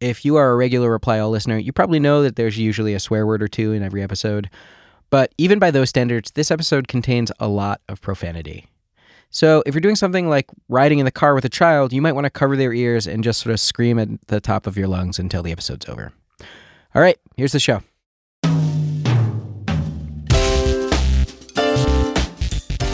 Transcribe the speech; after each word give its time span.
If 0.00 0.24
you 0.24 0.36
are 0.36 0.52
a 0.52 0.56
regular 0.56 0.90
Reply 0.90 1.18
All 1.18 1.30
listener, 1.30 1.58
you 1.58 1.72
probably 1.72 1.98
know 1.98 2.22
that 2.22 2.36
there's 2.36 2.56
usually 2.56 2.94
a 2.94 3.00
swear 3.00 3.26
word 3.26 3.42
or 3.42 3.48
two 3.48 3.72
in 3.72 3.82
every 3.82 4.00
episode. 4.00 4.48
But 5.10 5.34
even 5.38 5.58
by 5.58 5.72
those 5.72 5.88
standards, 5.88 6.30
this 6.32 6.52
episode 6.52 6.86
contains 6.86 7.32
a 7.40 7.48
lot 7.48 7.80
of 7.88 8.00
profanity. 8.00 8.66
So 9.30 9.62
if 9.66 9.74
you're 9.74 9.80
doing 9.80 9.96
something 9.96 10.28
like 10.28 10.46
riding 10.68 11.00
in 11.00 11.04
the 11.04 11.10
car 11.10 11.34
with 11.34 11.44
a 11.44 11.48
child, 11.48 11.92
you 11.92 12.00
might 12.00 12.12
want 12.12 12.26
to 12.26 12.30
cover 12.30 12.56
their 12.56 12.72
ears 12.72 13.08
and 13.08 13.24
just 13.24 13.40
sort 13.40 13.52
of 13.52 13.58
scream 13.58 13.98
at 13.98 14.08
the 14.28 14.40
top 14.40 14.68
of 14.68 14.76
your 14.76 14.86
lungs 14.86 15.18
until 15.18 15.42
the 15.42 15.50
episode's 15.50 15.88
over. 15.88 16.12
All 16.94 17.02
right, 17.02 17.18
here's 17.36 17.52
the 17.52 17.58
show. 17.58 17.82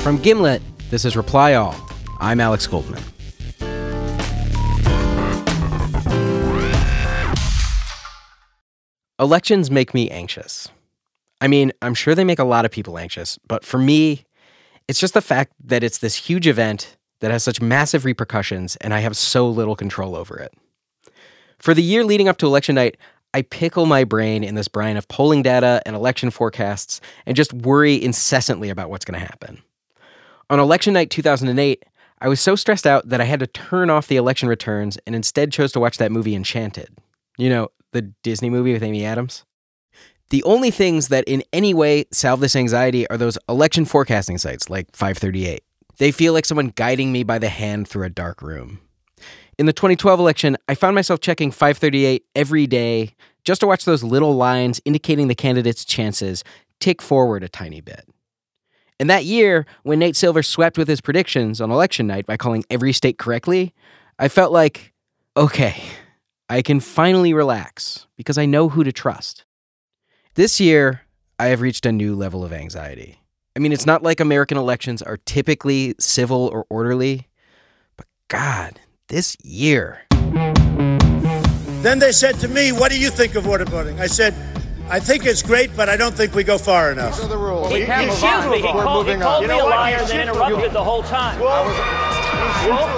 From 0.03 0.17
Gimlet, 0.23 0.63
this 0.91 1.05
is 1.05 1.17
Reply 1.17 1.53
All. 1.55 1.75
I'm 2.19 2.41
Alex 2.41 2.67
Goldman. 2.67 3.03
Elections 9.21 9.71
make 9.71 9.95
me 9.95 10.11
anxious. 10.11 10.69
I 11.41 11.47
mean, 11.47 11.73
I'm 11.83 11.95
sure 11.95 12.15
they 12.15 12.25
make 12.25 12.41
a 12.41 12.45
lot 12.45 12.65
of 12.65 12.73
people 12.73 12.99
anxious, 12.99 13.39
but 13.47 13.65
for 13.65 13.79
me, 13.79 14.25
it's 14.89 14.99
just 14.99 15.15
the 15.15 15.23
fact 15.23 15.53
that 15.65 15.85
it's 15.85 15.99
this 15.99 16.17
huge 16.17 16.49
event 16.49 16.97
that 17.21 17.31
has 17.31 17.45
such 17.45 17.61
massive 17.61 18.05
repercussions 18.05 18.77
and 18.77 18.93
I 18.93 19.01
have 19.01 19.17
so 19.17 19.49
little 19.49 19.77
control 19.77 20.17
over 20.17 20.37
it. 20.39 20.53
For 21.59 21.75
the 21.75 21.83
year 21.83 22.05
leading 22.05 22.29
up 22.29 22.39
to 22.39 22.47
election 22.47 22.75
night, 22.75 22.97
I 23.33 23.43
pickle 23.43 23.87
my 23.87 24.05
brain 24.05 24.43
in 24.43 24.57
this 24.57 24.69
brine 24.69 24.97
of 24.97 25.07
polling 25.09 25.43
data 25.43 25.81
and 25.87 25.95
election 25.95 26.31
forecasts 26.31 27.01
and 27.25 27.37
just 27.37 27.53
worry 27.53 28.03
incessantly 28.03 28.69
about 28.69 28.91
what's 28.91 29.05
going 29.05 29.19
to 29.19 29.27
happen. 29.27 29.63
On 30.51 30.59
election 30.59 30.93
night 30.93 31.11
2008, 31.11 31.85
I 32.21 32.29
was 32.29 32.41
so 32.41 32.57
stressed 32.57 32.87
out 32.87 33.09
that 33.09 33.21
I 33.21 33.25
had 33.25 33.41
to 33.41 33.47
turn 33.47 33.91
off 33.91 34.09
the 34.09 34.17
election 34.17 34.49
returns 34.49 34.99
and 35.07 35.15
instead 35.15 35.53
chose 35.53 35.73
to 35.73 35.81
watch 35.81 35.99
that 35.99 36.13
movie 36.13 36.35
Enchanted. 36.35 36.97
You 37.37 37.49
know, 37.49 37.69
the 37.95 38.03
Disney 38.23 38.51
movie 38.51 38.75
with 38.75 38.83
Amy 38.83 39.07
Adams. 39.07 39.45
The 40.29 40.43
only 40.43 40.71
things 40.71 41.09
that 41.09 41.25
in 41.27 41.43
any 41.53 41.73
way 41.73 42.05
salve 42.11 42.41
this 42.41 42.57
anxiety 42.57 43.09
are 43.09 43.17
those 43.17 43.39
election 43.49 43.85
forecasting 43.87 44.37
sites 44.37 44.69
like 44.69 44.95
538. 44.95 45.63
They 45.99 46.11
feel 46.11 46.33
like 46.33 46.45
someone 46.45 46.73
guiding 46.75 47.13
me 47.13 47.23
by 47.23 47.39
the 47.39 47.49
hand 47.49 47.89
through 47.89 48.05
a 48.05 48.11
dark 48.11 48.43
room. 48.43 48.81
In 49.59 49.67
the 49.67 49.73
2012 49.73 50.19
election, 50.19 50.57
I 50.69 50.75
found 50.75 50.95
myself 50.97 51.21
checking 51.21 51.51
538 51.51 52.25
every 52.35 52.67
day 52.67 53.15
just 53.45 53.61
to 53.61 53.67
watch 53.67 53.85
those 53.85 54.03
little 54.03 54.35
lines 54.35 54.81
indicating 54.85 55.29
the 55.29 55.35
candidate's 55.35 55.85
chances 55.85 56.43
tick 56.81 57.01
forward 57.01 57.45
a 57.45 57.49
tiny 57.49 57.81
bit. 57.81 58.09
And 58.99 59.09
that 59.11 59.25
year, 59.25 59.67
when 59.83 59.99
Nate 60.01 60.17
Silver 60.17 60.43
swept 60.43 60.79
with 60.79 60.89
his 60.89 61.01
predictions 61.01 61.61
on 61.61 61.71
election 61.71 62.07
night 62.07 62.27
by 62.27 62.37
calling 62.37 62.65
every 62.71 62.93
state 62.93 63.19
correctly, 63.19 63.73
I 64.19 64.29
felt 64.29 64.53
like, 64.53 64.93
okay, 65.37 65.83
I 66.55 66.63
can 66.63 66.79
finally 66.79 67.35
relax 67.35 68.07
because 68.17 68.39
I 68.39 68.47
know 68.47 68.69
who 68.69 68.85
to 68.85 68.93
trust. 68.93 69.45
This 70.37 70.61
year, 70.61 71.01
I 71.37 71.47
have 71.47 71.61
reached 71.61 71.85
a 71.85 71.91
new 71.91 72.15
level 72.15 72.45
of 72.45 72.53
anxiety. 72.53 73.19
I 73.57 73.59
mean, 73.59 73.73
it's 73.73 73.87
not 73.87 74.05
like 74.05 74.21
American 74.21 74.57
elections 74.57 75.03
are 75.03 75.17
typically 75.17 75.97
civil 75.99 76.49
or 76.53 76.65
orderly, 76.71 77.27
but 77.97 78.07
God, 78.29 78.79
this 79.09 79.37
year. 79.43 80.03
Then 81.83 81.99
they 81.99 82.13
said 82.13 82.37
to 82.37 82.47
me, 82.47 82.71
What 82.71 82.93
do 82.93 83.01
you 83.01 83.11
think 83.11 83.35
of 83.35 83.47
waterboarding? 83.47 83.99
I 83.99 84.07
said, 84.07 84.33
I 84.89 85.01
think 85.01 85.27
it's 85.27 85.43
great, 85.43 85.77
but 85.77 85.89
I 85.89 85.97
don't 85.97 86.15
think 86.15 86.37
we 86.37 86.45
go 86.45 86.57
far 86.57 86.93
enough. 86.93 87.17
These 87.17 87.25
are 87.25 87.29
the 87.31 87.37
rules. 87.37 87.73
He, 87.73 87.83
excuse 87.83 88.47
me, 88.47 88.59
he 88.59 88.63
called, 88.63 89.09
he 89.09 89.17
called 89.17 89.45
me 89.45 89.59
a 89.59 89.65
liar 89.65 89.97
and 89.97 90.09
then 90.09 90.29
interrupted 90.29 90.73
the 90.73 90.85
whole 90.85 91.03
time. 91.03 91.41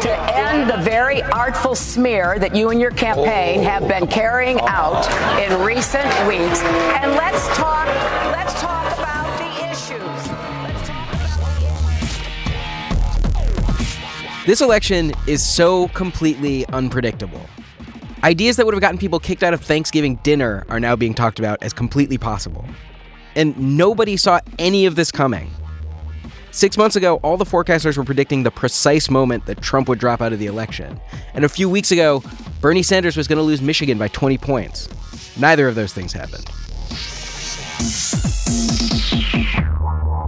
To 0.03 0.37
end 0.37 0.71
the 0.71 0.77
very 0.79 1.23
artful 1.23 1.75
smear 1.75 2.39
that 2.39 2.55
you 2.55 2.71
and 2.71 2.81
your 2.81 2.93
campaign 2.93 3.63
have 3.63 3.89
been 3.89 4.07
carrying 4.07 4.61
out 4.63 5.07
in 5.41 5.65
recent 5.65 6.07
weeks. 6.29 6.63
And 6.63 7.13
let's 7.13 7.47
talk, 7.57 7.87
let's 8.33 8.55
talk 8.61 8.87
about 8.99 9.39
the 9.39 9.51
issues. 9.71 10.27
About 10.27 10.87
the 10.87 11.67
issues. 14.39 14.47
This 14.47 14.61
election 14.61 15.13
is 15.27 15.45
so 15.45 15.89
completely 15.89 16.67
unpredictable. 16.67 17.45
Ideas 18.23 18.57
that 18.57 18.65
would 18.65 18.75
have 18.75 18.81
gotten 18.81 18.99
people 18.99 19.19
kicked 19.19 19.43
out 19.43 19.55
of 19.55 19.61
Thanksgiving 19.61 20.17
dinner 20.23 20.65
are 20.69 20.81
now 20.81 20.97
being 20.97 21.15
talked 21.15 21.39
about 21.39 21.63
as 21.63 21.73
completely 21.73 22.19
possible. 22.19 22.65
And 23.35 23.77
nobody 23.77 24.17
saw 24.17 24.41
any 24.59 24.87
of 24.87 24.97
this 24.97 25.13
coming. 25.13 25.51
Six 26.57 26.79
months 26.79 26.97
ago, 26.97 27.17
all 27.17 27.37
the 27.37 27.45
forecasters 27.45 27.99
were 27.99 28.05
predicting 28.05 28.43
the 28.43 28.51
precise 28.51 29.11
moment 29.11 29.45
that 29.45 29.61
Trump 29.61 29.91
would 29.91 29.99
drop 29.99 30.23
out 30.23 30.33
of 30.33 30.39
the 30.39 30.47
election. 30.47 30.99
And 31.35 31.45
a 31.45 31.51
few 31.51 31.69
weeks 31.69 31.93
ago, 31.93 32.23
Bernie 32.63 32.83
Sanders 32.83 33.15
was 33.15 33.29
going 33.29 33.37
to 33.37 33.43
lose 33.43 33.61
Michigan 33.61 33.99
by 33.99 34.09
20 34.09 34.39
points. 34.39 34.89
Neither 35.39 35.69
of 35.69 35.75
those 35.75 35.93
things 35.93 36.15
happened. 36.15 36.47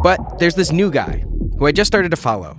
But 0.03 0.39
there's 0.39 0.55
this 0.55 0.71
new 0.71 0.91
guy 0.91 1.25
who 1.59 1.65
I 1.65 1.73
just 1.73 1.89
started 1.89 2.11
to 2.11 2.17
follow, 2.19 2.59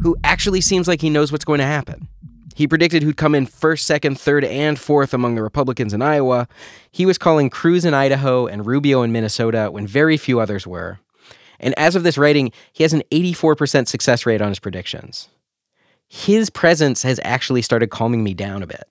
who 0.00 0.16
actually 0.24 0.62
seems 0.62 0.88
like 0.88 1.02
he 1.02 1.10
knows 1.10 1.30
what's 1.30 1.44
going 1.44 1.60
to 1.60 1.66
happen. 1.66 2.08
He 2.54 2.66
predicted 2.66 3.02
who'd 3.02 3.18
come 3.18 3.34
in 3.34 3.44
first, 3.44 3.86
second, 3.86 4.18
third, 4.18 4.44
and 4.44 4.78
fourth 4.78 5.12
among 5.12 5.34
the 5.34 5.42
Republicans 5.42 5.92
in 5.92 6.00
Iowa. 6.00 6.48
He 6.90 7.04
was 7.04 7.18
calling 7.18 7.50
Cruz 7.50 7.84
in 7.84 7.92
Idaho 7.92 8.46
and 8.46 8.64
Rubio 8.64 9.02
in 9.02 9.12
Minnesota 9.12 9.68
when 9.70 9.86
very 9.86 10.16
few 10.16 10.40
others 10.40 10.66
were. 10.66 11.00
And 11.60 11.78
as 11.78 11.94
of 11.94 12.02
this 12.02 12.18
writing, 12.18 12.52
he 12.72 12.82
has 12.82 12.92
an 12.92 13.02
84% 13.10 13.86
success 13.86 14.26
rate 14.26 14.40
on 14.40 14.48
his 14.48 14.58
predictions. 14.58 15.28
His 16.08 16.50
presence 16.50 17.02
has 17.02 17.20
actually 17.22 17.62
started 17.62 17.90
calming 17.90 18.24
me 18.24 18.34
down 18.34 18.62
a 18.62 18.66
bit. 18.66 18.88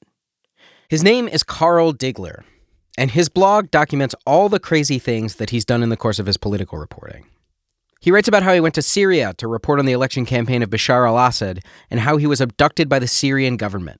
His 0.88 1.04
name 1.04 1.28
is 1.28 1.44
Carl 1.44 1.94
Diggler, 1.94 2.44
and 2.98 3.12
his 3.12 3.28
blog 3.28 3.70
documents 3.72 4.16
all 4.26 4.50
the 4.50 4.60
crazy 4.60 5.00
things 5.00 5.36
that 5.36 5.50
he's 5.50 5.66
done 5.66 5.84
in 5.84 5.90
the 5.90 5.98
course 5.98 6.20
of 6.20 6.26
his 6.26 6.38
political 6.38 6.78
reporting. 6.78 7.26
He 8.02 8.12
writes 8.12 8.28
about 8.28 8.44
how 8.44 8.54
he 8.54 8.62
went 8.62 8.76
to 8.76 8.82
Syria 8.82 9.34
to 9.38 9.48
report 9.48 9.80
on 9.80 9.86
the 9.86 9.92
election 9.92 10.26
campaign 10.26 10.64
of 10.64 10.70
Bashar 10.70 11.06
al 11.06 11.18
Assad 11.18 11.60
and 11.92 12.00
how 12.00 12.18
he 12.18 12.26
was 12.26 12.40
abducted 12.40 12.88
by 12.88 13.00
the 13.00 13.08
Syrian 13.08 13.58
government. 13.58 14.00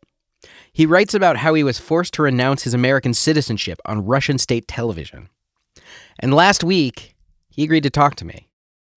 He 0.72 0.86
writes 0.86 1.14
about 1.14 1.38
how 1.38 1.54
he 1.54 1.64
was 1.64 1.80
forced 1.80 2.14
to 2.14 2.24
renounce 2.24 2.64
his 2.64 2.74
American 2.74 3.14
citizenship 3.14 3.80
on 3.86 4.06
Russian 4.06 4.38
state 4.38 4.68
television. 4.68 5.30
And 6.20 6.34
last 6.34 6.64
week, 6.64 7.16
he 7.50 7.64
agreed 7.64 7.84
to 7.84 7.90
talk 7.90 8.16
to 8.16 8.26
me. 8.26 8.49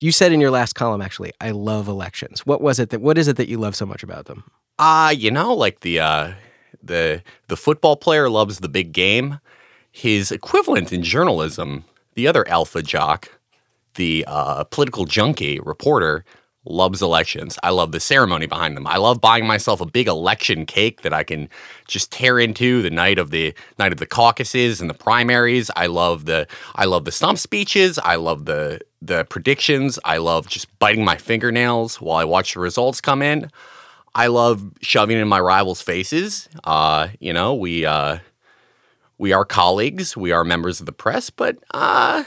You 0.03 0.11
said 0.11 0.33
in 0.33 0.41
your 0.41 0.51
last 0.51 0.73
column, 0.73 1.01
actually, 1.01 1.33
I 1.41 1.53
love 1.53 1.87
elections. 1.87 2.45
What 2.45 2.61
was 2.61 2.81
it 2.81 2.91
that? 2.91 3.01
What 3.01 3.19
is 3.19 3.29
it 3.29 3.37
that 3.37 3.49
you 3.49 3.57
love 3.57 3.77
so 3.77 3.87
much 3.87 4.03
about 4.03 4.27
them? 4.27 4.43
Uh, 4.77 5.15
you 5.17 5.31
know, 5.31 5.55
like 5.55 5.81
the 5.81 6.01
uh, 6.01 6.33
the 6.83 7.23
the 7.47 7.57
football 7.57 7.95
player 7.95 8.29
loves 8.29 8.59
the 8.59 8.69
big 8.69 8.93
game. 8.93 9.39
His 9.93 10.33
equivalent 10.33 10.93
in 10.93 11.05
journalism, 11.05 11.85
the 12.15 12.27
other 12.27 12.49
alpha 12.49 12.83
jock, 12.83 13.31
the 13.95 14.25
uh, 14.27 14.65
political 14.65 15.05
junkie 15.05 15.61
reporter, 15.61 16.25
loves 16.65 17.01
elections. 17.01 17.57
I 17.63 17.71
love 17.71 17.93
the 17.93 18.01
ceremony 18.01 18.47
behind 18.47 18.77
them. 18.77 18.89
I 18.89 18.97
love 18.97 19.21
buying 19.21 19.47
myself 19.47 19.81
a 19.81 19.87
big 19.87 20.09
election 20.09 20.67
cake 20.67 21.03
that 21.03 21.13
I 21.13 21.23
can 21.23 21.49
just 21.87 22.11
tear 22.11 22.41
into 22.41 22.83
the 22.83 22.91
night 22.91 23.21
of 23.21 23.31
the 23.31 23.55
night 23.79 23.93
of 23.93 23.99
the 23.99 24.07
caucuses 24.07 24.81
and 24.81 24.91
the 24.91 24.95
primaries. 24.95 25.71
I 25.77 25.87
love 25.87 26.25
the 26.25 26.49
I 26.75 26.87
love 26.87 27.05
the 27.05 27.13
stump 27.13 27.39
speeches. 27.39 28.01
I 28.01 28.17
love 28.17 28.47
the 28.47 28.81
the 29.07 29.25
predictions. 29.25 29.99
I 30.05 30.19
love 30.19 30.49
just 30.49 30.67
biting 30.79 31.05
my 31.05 31.17
fingernails 31.17 32.01
while 32.01 32.19
I 32.19 32.25
watch 32.25 32.55
the 32.55 32.61
results 32.61 33.01
come 33.01 33.23
in. 33.23 33.51
I 34.15 34.27
love 34.27 34.63
shoving 34.81 35.19
in 35.19 35.29
my 35.29 35.41
rivals' 35.41 35.83
faces. 35.83 36.49
Uh, 36.65 37.09
you 37.19 37.33
know, 37.33 37.55
we 37.55 37.85
uh, 37.87 38.19
we 39.19 39.33
are 39.33 39.45
colleagues. 39.45 40.17
We 40.17 40.33
are 40.33 40.45
members 40.45 40.81
of 40.81 40.87
the 40.87 40.93
press, 40.93 41.31
but 41.31 41.57
uh, 41.73 42.25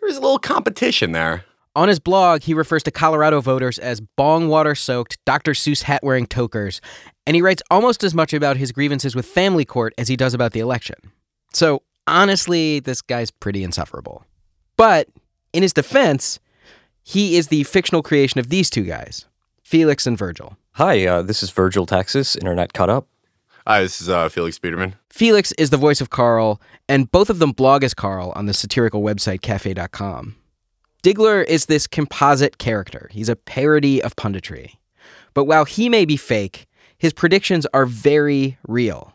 there's 0.00 0.16
a 0.16 0.20
little 0.20 0.38
competition 0.38 1.12
there. 1.12 1.44
On 1.76 1.88
his 1.88 1.98
blog, 1.98 2.42
he 2.42 2.54
refers 2.54 2.84
to 2.84 2.92
Colorado 2.92 3.40
voters 3.40 3.80
as 3.80 4.00
bong 4.00 4.48
water 4.48 4.76
soaked, 4.76 5.18
Dr. 5.24 5.52
Seuss 5.52 5.82
hat 5.82 6.04
wearing 6.04 6.26
tokers, 6.26 6.80
and 7.26 7.34
he 7.34 7.42
writes 7.42 7.62
almost 7.68 8.04
as 8.04 8.14
much 8.14 8.32
about 8.32 8.56
his 8.56 8.70
grievances 8.70 9.16
with 9.16 9.26
family 9.26 9.64
court 9.64 9.92
as 9.98 10.06
he 10.06 10.16
does 10.16 10.34
about 10.34 10.52
the 10.52 10.60
election. 10.60 10.94
So, 11.52 11.82
honestly, 12.06 12.78
this 12.78 13.02
guy's 13.02 13.32
pretty 13.32 13.64
insufferable. 13.64 14.24
But, 14.76 15.08
in 15.54 15.62
his 15.62 15.72
defense, 15.72 16.40
he 17.02 17.36
is 17.36 17.48
the 17.48 17.62
fictional 17.62 18.02
creation 18.02 18.40
of 18.40 18.48
these 18.48 18.68
two 18.68 18.82
guys, 18.82 19.26
Felix 19.62 20.06
and 20.06 20.18
Virgil. 20.18 20.58
Hi, 20.72 21.06
uh, 21.06 21.22
this 21.22 21.42
is 21.42 21.50
Virgil 21.50 21.86
Texas, 21.86 22.34
Internet 22.34 22.72
Cut 22.72 22.90
Up. 22.90 23.06
Hi, 23.66 23.80
this 23.80 24.00
is 24.00 24.08
uh, 24.08 24.28
Felix 24.28 24.58
Biederman. 24.58 24.96
Felix 25.08 25.52
is 25.52 25.70
the 25.70 25.76
voice 25.76 26.00
of 26.00 26.10
Carl, 26.10 26.60
and 26.88 27.10
both 27.10 27.30
of 27.30 27.38
them 27.38 27.52
blog 27.52 27.84
as 27.84 27.94
Carl 27.94 28.32
on 28.34 28.46
the 28.46 28.52
satirical 28.52 29.02
website 29.02 29.40
cafe.com. 29.40 30.34
Diggler 31.04 31.44
is 31.44 31.66
this 31.66 31.86
composite 31.86 32.58
character. 32.58 33.08
He's 33.12 33.28
a 33.28 33.36
parody 33.36 34.02
of 34.02 34.16
punditry. 34.16 34.72
But 35.34 35.44
while 35.44 35.64
he 35.64 35.88
may 35.88 36.04
be 36.04 36.16
fake, 36.16 36.66
his 36.98 37.12
predictions 37.12 37.64
are 37.72 37.86
very 37.86 38.58
real. 38.66 39.14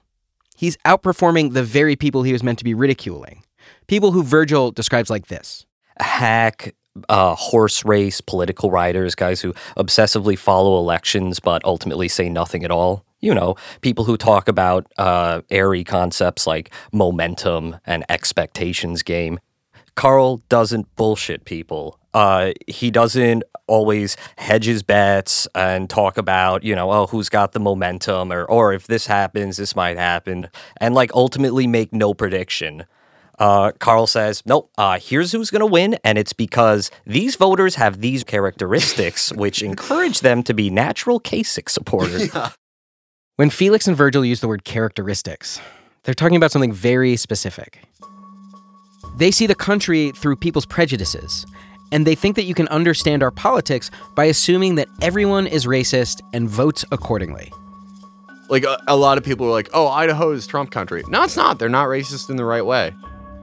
He's 0.56 0.77
outperforming 0.77 1.53
the 1.53 1.63
very 1.63 1.95
people 1.95 2.24
he 2.24 2.33
was 2.33 2.44
meant 2.44 2.59
to 2.59 2.65
be 2.65 2.74
ridiculing. 2.74 3.44
People 3.88 4.12
who 4.12 4.24
Virgil 4.24 4.71
describes 4.71 5.09
like 5.09 5.27
this 5.27 5.65
Hack, 5.99 6.75
uh, 7.07 7.35
horse 7.35 7.85
race, 7.85 8.21
political 8.21 8.71
writers, 8.71 9.15
guys 9.15 9.41
who 9.41 9.53
obsessively 9.77 10.37
follow 10.37 10.77
elections 10.77 11.39
but 11.39 11.63
ultimately 11.65 12.07
say 12.07 12.29
nothing 12.29 12.63
at 12.63 12.71
all. 12.71 13.05
You 13.21 13.33
know, 13.33 13.55
people 13.81 14.05
who 14.05 14.15
talk 14.15 14.47
about 14.47 14.87
uh, 14.97 15.41
airy 15.49 15.83
concepts 15.83 16.47
like 16.47 16.71
momentum 16.93 17.77
and 17.85 18.05
expectations 18.09 19.03
game. 19.03 19.39
Carl 19.95 20.37
doesn't 20.47 20.95
bullshit 20.95 21.43
people. 21.43 21.99
Uh, 22.13 22.53
he 22.67 22.89
doesn't 22.89 23.43
always 23.67 24.15
hedge 24.37 24.65
his 24.65 24.81
bets 24.81 25.47
and 25.53 25.89
talk 25.89 26.17
about, 26.17 26.63
you 26.63 26.73
know, 26.73 26.91
oh, 26.91 27.07
who's 27.07 27.27
got 27.27 27.51
the 27.51 27.59
momentum 27.59 28.31
or, 28.31 28.45
or 28.45 28.73
if 28.73 28.87
this 28.87 29.07
happens, 29.07 29.57
this 29.57 29.75
might 29.75 29.97
happen, 29.97 30.47
and 30.77 30.95
like 30.95 31.11
ultimately 31.13 31.67
make 31.67 31.93
no 31.93 32.13
prediction. 32.13 32.85
Uh, 33.39 33.71
Carl 33.80 34.06
says, 34.06 34.44
nope, 34.45 34.69
uh, 34.77 35.00
here's 35.01 35.31
who's 35.31 35.50
going 35.50 35.62
to 35.62 35.65
win, 35.65 35.97
and 36.03 36.18
it's 36.18 36.33
because 36.33 36.91
these 37.07 37.38
voters 37.38 37.75
have 37.75 38.01
these 38.01 38.24
characteristics 38.24 39.31
which 39.36 39.63
encourage 39.63 40.19
them 40.19 40.44
to 40.44 40.53
be 40.53 40.69
natural 40.69 41.19
Kasich 41.19 41.69
supporters. 41.69 42.33
Yeah. 42.33 42.51
When 43.38 43.50
Felix 43.50 43.88
and 43.88 43.95
Virgil 43.95 44.25
use 44.25 44.41
the 44.41 44.50
word 44.50 44.65
characteristics, 44.65 45.62
they're 46.03 46.13
talking 46.13 46.36
about 46.36 46.51
something 46.51 46.74
very 46.74 47.15
specific. 47.15 47.80
They 49.18 49.31
see 49.31 49.47
the 49.47 49.56
country 49.56 50.12
through 50.12 50.35
people's 50.35 50.65
prejudices, 50.65 51.45
and 51.94 52.06
they 52.06 52.15
think 52.15 52.35
that 52.35 52.44
you 52.44 52.53
can 52.53 52.68
understand 52.68 53.24
our 53.24 53.31
politics 53.31 53.89
by 54.15 54.25
assuming 54.25 54.75
that 54.75 54.89
everyone 55.01 55.47
is 55.47 55.65
racist 55.65 56.19
and 56.33 56.50
votes 56.50 56.83
accordingly. 56.92 57.51
Like 58.50 58.63
a, 58.65 58.77
a 58.88 58.97
lot 58.97 59.18
of 59.18 59.24
people 59.24 59.47
are 59.47 59.51
like, 59.51 59.69
"Oh, 59.74 59.88
Idaho 59.88 60.31
is 60.31 60.45
Trump 60.45 60.71
country." 60.71 61.03
No, 61.07 61.24
it's 61.24 61.38
not. 61.38 61.59
They're 61.59 61.69
not 61.69 61.88
racist 61.88 62.30
in 62.30 62.35
the 62.35 62.45
right 62.45 62.65
way. 62.65 62.94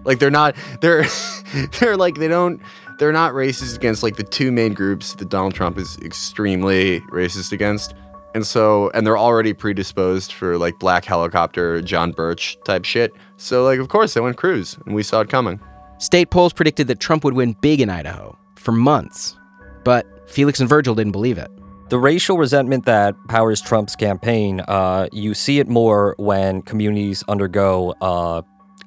Like 0.07 0.19
they're 0.19 0.31
not. 0.31 0.57
They're 0.81 1.05
they're 1.81 1.97
like 1.97 2.15
they 2.17 2.29
don't. 2.29 2.61
They're 2.99 3.13
not 3.13 3.35
racist 3.35 3.77
against 3.77 4.03
like 4.03 4.17
the 4.17 4.23
two 4.23 4.51
main 4.51 4.73
groups 4.73 5.15
that 5.15 5.29
Donald 5.29 5.55
Trump 5.55 5.77
is 5.77 5.99
extremely 5.99 7.01
racist 7.13 7.53
against. 7.53 7.95
And 8.35 8.47
so, 8.47 8.91
and 8.91 9.07
they're 9.07 9.19
already 9.19 9.55
predisposed 9.55 10.33
for 10.33 10.59
like 10.59 10.79
black 10.79 11.05
helicopter, 11.05 11.81
John 11.81 12.13
Birch 12.13 12.59
type 12.65 12.85
shit. 12.85 13.13
So, 13.39 13.65
like, 13.65 13.79
of 13.81 13.89
course, 13.89 14.13
they 14.13 14.21
went 14.21 14.37
Cruz, 14.37 14.79
and 14.85 14.95
we 14.95 15.03
saw 15.03 15.21
it 15.21 15.31
coming. 15.31 15.59
State 15.99 16.31
polls 16.31 16.53
predicted 16.53 16.87
that 16.89 17.01
Trump 17.01 17.25
would 17.25 17.33
win 17.33 17.55
big 17.63 17.81
in 17.81 17.89
Idaho 17.89 18.39
for 18.57 18.73
months, 18.73 19.39
but 19.85 20.07
Felix 20.29 20.61
and 20.61 20.69
Virgil 20.69 20.95
didn't 20.95 21.13
believe 21.13 21.39
it. 21.39 21.51
The 21.89 21.99
racial 21.99 22.37
resentment 22.37 22.85
that 22.85 23.15
powers 23.29 23.63
Trump's 23.63 23.97
campaign, 23.97 24.61
uh, 24.69 25.09
you 25.13 25.33
see 25.33 25.59
it 25.59 25.69
more 25.69 26.15
when 26.19 26.61
communities 26.61 27.25
undergo 27.29 27.95
uh, 28.03 28.43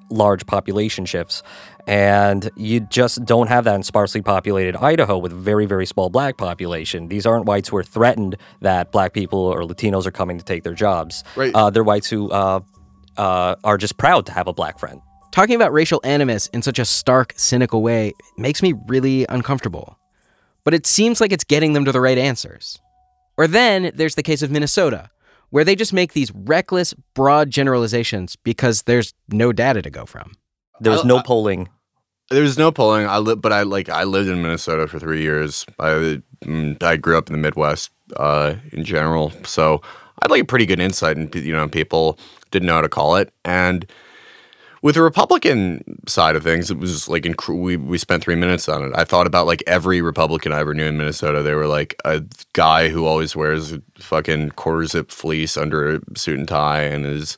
large 0.10 0.46
population 0.46 1.06
shifts. 1.06 1.44
And 1.88 2.50
you 2.56 2.82
just 2.82 3.26
don't 3.26 3.48
have 3.48 3.64
that 3.64 3.76
in 3.76 3.84
sparsely 3.84 4.22
populated 4.22 4.76
Idaho 4.76 5.18
with 5.18 5.32
a 5.32 5.36
very, 5.36 5.66
very 5.66 5.86
small 5.86 6.10
black 6.10 6.38
population. 6.38 7.08
These 7.08 7.26
aren't 7.26 7.46
whites 7.46 7.70
who 7.70 7.78
are 7.78 7.84
threatened 7.84 8.38
that 8.62 8.92
black 8.92 9.14
people 9.14 9.40
or 9.40 9.64
Latinos 9.64 10.06
are 10.06 10.12
coming 10.12 10.38
to 10.38 10.46
take 10.46 10.64
their 10.64 10.76
jobs. 10.76 11.24
Right. 11.36 11.54
Uh, 11.54 11.70
they're 11.70 11.84
whites 11.84 12.08
who 12.08 12.30
uh, 12.30 12.60
uh, 13.18 13.56
are 13.64 13.78
just 13.78 13.98
proud 13.98 14.26
to 14.28 14.32
have 14.32 14.48
a 14.48 14.54
black 14.54 14.78
friend. 14.80 15.02
Talking 15.32 15.56
about 15.56 15.72
racial 15.74 16.02
animus 16.04 16.48
in 16.48 16.62
such 16.62 16.80
a 16.80 16.86
stark, 16.86 17.34
cynical 17.38 17.82
way 17.82 18.14
makes 18.38 18.62
me 18.62 18.74
really 18.88 19.26
uncomfortable. 19.30 19.98
But 20.64 20.74
it 20.74 20.86
seems 20.86 21.22
like 21.22 21.32
it's 21.32 21.44
getting 21.44 21.74
them 21.74 21.86
to 21.86 21.92
the 21.92 22.02
right 22.02 22.18
answers. 22.18 22.80
Or 23.38 23.48
then 23.48 23.92
there's 23.96 24.16
the 24.16 24.24
case 24.24 24.42
of 24.42 24.52
Minnesota, 24.52 25.10
where 25.50 25.64
they 25.64 25.76
just 25.76 25.94
make 25.94 26.14
these 26.14 26.32
reckless, 26.34 26.94
broad 27.14 27.50
generalizations 27.50 28.36
because 28.38 28.84
there's 28.84 29.14
no 29.30 29.52
data 29.52 29.82
to 29.82 29.90
go 29.90 30.06
from. 30.06 30.34
There 30.80 30.92
was 30.92 31.04
I- 31.04 31.08
no 31.08 31.18
I- 31.18 31.24
polling. 31.24 31.70
There 32.32 32.44
was 32.44 32.60
no 32.60 32.72
polling. 32.72 33.08
I 33.08 33.18
lived, 33.18 33.42
but 33.42 33.52
I 33.52 33.64
like 33.64 33.90
I 33.90 34.04
lived 34.04 34.30
in 34.30 34.40
Minnesota 34.44 34.88
for 34.88 35.00
three 35.00 35.24
years. 35.24 35.66
I 35.80 36.22
mm, 36.46 36.84
I 36.84 36.96
grew 36.96 37.18
up 37.18 37.28
in 37.28 37.34
the 37.34 37.40
Midwest 37.40 37.90
uh, 38.18 38.54
in 38.72 38.84
general, 38.84 39.32
so 39.46 39.82
I 39.84 40.26
had 40.26 40.30
like 40.32 40.44
a 40.44 40.46
pretty 40.46 40.68
good 40.68 40.80
insight, 40.80 41.18
and 41.18 41.34
you 41.34 41.52
know, 41.52 41.68
people 41.68 42.20
didn't 42.52 42.68
know 42.68 42.76
how 42.76 42.82
to 42.82 42.90
call 42.90 43.16
it. 43.16 43.34
And 43.46 43.84
with 44.82 44.96
the 44.96 45.02
Republican 45.02 46.00
side 46.08 46.36
of 46.36 46.44
things, 46.44 46.72
it 46.72 46.78
was 46.78 47.08
like 47.08 47.24
inc- 47.24 47.62
we 47.62 47.78
we 47.78 47.98
spent 47.98 48.24
three 48.24 48.36
minutes 48.36 48.70
on 48.70 48.84
it. 48.84 48.92
I 48.96 49.04
thought 49.04 49.28
about 49.28 49.46
like 49.46 49.64
every 49.68 50.02
Republican 50.02 50.54
I 50.54 50.60
ever 50.60 50.74
knew 50.74 50.86
in 50.86 50.98
Minnesota. 50.98 51.42
They 51.42 51.54
were 51.54 51.68
like 51.68 52.00
a 52.06 52.24
guy 52.54 52.90
who 52.90 53.06
always 53.06 53.36
wears 53.36 53.74
a 53.74 53.82
fucking 54.00 54.52
quarter 54.52 54.86
zip 54.86 55.12
fleece 55.12 55.58
under 55.58 55.96
a 55.96 56.02
suit 56.16 56.40
and 56.40 56.48
tie 56.48 56.84
and 56.84 57.06
is 57.06 57.38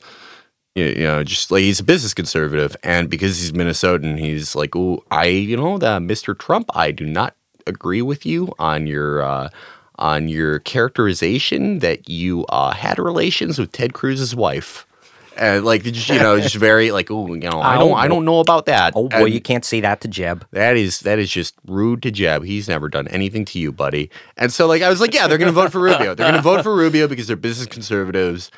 you 0.74 1.04
know, 1.04 1.22
just 1.22 1.50
like 1.50 1.60
he's 1.62 1.80
a 1.80 1.84
business 1.84 2.14
conservative, 2.14 2.76
and 2.82 3.10
because 3.10 3.38
he's 3.38 3.52
Minnesotan, 3.52 4.18
he's 4.18 4.56
like, 4.56 4.74
"Oh, 4.74 5.04
I, 5.10 5.26
you 5.26 5.56
know, 5.56 5.76
that 5.78 6.00
Mr. 6.02 6.38
Trump, 6.38 6.70
I 6.74 6.92
do 6.92 7.04
not 7.04 7.34
agree 7.66 8.00
with 8.02 8.24
you 8.24 8.54
on 8.58 8.86
your 8.86 9.22
uh, 9.22 9.50
on 9.96 10.28
your 10.28 10.60
characterization 10.60 11.80
that 11.80 12.08
you 12.08 12.46
uh, 12.46 12.72
had 12.72 12.98
relations 12.98 13.58
with 13.58 13.72
Ted 13.72 13.92
Cruz's 13.92 14.34
wife." 14.34 14.86
And 15.36 15.64
like 15.64 15.82
just, 15.84 16.08
you 16.08 16.18
know, 16.18 16.38
just 16.40 16.54
very 16.56 16.90
like, 16.92 17.10
oh, 17.10 17.26
you 17.34 17.48
know, 17.48 17.60
I 17.60 17.78
don't, 17.78 17.94
I 17.94 18.08
don't 18.08 18.24
know 18.24 18.40
about 18.40 18.66
that. 18.66 18.92
Oh 18.96 19.08
boy, 19.08 19.24
And 19.24 19.34
you 19.34 19.40
can't 19.40 19.64
say 19.64 19.80
that 19.80 20.00
to 20.02 20.08
Jeb. 20.08 20.46
that 20.52 20.76
is 20.76 21.00
that 21.00 21.18
is 21.18 21.30
just 21.30 21.54
rude 21.66 22.02
to 22.02 22.10
Jeb. 22.10 22.44
He's 22.44 22.68
never 22.68 22.88
done 22.88 23.08
anything 23.08 23.44
to 23.46 23.58
you, 23.58 23.72
buddy. 23.72 24.10
And 24.36 24.52
so 24.52 24.66
like 24.66 24.82
I 24.82 24.88
was 24.88 25.00
like, 25.00 25.14
yeah, 25.14 25.26
they're 25.26 25.38
gonna 25.38 25.52
vote 25.52 25.72
for 25.72 25.80
Rubio. 25.80 26.14
They're 26.14 26.30
gonna 26.30 26.42
vote 26.42 26.62
for 26.62 26.74
Rubio 26.74 27.08
because 27.08 27.26
they're 27.26 27.36
business 27.36 27.66
conservatives. 27.66 28.50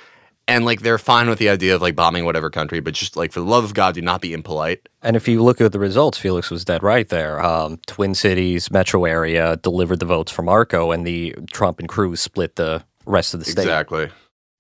And 0.47 0.67
like 0.67 0.83
they're 0.83 0.99
fine 0.99 1.31
with 1.31 1.39
the 1.39 1.49
idea 1.49 1.75
of 1.75 1.81
like 1.81 1.97
bombing 1.97 2.27
whatever 2.27 2.51
country, 2.51 2.81
but 2.81 2.93
just 2.93 3.17
like 3.17 3.33
for 3.33 3.41
the 3.41 3.47
love 3.47 3.65
of 3.65 3.73
God, 3.73 3.95
do 3.95 4.03
not 4.03 4.21
be 4.21 4.35
impolite. 4.35 4.89
And 5.01 5.17
if 5.17 5.27
you 5.27 5.43
look 5.43 5.59
at 5.63 5.73
the 5.73 5.79
results, 5.79 6.19
Felix 6.19 6.51
was 6.51 6.67
dead 6.67 6.83
right 6.83 7.09
there. 7.09 7.43
Um, 7.43 7.79
Twin 7.87 8.15
Cities 8.15 8.71
metro 8.71 9.07
area 9.07 9.57
delivered 9.57 10.01
the 10.01 10.07
votes 10.07 10.31
for 10.31 10.43
Marco, 10.43 10.91
and 10.93 11.07
the 11.07 11.35
Trump 11.51 11.79
and 11.79 11.89
Cruz 11.89 12.21
split 12.21 12.57
the 12.57 12.85
rest 13.07 13.33
of 13.33 13.41
the 13.41 13.47
state. 13.47 13.63
Exactly. 13.63 14.11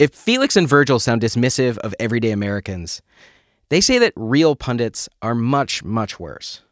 If 0.00 0.10
Felix 0.12 0.56
and 0.56 0.68
Virgil 0.68 0.98
sound 0.98 1.22
dismissive 1.22 1.78
of 1.78 1.94
everyday 2.00 2.32
Americans, 2.32 3.00
they 3.68 3.80
say 3.80 3.98
that 3.98 4.12
real 4.16 4.56
pundits 4.56 5.08
are 5.22 5.36
much, 5.36 5.84
much 5.84 6.18
worse. 6.18 6.62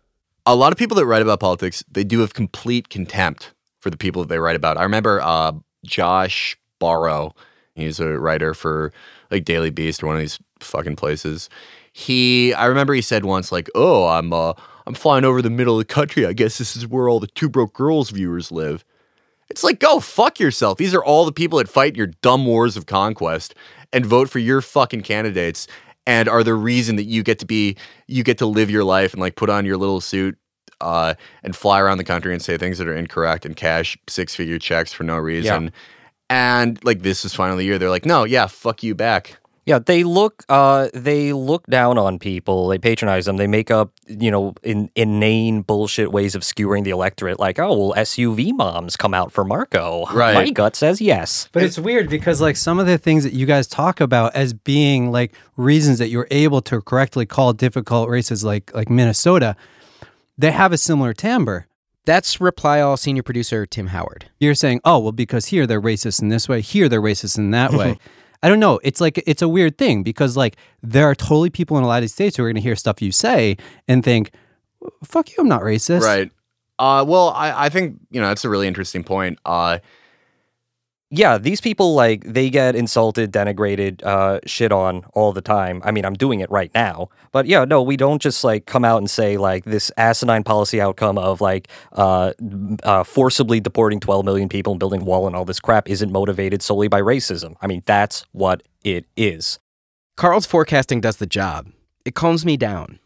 A 0.45 0.57
lot 0.57 0.73
of 0.73 0.79
people 0.79 0.97
that 0.97 1.07
write 1.07 1.23
about 1.23 1.39
politics, 1.39 1.85
they 1.89 2.03
do 2.03 2.19
have 2.19 2.35
complete 2.35 2.89
contempt 2.89 3.53
for 3.79 3.91
the 3.91 3.97
people 3.97 4.23
that 4.23 4.29
they 4.29 4.41
write 4.41 4.57
about. 4.57 4.77
I 4.77 4.83
remember 4.83 5.21
uh, 5.23 5.53
Josh 5.85 6.59
Barro. 6.81 7.37
He's 7.77 8.01
a 8.01 8.19
writer 8.19 8.55
for 8.55 8.93
like 9.31 9.45
Daily 9.45 9.71
Beast 9.71 10.03
or 10.03 10.09
one 10.09 10.17
of 10.17 10.21
these 10.21 10.41
fucking 10.59 10.97
places. 10.97 11.49
He, 11.93 12.53
I 12.55 12.67
remember 12.67 12.93
he 12.93 13.03
said 13.03 13.25
once, 13.25 13.53
like, 13.53 13.71
"Oh, 13.77 14.09
I'm, 14.09 14.33
uh, 14.33 14.55
I'm 14.85 14.95
flying 14.95 15.25
over 15.25 15.43
the 15.43 15.51
middle 15.51 15.79
of 15.79 15.87
the 15.87 15.95
country. 15.95 16.27
I 16.27 16.33
guess 16.33 16.59
this 16.59 16.75
is 16.75 16.89
where 16.89 17.09
all 17.09 17.21
the 17.21 17.29
Two 17.29 17.49
Broke 17.49 17.73
Girls 17.73 18.11
viewers 18.11 18.51
live." 18.51 18.85
It's 19.53 19.63
like, 19.63 19.81
go 19.81 20.01
fuck 20.01 20.41
yourself. 20.41 20.79
These 20.79 20.95
are 20.95 21.05
all 21.05 21.27
the 21.27 21.33
people 21.33 21.59
that 21.59 21.69
fight 21.69 21.95
your 21.95 22.07
dumb 22.23 22.47
wars 22.47 22.77
of 22.79 22.87
conquest 22.87 23.55
and 23.93 24.07
vote 24.07 24.31
for 24.31 24.39
your 24.39 24.63
fucking 24.63 25.03
candidates 25.03 25.67
and 26.07 26.27
are 26.27 26.43
the 26.43 26.55
reason 26.55 26.97
that 26.97 27.05
you 27.05 27.23
get 27.23 27.39
to 27.41 27.47
be, 27.47 27.77
you 28.09 28.25
get 28.25 28.39
to 28.39 28.47
live 28.47 28.71
your 28.71 28.83
life 28.83 29.13
and 29.13 29.21
like 29.21 29.37
put 29.37 29.51
on 29.51 29.67
your 29.67 29.77
little 29.77 30.01
suit 30.01 30.39
uh, 30.81 31.13
and 31.43 31.55
fly 31.55 31.79
around 31.81 31.99
the 31.99 32.05
country 32.05 32.33
and 32.33 32.43
say 32.43 32.57
things 32.57 32.79
that 32.79 32.89
are 32.89 32.97
incorrect 32.97 33.45
and 33.45 33.55
cash 33.55 33.97
six 34.09 34.35
figure 34.35 34.59
checks 34.59 34.91
for 34.91 35.05
no 35.05 35.19
reason. 35.19 35.71
And 36.31 36.83
like, 36.83 37.03
this 37.03 37.27
is 37.27 37.35
finally 37.35 37.65
the 37.65 37.67
year. 37.67 37.79
They're 37.79 37.91
like, 37.91 38.07
no, 38.07 38.25
yeah, 38.25 38.47
fuck 38.47 38.83
you 38.83 38.95
back. 38.95 39.37
Yeah, 39.65 39.79
they 39.79 40.03
look 40.03 40.45
uh 40.49 40.89
they 40.93 41.33
look 41.33 41.67
down 41.67 41.97
on 41.97 42.19
people, 42.19 42.69
they 42.69 42.79
patronize 42.79 43.27
them, 43.27 43.37
they 43.37 43.47
make 43.47 43.71
up, 43.71 43.93
you 44.09 44.31
know, 44.31 44.55
in, 44.63 44.91
inane 44.97 45.63
bullshit 45.63 46.11
ways 46.11 46.35
of 46.35 46.43
skewering 46.43 46.83
the 46.83 46.91
electorate, 46.91 47.39
like, 47.39 47.59
oh 47.61 47.77
well 47.77 47.95
SUV 47.97 48.53
moms 48.53 48.97
come 48.97 49.15
out 49.15 49.31
for 49.31 49.45
Marco. 49.45 50.05
Right. 50.13 50.35
My 50.35 50.51
gut 50.51 50.75
says 50.75 51.01
yes. 51.01 51.49
But 51.53 51.63
it's 51.63 51.79
weird 51.79 52.09
because 52.09 52.41
like 52.41 52.57
some 52.57 52.81
of 52.81 52.87
the 52.87 52.99
things 52.99 53.23
that 53.23 53.35
you 53.35 53.47
guys 53.47 53.69
talk 53.69 54.01
about 54.01 54.35
as 54.35 54.53
being 54.53 55.13
like 55.13 55.33
reasons 55.57 55.99
that 55.99 56.09
you're 56.09 56.29
able 56.31 56.61
to 56.63 56.81
correctly 56.81 57.25
call 57.25 57.53
difficult 57.53 58.09
races 58.09 58.43
like 58.43 58.75
like 58.75 58.91
Minnesota, 58.91 59.55
they 60.37 60.51
have 60.51 60.73
a 60.73 60.79
similar 60.79 61.13
timbre. 61.13 61.67
That's 62.05 62.41
Reply 62.41 62.81
All 62.81 62.97
senior 62.97 63.23
producer 63.23 63.65
Tim 63.65 63.89
Howard. 63.89 64.29
You're 64.41 64.57
saying, 64.57 64.81
oh, 64.85 64.99
well, 64.99 65.13
because 65.13 65.47
here 65.47 65.69
they're 65.69 65.81
racist 65.81 66.21
in 66.21 66.31
this 66.31 66.49
way, 66.49 66.61
here 66.61 66.89
they're 66.89 67.01
racist 67.01 67.39
in 67.39 67.53
that 67.53 67.73
way. 67.75 67.97
I 68.43 68.49
don't 68.49 68.61
know. 68.61 68.81
It's 68.83 69.01
like 69.01 69.23
it's 69.27 69.43
a 69.43 69.49
weird 69.49 69.79
thing 69.79 70.03
because 70.03 70.37
like 70.37 70.57
there 70.83 71.09
are 71.09 71.15
totally 71.15 71.51
people 71.51 71.77
in 71.77 71.85
a 71.85 71.87
the 71.87 71.91
United 71.91 72.09
States 72.09 72.37
who 72.37 72.43
are 72.43 72.47
going 72.47 72.57
to 72.57 72.61
hear 72.61 72.77
stuff 72.77 73.01
you 73.01 73.13
say 73.13 73.57
and 73.87 74.03
think, 74.03 74.33
"Fuck 75.05 75.31
you, 75.31 75.37
I'm 75.39 75.49
not 75.49 75.63
racist." 75.63 76.03
Right. 76.03 76.31
Uh, 76.79 77.05
well, 77.07 77.31
I, 77.31 77.67
I 77.67 77.69
think 77.69 78.01
you 78.11 78.21
know 78.21 78.29
that's 78.29 78.45
a 78.45 78.49
really 78.49 78.67
interesting 78.67 79.05
point. 79.05 79.39
Uh, 79.45 79.79
yeah, 81.15 81.37
these 81.37 81.61
people 81.61 81.95
like 81.95 82.25
they 82.25 82.49
get 82.49 82.75
insulted, 82.75 83.31
denigrated, 83.31 84.03
uh, 84.03 84.41
shit 84.47 84.73
on 84.73 85.05
all 85.13 85.31
the 85.35 85.43
time. 85.43 85.83
I 85.85 85.91
mean, 85.91 86.07
I'm 86.07 86.15
doing 86.15 86.41
it 86.41 86.51
right 86.51 86.71
now, 86.75 87.11
but 87.33 87.45
yeah, 87.45 87.67
no, 87.67 87.83
we 87.83 87.99
don't 87.99 88.21
just 88.21 88.43
like 88.43 88.65
come 88.65 88.83
out 88.83 88.97
and 88.97 89.11
say 89.11 89.37
like 89.37 89.65
this 89.65 89.93
asinine 89.99 90.43
policy 90.43 90.81
outcome 90.81 91.19
of 91.19 91.43
like 91.43 91.69
uh, 91.93 92.33
uh, 92.83 93.05
forcibly 93.05 93.61
deporting 93.61 94.01
12 94.01 94.25
million 94.25 94.49
people 94.49 94.73
and 94.73 94.81
building 94.81 95.05
wall 95.05 95.27
and 95.27 95.37
all 95.37 95.45
this 95.45 95.61
crap 95.61 95.87
isn't 95.87 96.11
motivated 96.11 96.63
solely 96.63 96.89
by 96.89 97.03
racism. 97.03 97.57
I 97.61 97.67
mean, 97.67 97.83
that's 97.85 98.25
what 98.33 98.63
it 98.83 99.05
is. 99.15 99.59
Carl's 100.17 100.47
forecasting 100.47 101.03
does 101.03 101.19
the 101.19 101.27
job. 101.27 101.71
It 102.07 102.15
calms 102.15 102.47
me 102.47 102.57
down. 102.57 102.99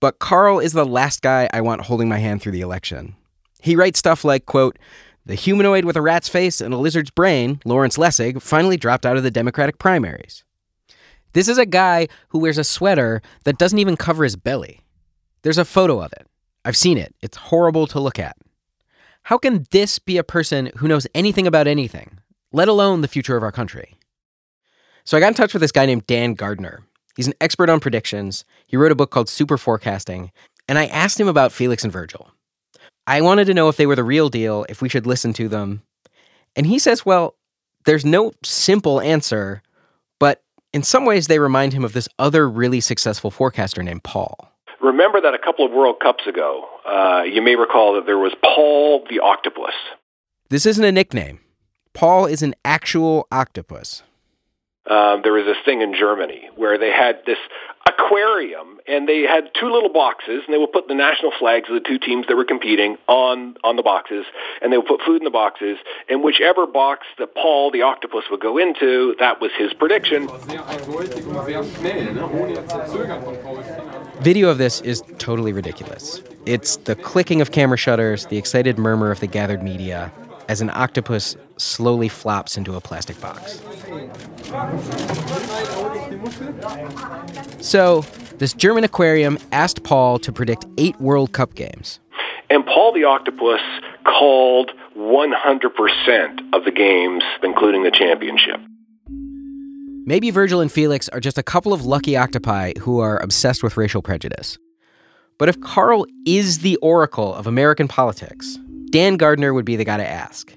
But 0.00 0.18
Carl 0.18 0.58
is 0.58 0.74
the 0.74 0.84
last 0.84 1.22
guy 1.22 1.48
I 1.50 1.62
want 1.62 1.80
holding 1.80 2.10
my 2.10 2.18
hand 2.18 2.42
through 2.42 2.52
the 2.52 2.60
election. 2.60 3.16
He 3.62 3.74
writes 3.74 3.98
stuff 3.98 4.22
like, 4.22 4.44
quote, 4.44 4.78
the 5.26 5.34
humanoid 5.34 5.84
with 5.84 5.96
a 5.96 6.02
rat's 6.02 6.28
face 6.28 6.60
and 6.60 6.74
a 6.74 6.78
lizard's 6.78 7.10
brain, 7.10 7.60
Lawrence 7.64 7.96
Lessig, 7.96 8.42
finally 8.42 8.76
dropped 8.76 9.06
out 9.06 9.16
of 9.16 9.22
the 9.22 9.30
Democratic 9.30 9.78
primaries. 9.78 10.44
This 11.32 11.48
is 11.48 11.58
a 11.58 11.66
guy 11.66 12.08
who 12.28 12.38
wears 12.38 12.58
a 12.58 12.64
sweater 12.64 13.22
that 13.44 13.58
doesn't 13.58 13.78
even 13.78 13.96
cover 13.96 14.24
his 14.24 14.36
belly. 14.36 14.82
There's 15.42 15.58
a 15.58 15.64
photo 15.64 16.00
of 16.00 16.12
it. 16.12 16.26
I've 16.64 16.76
seen 16.76 16.96
it. 16.96 17.14
It's 17.20 17.36
horrible 17.36 17.86
to 17.88 18.00
look 18.00 18.18
at. 18.18 18.36
How 19.24 19.38
can 19.38 19.66
this 19.70 19.98
be 19.98 20.18
a 20.18 20.24
person 20.24 20.70
who 20.76 20.88
knows 20.88 21.06
anything 21.14 21.46
about 21.46 21.66
anything, 21.66 22.18
let 22.52 22.68
alone 22.68 23.00
the 23.00 23.08
future 23.08 23.36
of 23.36 23.42
our 23.42 23.52
country? 23.52 23.96
So 25.04 25.16
I 25.16 25.20
got 25.20 25.28
in 25.28 25.34
touch 25.34 25.54
with 25.54 25.62
this 25.62 25.72
guy 25.72 25.86
named 25.86 26.06
Dan 26.06 26.34
Gardner. 26.34 26.82
He's 27.16 27.26
an 27.26 27.34
expert 27.40 27.70
on 27.70 27.80
predictions. 27.80 28.44
He 28.66 28.76
wrote 28.76 28.92
a 28.92 28.96
book 28.96 29.10
called 29.10 29.28
Super 29.28 29.56
Forecasting, 29.56 30.30
and 30.68 30.78
I 30.78 30.86
asked 30.86 31.18
him 31.18 31.28
about 31.28 31.52
Felix 31.52 31.84
and 31.84 31.92
Virgil. 31.92 32.30
I 33.06 33.20
wanted 33.20 33.46
to 33.46 33.54
know 33.54 33.68
if 33.68 33.76
they 33.76 33.86
were 33.86 33.96
the 33.96 34.04
real 34.04 34.28
deal, 34.28 34.64
if 34.68 34.80
we 34.80 34.88
should 34.88 35.06
listen 35.06 35.32
to 35.34 35.48
them. 35.48 35.82
And 36.56 36.66
he 36.66 36.78
says, 36.78 37.04
well, 37.04 37.34
there's 37.84 38.04
no 38.04 38.32
simple 38.42 39.00
answer, 39.00 39.62
but 40.18 40.42
in 40.72 40.82
some 40.82 41.04
ways 41.04 41.26
they 41.26 41.38
remind 41.38 41.72
him 41.72 41.84
of 41.84 41.92
this 41.92 42.08
other 42.18 42.48
really 42.48 42.80
successful 42.80 43.30
forecaster 43.30 43.82
named 43.82 44.04
Paul. 44.04 44.50
Remember 44.80 45.20
that 45.20 45.34
a 45.34 45.38
couple 45.38 45.64
of 45.64 45.72
World 45.72 45.96
Cups 46.00 46.26
ago, 46.26 46.66
uh, 46.86 47.22
you 47.22 47.42
may 47.42 47.56
recall 47.56 47.94
that 47.94 48.06
there 48.06 48.18
was 48.18 48.34
Paul 48.42 49.04
the 49.10 49.20
octopus. 49.20 49.74
This 50.48 50.66
isn't 50.66 50.84
a 50.84 50.92
nickname. 50.92 51.40
Paul 51.92 52.26
is 52.26 52.42
an 52.42 52.54
actual 52.64 53.26
octopus. 53.30 54.02
Um, 54.86 55.22
there 55.22 55.32
was 55.32 55.46
this 55.46 55.56
thing 55.64 55.80
in 55.80 55.94
Germany 55.94 56.50
where 56.56 56.76
they 56.76 56.90
had 56.90 57.20
this 57.24 57.38
aquarium 57.86 58.78
and 58.86 59.08
they 59.08 59.22
had 59.22 59.50
two 59.58 59.70
little 59.70 59.92
boxes 59.92 60.42
and 60.44 60.54
they 60.54 60.58
would 60.58 60.72
put 60.72 60.88
the 60.88 60.94
national 60.94 61.32
flags 61.38 61.68
of 61.68 61.74
the 61.74 61.88
two 61.88 61.98
teams 61.98 62.26
that 62.26 62.36
were 62.36 62.44
competing 62.44 62.96
on 63.08 63.56
on 63.62 63.76
the 63.76 63.82
boxes 63.82 64.24
and 64.62 64.72
they 64.72 64.76
would 64.76 64.86
put 64.86 65.00
food 65.02 65.20
in 65.20 65.24
the 65.24 65.30
boxes 65.30 65.76
and 66.08 66.22
whichever 66.22 66.66
box 66.66 67.06
that 67.18 67.34
Paul 67.34 67.70
the 67.70 67.82
octopus 67.82 68.24
would 68.30 68.40
go 68.40 68.58
into 68.58 69.14
that 69.18 69.40
was 69.40 69.50
his 69.56 69.72
prediction 69.74 70.28
Video 74.22 74.48
of 74.48 74.58
this 74.58 74.80
is 74.80 75.02
totally 75.18 75.52
ridiculous. 75.52 76.22
It's 76.46 76.76
the 76.76 76.94
clicking 76.94 77.40
of 77.40 77.52
camera 77.52 77.76
shutters, 77.76 78.26
the 78.26 78.38
excited 78.38 78.78
murmur 78.78 79.10
of 79.10 79.20
the 79.20 79.26
gathered 79.26 79.62
media 79.62 80.12
as 80.48 80.60
an 80.60 80.70
octopus 80.70 81.36
slowly 81.56 82.08
flops 82.08 82.56
into 82.56 82.74
a 82.76 82.80
plastic 82.80 83.20
box. 83.20 83.60
So, 87.60 88.02
this 88.38 88.52
German 88.52 88.84
aquarium 88.84 89.38
asked 89.52 89.84
Paul 89.84 90.18
to 90.20 90.32
predict 90.32 90.66
eight 90.78 91.00
World 91.00 91.32
Cup 91.32 91.54
games. 91.54 92.00
And 92.50 92.64
Paul 92.66 92.92
the 92.92 93.04
Octopus 93.04 93.60
called 94.04 94.70
100% 94.96 96.54
of 96.54 96.64
the 96.64 96.70
games, 96.70 97.24
including 97.42 97.82
the 97.82 97.90
championship. 97.90 98.60
Maybe 100.06 100.30
Virgil 100.30 100.60
and 100.60 100.70
Felix 100.70 101.08
are 101.08 101.20
just 101.20 101.38
a 101.38 101.42
couple 101.42 101.72
of 101.72 101.86
lucky 101.86 102.16
octopi 102.16 102.74
who 102.80 102.98
are 102.98 103.18
obsessed 103.22 103.62
with 103.62 103.76
racial 103.78 104.02
prejudice. 104.02 104.58
But 105.38 105.48
if 105.48 105.60
Carl 105.62 106.06
is 106.26 106.58
the 106.58 106.76
oracle 106.76 107.34
of 107.34 107.46
American 107.46 107.88
politics, 107.88 108.58
Dan 108.94 109.16
Gardner 109.16 109.52
would 109.52 109.64
be 109.64 109.74
the 109.74 109.84
guy 109.84 109.96
to 109.96 110.08
ask. 110.08 110.56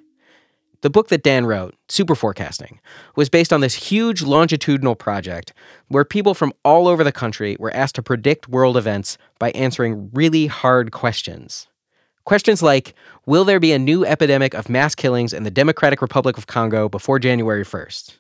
The 0.82 0.91
book 0.91 1.08
that 1.08 1.24
Dan 1.24 1.48
wrote, 1.48 1.74
Super 1.89 2.13
Forecasting, 2.13 2.79
was 3.15 3.29
based 3.29 3.51
on 3.51 3.62
this 3.62 3.74
huge 3.74 4.22
longitudinal 4.22 4.94
project 4.94 5.53
where 5.88 6.06
people 6.06 6.36
from 6.36 6.53
all 6.63 6.88
over 6.88 7.03
the 7.03 7.12
country 7.12 7.58
were 7.60 7.74
asked 7.74 7.96
to 7.96 8.03
predict 8.03 8.48
world 8.48 8.77
events 8.77 9.17
by 9.39 9.50
answering 9.53 10.12
really 10.13 10.46
hard 10.46 10.91
questions. 10.91 11.67
Questions 12.25 12.62
like 12.62 12.94
Will 13.25 13.44
there 13.44 13.60
be 13.60 13.72
a 13.72 13.79
new 13.79 14.06
epidemic 14.06 14.53
of 14.53 14.70
mass 14.70 14.94
killings 14.94 15.34
in 15.34 15.41
the 15.41 15.50
Democratic 15.50 16.00
Republic 16.00 16.38
of 16.38 16.46
Congo 16.46 16.88
before 16.88 17.17
January 17.17 17.65
1st? 17.65 18.20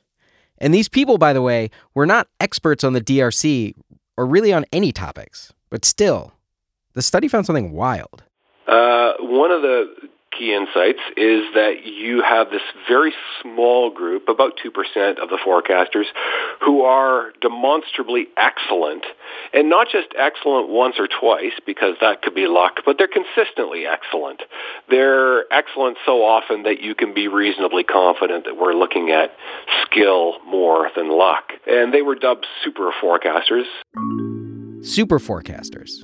And 0.57 0.73
these 0.73 0.89
people, 0.89 1.19
by 1.19 1.31
the 1.31 1.43
way, 1.43 1.69
were 1.93 2.07
not 2.07 2.27
experts 2.39 2.83
on 2.83 2.93
the 2.93 3.01
DRC 3.01 3.75
or 4.17 4.25
really 4.25 4.51
on 4.51 4.65
any 4.71 4.91
topics, 4.91 5.53
but 5.69 5.85
still, 5.85 6.33
the 6.93 7.03
study 7.03 7.27
found 7.27 7.45
something 7.45 7.71
wild. 7.71 8.23
Uh, 8.67 9.13
one 9.19 9.51
of 9.51 9.61
the 9.61 10.09
key 10.37 10.53
insights 10.53 10.99
is 11.15 11.43
that 11.55 11.85
you 11.85 12.21
have 12.21 12.49
this 12.51 12.61
very 12.87 13.13
small 13.41 13.89
group, 13.89 14.27
about 14.27 14.53
2% 14.63 15.19
of 15.21 15.29
the 15.29 15.39
forecasters, 15.45 16.05
who 16.63 16.81
are 16.81 17.31
demonstrably 17.41 18.27
excellent. 18.37 19.05
And 19.53 19.69
not 19.69 19.87
just 19.89 20.07
excellent 20.17 20.69
once 20.69 20.95
or 20.99 21.07
twice, 21.07 21.53
because 21.65 21.95
that 22.01 22.21
could 22.21 22.35
be 22.35 22.47
luck, 22.47 22.81
but 22.85 22.97
they're 22.97 23.07
consistently 23.07 23.85
excellent. 23.85 24.41
They're 24.89 25.51
excellent 25.51 25.97
so 26.05 26.23
often 26.23 26.63
that 26.63 26.81
you 26.81 26.95
can 26.95 27.13
be 27.13 27.27
reasonably 27.27 27.83
confident 27.83 28.45
that 28.45 28.57
we're 28.57 28.73
looking 28.73 29.09
at 29.09 29.31
skill 29.85 30.39
more 30.45 30.89
than 30.95 31.09
luck. 31.09 31.51
And 31.65 31.93
they 31.93 32.01
were 32.01 32.15
dubbed 32.15 32.45
super 32.63 32.91
forecasters. 33.01 33.65
Super 34.83 35.19
forecasters. 35.19 36.03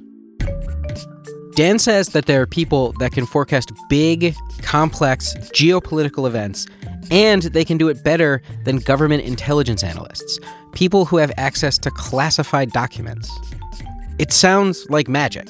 Dan 1.55 1.77
says 1.77 2.09
that 2.09 2.25
there 2.25 2.41
are 2.41 2.47
people 2.47 2.93
that 2.93 3.11
can 3.11 3.27
forecast 3.27 3.71
big, 3.87 4.35
complex 4.63 5.35
geopolitical 5.53 6.25
events, 6.25 6.65
and 7.11 7.43
they 7.43 7.63
can 7.63 7.77
do 7.77 7.89
it 7.89 8.03
better 8.03 8.41
than 8.63 8.77
government 8.77 9.23
intelligence 9.23 9.83
analysts, 9.83 10.39
people 10.71 11.05
who 11.05 11.17
have 11.17 11.31
access 11.37 11.77
to 11.77 11.91
classified 11.91 12.71
documents. 12.71 13.31
It 14.17 14.31
sounds 14.31 14.87
like 14.89 15.07
magic, 15.07 15.47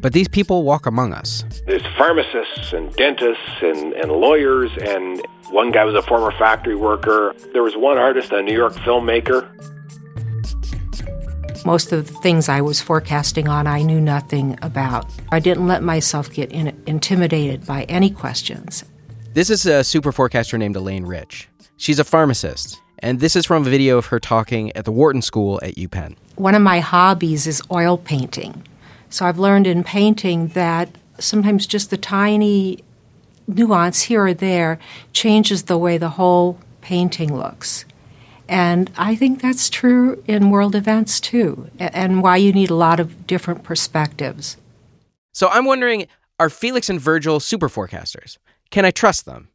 but 0.00 0.12
these 0.12 0.28
people 0.28 0.62
walk 0.62 0.86
among 0.86 1.12
us. 1.12 1.44
There's 1.66 1.84
pharmacists 1.98 2.72
and 2.72 2.94
dentists 2.94 3.60
and, 3.60 3.92
and 3.94 4.12
lawyers, 4.12 4.70
and 4.80 5.20
one 5.50 5.72
guy 5.72 5.84
was 5.84 5.96
a 5.96 6.02
former 6.02 6.30
factory 6.38 6.76
worker. 6.76 7.34
There 7.52 7.62
was 7.62 7.74
one 7.76 7.98
artist, 7.98 8.30
a 8.30 8.40
New 8.40 8.54
York 8.54 8.74
filmmaker. 8.74 9.48
Most 11.66 11.92
of 11.92 12.06
the 12.06 12.12
things 12.12 12.50
I 12.50 12.60
was 12.60 12.82
forecasting 12.82 13.48
on, 13.48 13.66
I 13.66 13.80
knew 13.80 13.98
nothing 13.98 14.58
about. 14.60 15.10
I 15.32 15.40
didn't 15.40 15.66
let 15.66 15.82
myself 15.82 16.30
get 16.30 16.52
in, 16.52 16.78
intimidated 16.86 17.64
by 17.64 17.84
any 17.84 18.10
questions. 18.10 18.84
This 19.32 19.48
is 19.48 19.64
a 19.64 19.82
super 19.82 20.12
forecaster 20.12 20.58
named 20.58 20.76
Elaine 20.76 21.06
Rich. 21.06 21.48
She's 21.78 21.98
a 21.98 22.04
pharmacist, 22.04 22.78
and 22.98 23.18
this 23.18 23.34
is 23.34 23.46
from 23.46 23.66
a 23.66 23.70
video 23.70 23.96
of 23.96 24.06
her 24.06 24.20
talking 24.20 24.76
at 24.76 24.84
the 24.84 24.92
Wharton 24.92 25.22
School 25.22 25.58
at 25.62 25.76
UPenn. 25.76 26.16
One 26.36 26.54
of 26.54 26.60
my 26.60 26.80
hobbies 26.80 27.46
is 27.46 27.62
oil 27.72 27.96
painting. 27.96 28.62
So 29.08 29.24
I've 29.24 29.38
learned 29.38 29.66
in 29.66 29.84
painting 29.84 30.48
that 30.48 30.90
sometimes 31.18 31.66
just 31.66 31.88
the 31.88 31.96
tiny 31.96 32.84
nuance 33.46 34.02
here 34.02 34.26
or 34.26 34.34
there 34.34 34.78
changes 35.14 35.62
the 35.62 35.78
way 35.78 35.96
the 35.96 36.10
whole 36.10 36.58
painting 36.82 37.34
looks. 37.34 37.86
And 38.48 38.90
I 38.96 39.14
think 39.14 39.40
that's 39.40 39.70
true 39.70 40.22
in 40.26 40.50
world 40.50 40.74
events 40.74 41.18
too, 41.20 41.70
and 41.78 42.22
why 42.22 42.36
you 42.36 42.52
need 42.52 42.70
a 42.70 42.74
lot 42.74 43.00
of 43.00 43.26
different 43.26 43.62
perspectives. 43.62 44.56
So 45.32 45.48
I'm 45.48 45.64
wondering 45.64 46.06
are 46.38 46.50
Felix 46.50 46.90
and 46.90 47.00
Virgil 47.00 47.38
super 47.40 47.68
forecasters? 47.68 48.38
Can 48.70 48.84
I 48.84 48.90
trust 48.90 49.24
them? 49.24 49.48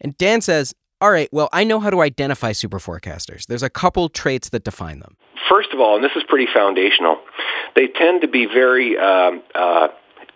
And 0.00 0.16
Dan 0.18 0.40
says, 0.40 0.74
all 1.00 1.10
right, 1.10 1.28
well, 1.32 1.48
I 1.52 1.64
know 1.64 1.80
how 1.80 1.90
to 1.90 2.00
identify 2.00 2.52
super 2.52 2.78
forecasters. 2.78 3.46
There's 3.46 3.62
a 3.62 3.70
couple 3.70 4.08
traits 4.08 4.48
that 4.48 4.64
define 4.64 5.00
them. 5.00 5.16
First 5.48 5.72
of 5.72 5.80
all, 5.80 5.94
and 5.94 6.04
this 6.04 6.12
is 6.16 6.22
pretty 6.28 6.48
foundational, 6.52 7.18
they 7.76 7.86
tend 7.88 8.22
to 8.22 8.28
be 8.28 8.46
very 8.46 8.96
um, 8.98 9.42
uh, 9.54 9.88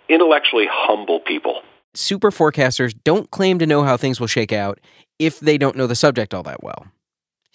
intellectually 0.09 0.67
humble 0.71 1.21
people. 1.21 1.63
Super 1.95 2.31
forecasters 2.31 2.95
don't 3.05 3.31
claim 3.31 3.59
to 3.59 3.67
know 3.67 3.83
how 3.83 3.97
things 3.97 4.21
will 4.21 4.27
shake 4.27 4.53
out 4.53 4.79
if 5.19 5.41
they 5.41 5.59
don't 5.59 5.77
know 5.77 5.87
the 5.87 5.97
subject 5.97 6.35
all 6.35 6.43
that 6.45 6.63
well. 6.63 6.87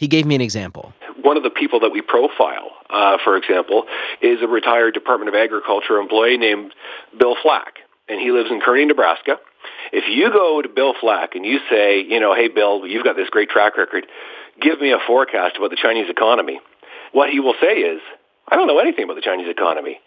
He 0.04 0.08
gave 0.08 0.26
me 0.26 0.36
an 0.36 0.42
example. 0.42 0.92
One 1.22 1.38
of 1.38 1.44
the 1.44 1.50
people 1.50 1.80
that 1.80 1.92
we 1.92 2.02
profile, 2.02 2.72
uh, 2.90 3.20
for 3.24 3.38
example, 3.38 3.86
is 4.22 4.42
a 4.42 4.48
retired 4.48 4.94
Department 4.94 5.30
of 5.30 5.36
Agriculture 5.36 5.96
employee 5.98 6.36
named 6.36 6.74
Bill 7.18 7.38
Flack. 7.42 7.80
and 8.10 8.20
he 8.20 8.32
lives 8.32 8.52
in 8.52 8.60
Kearney, 8.60 8.84
Nebraska. 8.84 9.38
If 9.94 10.04
you 10.10 10.30
go 10.30 10.62
to 10.62 10.68
Bill 10.68 10.94
Flack 11.00 11.36
and 11.36 11.46
you 11.46 11.60
say, 11.70 12.02
you 12.04 12.20
know, 12.20 12.36
hey, 12.36 12.50
Bill, 12.50 12.86
you've 12.86 13.06
got 13.06 13.16
this 13.16 13.30
great 13.30 13.50
track 13.50 13.78
record, 13.78 14.06
give 14.60 14.82
me 14.82 14.92
a 14.92 15.00
forecast 15.08 15.56
about 15.56 15.70
the 15.70 15.80
Chinese 15.82 16.10
economy, 16.10 16.60
what 17.14 17.30
he 17.30 17.40
will 17.40 17.56
say 17.62 17.80
is, 17.80 18.02
I 18.52 18.58
don't 18.58 18.68
know 18.68 18.80
anything 18.80 19.06
about 19.06 19.16
the 19.16 19.22
Chinese 19.22 19.48
economy. 19.48 20.02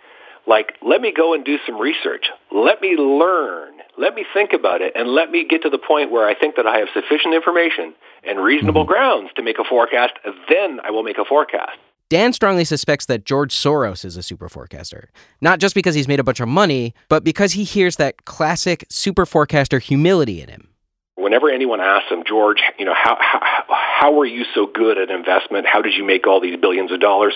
Like, 0.46 0.74
let 0.82 1.00
me 1.00 1.12
go 1.16 1.34
and 1.34 1.44
do 1.44 1.58
some 1.66 1.78
research. 1.80 2.26
Let 2.52 2.80
me 2.80 2.96
learn. 2.96 3.74
Let 3.98 4.14
me 4.14 4.24
think 4.32 4.52
about 4.52 4.80
it. 4.80 4.92
And 4.94 5.08
let 5.08 5.30
me 5.30 5.46
get 5.48 5.62
to 5.62 5.70
the 5.70 5.78
point 5.78 6.12
where 6.12 6.28
I 6.28 6.38
think 6.38 6.56
that 6.56 6.66
I 6.66 6.78
have 6.78 6.88
sufficient 6.94 7.34
information 7.34 7.94
and 8.22 8.38
reasonable 8.40 8.82
mm-hmm. 8.82 8.92
grounds 8.92 9.30
to 9.36 9.42
make 9.42 9.58
a 9.58 9.64
forecast. 9.64 10.14
Then 10.48 10.80
I 10.84 10.90
will 10.90 11.02
make 11.02 11.18
a 11.18 11.24
forecast. 11.24 11.78
Dan 12.08 12.32
strongly 12.32 12.64
suspects 12.64 13.06
that 13.06 13.24
George 13.24 13.52
Soros 13.52 14.04
is 14.04 14.16
a 14.16 14.22
super 14.22 14.48
forecaster, 14.48 15.10
not 15.40 15.58
just 15.58 15.74
because 15.74 15.96
he's 15.96 16.06
made 16.06 16.20
a 16.20 16.24
bunch 16.24 16.38
of 16.38 16.46
money, 16.46 16.94
but 17.08 17.24
because 17.24 17.54
he 17.54 17.64
hears 17.64 17.96
that 17.96 18.24
classic 18.24 18.86
super 18.88 19.26
forecaster 19.26 19.80
humility 19.80 20.40
in 20.40 20.48
him. 20.48 20.68
Whenever 21.16 21.50
anyone 21.50 21.80
asks 21.80 22.08
him, 22.08 22.22
George, 22.24 22.62
you 22.78 22.84
know, 22.84 22.94
how, 22.94 23.16
how, 23.18 23.64
how 23.68 24.20
are 24.20 24.26
you 24.26 24.44
so 24.54 24.66
good 24.72 24.98
at 24.98 25.10
investment? 25.10 25.66
How 25.66 25.82
did 25.82 25.94
you 25.94 26.04
make 26.04 26.28
all 26.28 26.40
these 26.40 26.56
billions 26.60 26.92
of 26.92 27.00
dollars? 27.00 27.34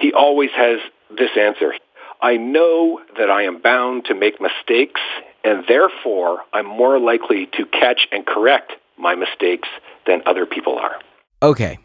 He 0.00 0.14
always 0.14 0.50
has 0.56 0.78
this 1.10 1.30
answer. 1.38 1.74
I 2.20 2.36
know 2.36 3.00
that 3.16 3.30
I 3.30 3.42
am 3.42 3.60
bound 3.60 4.06
to 4.06 4.14
make 4.14 4.40
mistakes, 4.40 5.00
and 5.44 5.64
therefore 5.68 6.40
I'm 6.52 6.66
more 6.66 6.98
likely 6.98 7.48
to 7.56 7.66
catch 7.66 8.08
and 8.10 8.26
correct 8.26 8.72
my 8.98 9.14
mistakes 9.14 9.68
than 10.06 10.22
other 10.26 10.46
people 10.46 10.78
are. 10.78 10.98
Okay, 11.42 11.78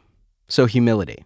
so 0.48 0.66
humility. 0.66 1.26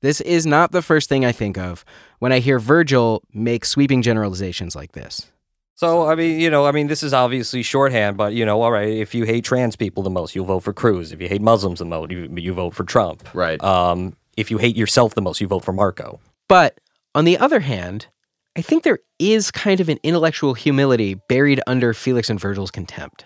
This 0.00 0.20
is 0.20 0.44
not 0.44 0.72
the 0.72 0.82
first 0.82 1.08
thing 1.08 1.24
I 1.24 1.30
think 1.30 1.56
of 1.56 1.84
when 2.18 2.32
I 2.32 2.40
hear 2.40 2.58
Virgil 2.58 3.22
make 3.32 3.64
sweeping 3.64 4.02
generalizations 4.02 4.74
like 4.74 4.92
this. 4.92 5.30
So, 5.76 6.06
I 6.08 6.16
mean, 6.16 6.40
you 6.40 6.50
know, 6.50 6.66
I 6.66 6.72
mean, 6.72 6.88
this 6.88 7.02
is 7.02 7.12
obviously 7.12 7.62
shorthand, 7.62 8.16
but, 8.16 8.34
you 8.34 8.44
know, 8.44 8.62
all 8.62 8.72
right, 8.72 8.88
if 8.88 9.14
you 9.14 9.24
hate 9.24 9.44
trans 9.44 9.74
people 9.76 10.02
the 10.02 10.10
most, 10.10 10.34
you'll 10.34 10.44
vote 10.44 10.60
for 10.60 10.72
Cruz. 10.72 11.12
If 11.12 11.20
you 11.20 11.28
hate 11.28 11.40
Muslims 11.40 11.78
the 11.78 11.84
most, 11.84 12.10
you, 12.10 12.28
you 12.36 12.52
vote 12.52 12.74
for 12.74 12.84
Trump. 12.84 13.28
Right. 13.32 13.62
Um, 13.62 14.16
if 14.36 14.50
you 14.50 14.58
hate 14.58 14.76
yourself 14.76 15.14
the 15.14 15.22
most, 15.22 15.40
you 15.40 15.46
vote 15.46 15.64
for 15.64 15.72
Marco. 15.72 16.20
But 16.48 16.78
on 17.14 17.24
the 17.24 17.38
other 17.38 17.60
hand, 17.60 18.06
I 18.54 18.60
think 18.60 18.82
there 18.82 18.98
is 19.18 19.50
kind 19.50 19.80
of 19.80 19.88
an 19.88 19.98
intellectual 20.02 20.52
humility 20.52 21.14
buried 21.14 21.62
under 21.66 21.94
Felix 21.94 22.28
and 22.28 22.38
Virgil's 22.38 22.70
contempt. 22.70 23.24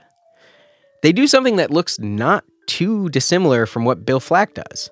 They 1.03 1.13
do 1.13 1.27
something 1.27 1.57
that 1.57 1.73
looks 1.73 1.99
not 1.99 2.45
too 2.69 3.09
dissimilar 3.09 3.67
from 3.67 3.85
what 3.85 4.07
Bill 4.07 4.21
Flack 4.21 4.55
does. 4.55 4.89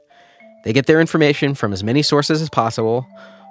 They 0.64 0.72
get 0.72 0.86
their 0.86 1.00
information 1.00 1.54
from 1.54 1.72
as 1.72 1.84
many 1.84 2.02
sources 2.02 2.42
as 2.42 2.50
possible 2.50 3.06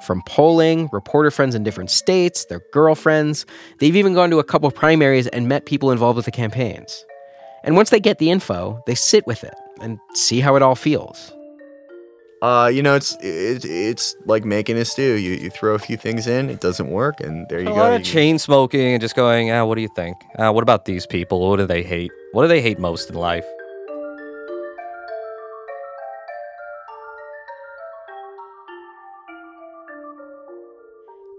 from 0.06 0.22
polling, 0.28 0.90
reporter 0.92 1.32
friends 1.32 1.56
in 1.56 1.64
different 1.64 1.90
states, 1.90 2.44
their 2.46 2.62
girlfriends. 2.74 3.46
They've 3.80 3.96
even 3.96 4.14
gone 4.14 4.30
to 4.32 4.40
a 4.40 4.44
couple 4.44 4.70
primaries 4.70 5.28
and 5.28 5.48
met 5.48 5.66
people 5.66 5.92
involved 5.92 6.18
with 6.18 6.26
the 6.26 6.32
campaigns. 6.32 7.06
And 7.64 7.78
once 7.78 7.92
they 7.92 8.02
get 8.02 8.18
the 8.18 8.30
info, 8.30 8.84
they 8.88 8.96
sit 8.96 9.26
with 9.26 9.46
it 9.46 9.56
and 9.80 10.00
see 10.16 10.42
how 10.42 10.58
it 10.58 10.62
all 10.62 10.76
feels. 10.76 11.32
Uh, 12.44 12.68
you 12.68 12.84
know, 12.84 12.94
it's 12.94 13.16
it, 13.22 13.64
it's 13.64 14.18
like 14.26 14.44
making 14.44 14.76
a 14.78 14.84
stew. 14.84 15.14
You 15.16 15.32
you 15.32 15.50
throw 15.50 15.76
a 15.76 15.80
few 15.80 15.96
things 15.96 16.28
in, 16.28 16.50
it 16.50 16.60
doesn't 16.60 16.90
work, 16.90 17.22
and 17.22 17.48
there 17.48 17.62
you 17.62 17.68
a 17.70 17.72
go. 17.72 17.76
lot 17.78 17.94
of 17.94 18.00
You- 18.00 18.06
chain 18.06 18.38
smoking 18.38 18.82
and 18.94 19.00
just 19.02 19.16
going, 19.16 19.50
ah, 19.50 19.64
what 19.64 19.76
do 19.76 19.82
you 19.82 19.88
think? 19.96 20.18
Uh, 20.38 20.52
what 20.52 20.62
about 20.62 20.84
these 20.84 21.06
people? 21.08 21.40
What 21.50 21.56
do 21.58 21.66
they 21.66 21.84
hate? 21.84 22.12
What 22.34 22.42
do 22.42 22.50
they 22.50 22.62
hate 22.62 22.80
most 22.80 23.10
in 23.10 23.16
life? 23.16 23.46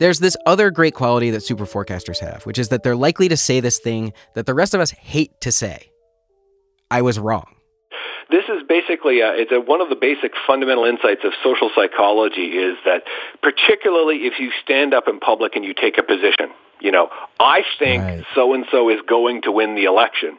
There's 0.00 0.18
this 0.18 0.36
other 0.44 0.70
great 0.70 0.94
quality 0.94 1.30
that 1.30 1.42
super 1.42 1.66
forecasters 1.66 2.18
have, 2.18 2.44
which 2.44 2.58
is 2.58 2.68
that 2.70 2.82
they're 2.82 2.96
likely 2.96 3.28
to 3.28 3.36
say 3.36 3.60
this 3.60 3.78
thing 3.78 4.12
that 4.34 4.44
the 4.46 4.54
rest 4.54 4.74
of 4.74 4.80
us 4.80 4.90
hate 4.90 5.40
to 5.40 5.52
say. 5.52 5.90
I 6.90 7.00
was 7.02 7.18
wrong. 7.18 7.53
This 8.30 8.44
is 8.48 8.62
basically 8.68 9.20
a, 9.20 9.32
it's 9.34 9.52
a, 9.52 9.60
one 9.60 9.80
of 9.80 9.88
the 9.88 9.96
basic 9.96 10.32
fundamental 10.46 10.84
insights 10.84 11.22
of 11.24 11.32
social 11.42 11.70
psychology 11.74 12.56
is 12.56 12.76
that 12.84 13.04
particularly 13.42 14.26
if 14.26 14.38
you 14.38 14.50
stand 14.62 14.94
up 14.94 15.08
in 15.08 15.20
public 15.20 15.56
and 15.56 15.64
you 15.64 15.74
take 15.74 15.98
a 15.98 16.02
position, 16.02 16.50
you 16.80 16.90
know, 16.90 17.08
I 17.38 17.62
think 17.78 18.26
so 18.34 18.54
and 18.54 18.64
so 18.70 18.90
is 18.90 19.00
going 19.06 19.42
to 19.42 19.52
win 19.52 19.74
the 19.74 19.84
election. 19.84 20.38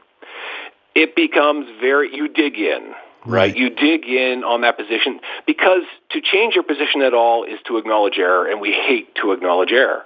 It 0.93 1.15
becomes 1.15 1.67
very 1.81 2.15
you 2.15 2.27
dig 2.27 2.57
in, 2.57 2.93
right? 3.25 3.55
You 3.55 3.69
dig 3.69 4.05
in 4.05 4.43
on 4.43 4.61
that 4.61 4.77
position 4.77 5.19
because 5.45 5.83
to 6.11 6.21
change 6.21 6.55
your 6.55 6.63
position 6.63 7.01
at 7.01 7.13
all 7.13 7.43
is 7.43 7.59
to 7.67 7.77
acknowledge 7.77 8.17
error, 8.17 8.47
and 8.49 8.61
we 8.61 8.71
hate 8.71 9.15
to 9.21 9.31
acknowledge 9.31 9.71
error, 9.71 10.05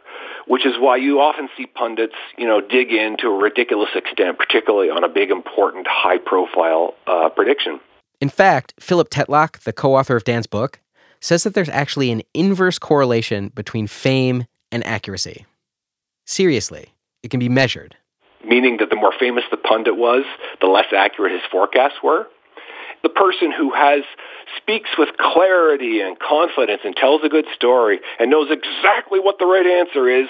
which 0.49 0.65
is 0.65 0.73
why 0.79 0.97
you 0.97 1.21
often 1.21 1.47
see 1.55 1.67
pundits, 1.67 2.15
you 2.35 2.47
know, 2.47 2.59
dig 2.59 2.91
in 2.91 3.17
to 3.17 3.27
a 3.27 3.37
ridiculous 3.37 3.91
extent, 3.93 4.35
particularly 4.39 4.89
on 4.89 5.03
a 5.03 5.07
big, 5.07 5.29
important, 5.29 5.85
high-profile 5.87 6.95
uh, 7.05 7.29
prediction. 7.29 7.79
In 8.19 8.29
fact, 8.29 8.73
Philip 8.79 9.11
Tetlock, 9.11 9.59
the 9.59 9.71
co 9.71 9.95
author 9.95 10.15
of 10.15 10.23
Dan's 10.23 10.47
book, 10.47 10.79
says 11.21 11.43
that 11.43 11.53
there's 11.53 11.69
actually 11.69 12.11
an 12.11 12.23
inverse 12.33 12.79
correlation 12.79 13.49
between 13.49 13.85
fame 13.85 14.45
and 14.71 14.85
accuracy. 14.87 15.45
Seriously, 16.25 16.93
it 17.21 17.29
can 17.29 17.39
be 17.39 17.49
measured. 17.49 17.95
Meaning 18.43 18.77
that 18.77 18.89
the 18.89 18.95
more 18.95 19.13
famous 19.19 19.43
the 19.51 19.57
pundit 19.57 19.97
was, 19.97 20.23
the 20.61 20.67
less 20.67 20.91
accurate 20.97 21.31
his 21.31 21.41
forecasts 21.51 22.01
were. 22.03 22.27
The 23.03 23.09
person 23.09 23.51
who 23.51 23.71
has 23.73 24.03
speaks 24.57 24.89
with 24.97 25.09
clarity 25.17 26.01
and 26.01 26.17
confidence 26.19 26.81
and 26.83 26.95
tells 26.95 27.21
a 27.23 27.29
good 27.29 27.45
story 27.55 27.99
and 28.19 28.29
knows 28.29 28.49
exactly 28.51 29.19
what 29.19 29.39
the 29.39 29.45
right 29.45 29.65
answer 29.65 30.09
is, 30.09 30.27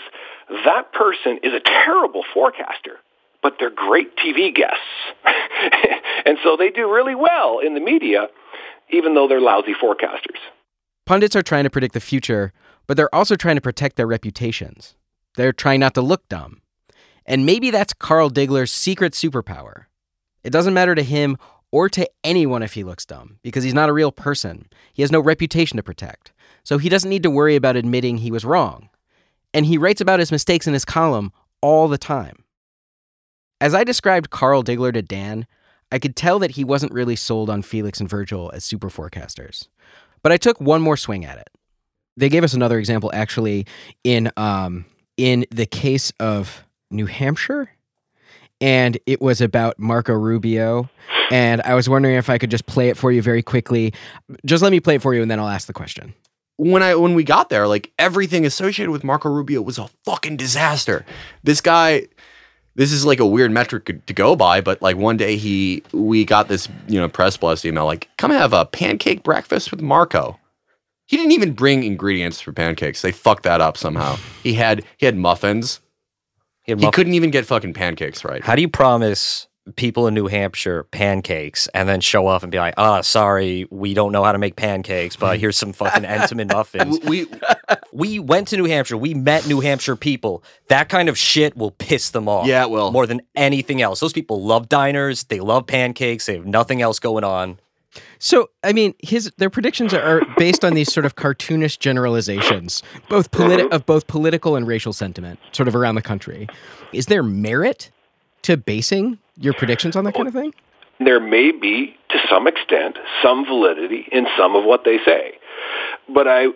that 0.66 0.94
person 0.94 1.40
is 1.44 1.54
a 1.54 1.60
terrible 1.60 2.24
forecaster, 2.34 2.98
but 3.42 3.56
they're 3.60 3.70
great 3.70 4.16
TV 4.18 4.54
guests. 4.54 4.78
and 6.26 6.38
so 6.44 6.58
they 6.58 6.70
do 6.70 6.92
really 6.92 7.16
well 7.16 7.60
in 7.60 7.74
the 7.74 7.80
media, 7.80 8.28
even 8.90 9.16
though 9.16 9.28
they're 9.28 9.42
lousy 9.42 9.74
forecasters. 9.74 10.40
Pundits 11.06 11.36
are 11.36 11.42
trying 11.42 11.64
to 11.64 11.70
predict 11.70 11.94
the 11.94 12.00
future, 12.00 12.54
but 12.86 12.98
they're 12.98 13.14
also 13.14 13.36
trying 13.36 13.56
to 13.56 13.62
protect 13.62 13.96
their 13.96 14.08
reputations. 14.08 14.96
They're 15.36 15.54
trying 15.54 15.80
not 15.80 15.96
to 15.96 16.02
look 16.02 16.28
dumb. 16.30 16.62
And 17.26 17.46
maybe 17.46 17.72
that's 17.72 17.94
Carl 17.94 18.30
Diggler's 18.30 18.72
secret 18.72 19.14
superpower. 19.14 19.86
It 20.44 20.52
doesn't 20.52 20.74
matter 20.74 20.96
to 20.96 21.04
him 21.04 21.38
or 21.72 21.90
to 21.90 22.10
anyone 22.24 22.64
if 22.64 22.74
he 22.74 22.84
looks 22.84 23.06
dumb, 23.06 23.38
because 23.44 23.64
he's 23.64 23.74
not 23.74 23.90
a 23.90 23.94
real 23.94 24.12
person. 24.12 24.68
He 24.94 25.02
has 25.02 25.12
no 25.12 25.20
reputation 25.20 25.78
to 25.78 25.84
protect. 25.84 26.32
So 26.64 26.78
he 26.78 26.90
doesn't 26.90 27.10
need 27.10 27.24
to 27.24 27.30
worry 27.30 27.56
about 27.56 27.76
admitting 27.76 28.18
he 28.18 28.32
was 28.32 28.46
wrong. 28.46 28.90
And 29.54 29.66
he 29.66 29.78
writes 29.78 30.02
about 30.02 30.20
his 30.20 30.32
mistakes 30.32 30.68
in 30.68 30.74
his 30.74 30.86
column 30.86 31.32
all 31.62 31.88
the 31.88 31.98
time. 31.98 32.44
As 33.62 33.74
I 33.74 33.84
described 33.84 34.30
Carl 34.30 34.64
Diggler 34.64 34.94
to 34.94 35.02
Dan, 35.02 35.46
I 35.92 36.00
could 36.00 36.16
tell 36.16 36.40
that 36.40 36.52
he 36.52 36.64
wasn't 36.64 36.94
really 36.94 37.16
sold 37.16 37.50
on 37.50 37.62
Felix 37.62 38.00
and 38.00 38.10
Virgil 38.10 38.52
as 38.54 38.64
super 38.64 38.90
forecasters. 38.90 39.68
But 40.22 40.32
I 40.32 40.38
took 40.38 40.62
one 40.62 40.82
more 40.82 40.98
swing 40.98 41.26
at 41.26 41.38
it. 41.38 41.50
They 42.16 42.30
gave 42.30 42.44
us 42.44 42.54
another 42.54 42.78
example 42.78 43.12
actually 43.14 43.66
in 44.04 44.32
um, 44.38 44.86
in 45.18 45.46
the 45.52 45.66
case 45.66 46.12
of 46.20 46.66
New 46.92 47.06
Hampshire, 47.06 47.70
and 48.60 48.98
it 49.06 49.22
was 49.22 49.42
about 49.42 49.80
Marco 49.80 50.14
Rubio. 50.14 50.90
And 51.32 51.62
I 51.62 51.76
was 51.76 51.88
wondering 51.88 52.16
if 52.16 52.30
I 52.30 52.38
could 52.38 52.52
just 52.52 52.66
play 52.66 52.90
it 52.90 52.98
for 52.98 53.12
you 53.12 53.22
very 53.22 53.42
quickly. 53.44 53.94
Just 54.46 54.64
let 54.64 54.72
me 54.72 54.80
play 54.80 54.96
it 54.96 55.02
for 55.02 55.14
you, 55.14 55.22
and 55.22 55.30
then 55.30 55.40
I'll 55.40 55.48
ask 55.48 55.68
the 55.68 55.74
question. 55.74 56.14
when 56.58 56.84
I 56.84 56.96
when 56.96 57.14
we 57.14 57.24
got 57.24 57.50
there, 57.50 57.68
like 57.68 57.92
everything 57.98 58.46
associated 58.46 58.92
with 58.92 59.04
Marco 59.04 59.30
Rubio 59.30 59.62
was 59.62 59.78
a 59.78 59.90
fucking 60.04 60.36
disaster. 60.38 61.06
This 61.44 61.62
guy, 61.62 62.08
this 62.76 62.92
is 62.92 63.06
like 63.06 63.20
a 63.20 63.26
weird 63.26 63.52
metric 63.52 64.06
to 64.06 64.14
go 64.14 64.36
by, 64.36 64.60
but 64.60 64.82
like 64.82 64.98
one 64.98 65.16
day 65.18 65.38
he 65.38 65.84
we 65.94 66.26
got 66.26 66.48
this 66.50 66.68
you 66.88 67.00
know 67.00 67.08
press 67.08 67.38
blast 67.38 67.64
email 67.66 67.86
like 67.86 68.10
come 68.18 68.32
have 68.32 68.54
a 68.54 68.66
pancake 68.66 69.24
breakfast 69.24 69.72
with 69.72 69.82
Marco. 69.82 70.38
He 71.06 71.18
didn't 71.18 71.32
even 71.32 71.54
bring 71.54 71.84
ingredients 71.84 72.40
for 72.40 72.52
pancakes. 72.52 73.02
They 73.02 73.12
fucked 73.12 73.44
that 73.44 73.62
up 73.62 73.78
somehow. 73.78 74.18
He 74.44 74.54
had 74.54 74.84
he 74.98 75.06
had 75.06 75.16
muffins. 75.16 75.80
He, 76.64 76.74
had 76.74 76.82
He 76.82 76.92
couldn't 76.92 77.14
even 77.16 77.32
get 77.32 77.46
fucking 77.46 77.74
pancakes 77.74 78.24
right. 78.24 78.44
How 78.44 78.56
do 78.56 78.62
you 78.62 78.70
promise 78.70 79.48
people 79.76 80.08
in 80.08 80.14
New 80.14 80.28
Hampshire 80.28 80.84
pancakes 80.84 81.68
and 81.74 81.88
then 81.88 82.02
show 82.02 82.28
up 82.28 82.44
and 82.44 82.52
be 82.52 82.58
like, 82.58 82.74
ah, 82.78 83.02
sorry, 83.02 83.68
we 83.70 83.94
don't 83.94 84.12
know 84.12 84.24
how 84.24 84.32
to 84.32 84.38
make 84.38 84.56
pancakes, 84.56 85.16
but 85.16 85.40
here's 85.40 85.58
some 85.58 85.74
fucking 85.74 86.04
Entenmann 86.04 86.48
muffins. 86.54 87.00
We 87.06 87.28
we 87.92 88.20
went 88.20 88.48
to 88.50 88.58
New 88.58 88.66
Hampshire. 88.66 88.98
We 88.98 89.14
met 89.14 89.48
New 89.48 89.60
Hampshire 89.60 89.96
people. 89.96 90.44
That 90.68 90.90
kind 90.90 91.10
of 91.10 91.18
shit 91.18 91.56
will 91.58 91.72
piss 91.72 92.10
them 92.12 92.28
off. 92.28 92.48
Yeah, 92.48 92.64
it 92.64 92.70
will. 92.70 92.92
More 92.92 93.08
than 93.08 93.22
anything 93.36 93.82
else. 93.82 94.00
Those 94.00 94.14
people 94.14 94.44
love 94.44 94.70
diners. 94.70 95.24
They 95.26 95.40
love 95.40 95.68
pancakes. 95.68 96.26
They 96.26 96.36
have 96.36 96.46
nothing 96.46 96.82
else 96.82 97.00
going 97.00 97.24
on. 97.24 97.60
So, 98.20 98.50
I 98.64 98.74
mean, 98.74 98.94
his 99.00 99.32
their 99.38 99.50
predictions 99.50 99.94
are 99.94 100.22
based 100.38 100.64
on 100.64 100.74
these 100.74 100.92
sort 100.94 101.06
of 101.06 101.16
cartoonish 101.16 101.80
generalizations, 101.80 102.84
both 103.10 103.32
politi- 103.32 103.70
of 103.72 103.86
both 103.86 104.08
political 104.08 104.56
and 104.56 104.68
racial 104.68 104.94
sentiment, 104.94 105.40
sort 105.52 105.68
of 105.68 105.76
around 105.76 105.96
the 105.96 106.02
country. 106.02 106.48
Is 106.94 107.08
there 107.08 107.24
merit 107.24 107.92
to 108.44 108.58
basing 108.58 109.18
your 109.38 109.54
predictions 109.54 109.96
on 109.96 110.04
that 110.06 110.14
kind 110.14 110.28
of 110.28 110.34
thing? 110.34 110.54
there 111.00 111.20
may 111.20 111.52
be, 111.52 111.96
to 112.10 112.18
some 112.30 112.46
extent, 112.48 112.98
some 113.24 113.46
validity 113.46 114.06
in 114.12 114.28
some 114.38 114.56
of 114.56 114.66
what 114.66 114.84
they 114.84 114.98
say. 115.06 115.34
But 116.14 116.28
I, 116.28 116.48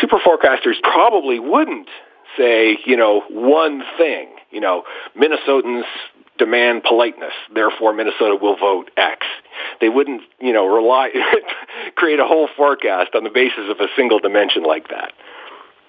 super 0.00 0.18
forecasters 0.18 0.80
probably 0.82 1.38
wouldn't 1.40 1.88
say, 2.36 2.78
you 2.86 2.96
know, 2.96 3.22
one 3.30 3.82
thing. 3.98 4.28
You 4.50 4.60
know, 4.60 4.84
Minnesotans 5.16 5.84
demand 6.38 6.82
politeness, 6.84 7.32
therefore 7.52 7.92
Minnesota 7.92 8.36
will 8.40 8.56
vote 8.56 8.90
X. 8.96 9.26
They 9.80 9.88
wouldn't, 9.88 10.22
you 10.40 10.52
know, 10.52 10.66
rely 10.66 11.10
create 11.96 12.20
a 12.20 12.24
whole 12.24 12.48
forecast 12.56 13.14
on 13.14 13.24
the 13.24 13.30
basis 13.30 13.70
of 13.70 13.80
a 13.80 13.86
single 13.96 14.18
dimension 14.18 14.62
like 14.62 14.88
that. 14.88 15.12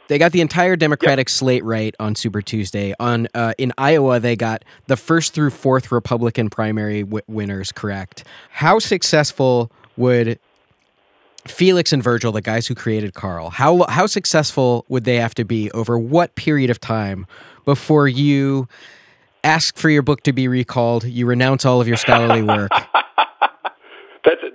They 0.08 0.18
got 0.18 0.32
the 0.32 0.42
entire 0.42 0.76
Democratic 0.76 1.28
yep. 1.28 1.30
slate 1.30 1.64
right 1.64 1.96
on 2.00 2.16
Super 2.16 2.42
Tuesday. 2.42 2.94
On 3.00 3.28
uh, 3.34 3.54
in 3.58 3.74
Iowa, 3.78 4.20
they 4.20 4.36
got 4.36 4.64
the 4.88 4.98
first 4.98 5.34
through 5.34 5.50
fourth 5.50 5.92
Republican 5.92 6.50
primary 6.50 7.02
w- 7.02 7.24
winners 7.28 7.72
correct. 7.72 8.24
How 8.52 8.80
successful 8.80 9.72
would 9.98 10.40
Felix 11.48 11.94
and 11.94 12.04
Virgil, 12.04 12.32
the 12.32 12.42
guys 12.42 12.68
who 12.68 12.76
created 12.76 13.14
Carl, 13.14 13.50
how 13.50 13.86
how 13.90 14.06
successful 14.08 14.86
would 14.90 15.06
they 15.06 15.16
have 15.16 15.36
to 15.36 15.46
be 15.46 15.72
over 15.72 15.98
what 15.98 16.36
period 16.36 16.70
of 16.70 16.80
time 16.80 17.26
before 17.66 18.08
you 18.08 18.68
ask 19.44 19.76
for 19.78 19.90
your 19.90 20.02
book 20.02 20.22
to 20.24 20.34
be 20.34 20.48
recalled, 20.48 21.04
you 21.04 21.26
renounce 21.26 21.66
all 21.66 21.82
of 21.82 21.88
your 21.88 21.98
scholarly 21.98 22.42
work? 22.42 22.72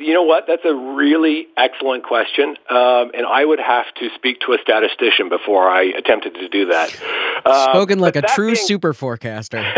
You 0.01 0.15
know 0.15 0.23
what? 0.23 0.45
That's 0.47 0.65
a 0.65 0.75
really 0.75 1.47
excellent 1.59 2.05
question, 2.05 2.57
um, 2.71 3.11
and 3.13 3.27
I 3.27 3.45
would 3.45 3.61
have 3.61 3.85
to 3.97 4.09
speak 4.15 4.41
to 4.47 4.55
a 4.55 4.59
statistician 4.63 5.29
before 5.29 5.69
I 5.69 5.83
attempted 5.83 6.35
to 6.35 6.49
do 6.49 6.67
that. 6.67 6.97
Um, 7.45 7.75
Spoken 7.75 7.99
like 7.99 8.17
a 8.17 8.23
true 8.23 8.55
being... 8.55 8.57
super 8.57 8.95
forecaster. 8.95 9.59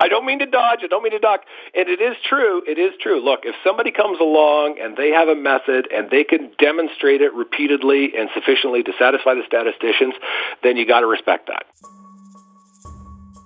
I 0.00 0.08
don't 0.08 0.24
mean 0.24 0.38
to 0.40 0.46
dodge. 0.46 0.80
I 0.82 0.86
don't 0.86 1.02
mean 1.02 1.12
to 1.12 1.18
duck. 1.18 1.42
And 1.74 1.88
it 1.88 2.00
is 2.00 2.16
true. 2.28 2.62
It 2.66 2.78
is 2.78 2.92
true. 3.00 3.24
Look, 3.24 3.40
if 3.44 3.54
somebody 3.64 3.90
comes 3.90 4.18
along 4.20 4.78
and 4.80 4.96
they 4.96 5.10
have 5.10 5.28
a 5.28 5.34
method 5.34 5.88
and 5.92 6.10
they 6.10 6.24
can 6.24 6.50
demonstrate 6.58 7.20
it 7.20 7.32
repeatedly 7.32 8.12
and 8.16 8.28
sufficiently 8.34 8.82
to 8.82 8.92
satisfy 8.98 9.34
the 9.34 9.44
statisticians, 9.46 10.14
then 10.62 10.76
you 10.76 10.86
got 10.86 11.00
to 11.00 11.06
respect 11.06 11.48
that. 11.48 11.64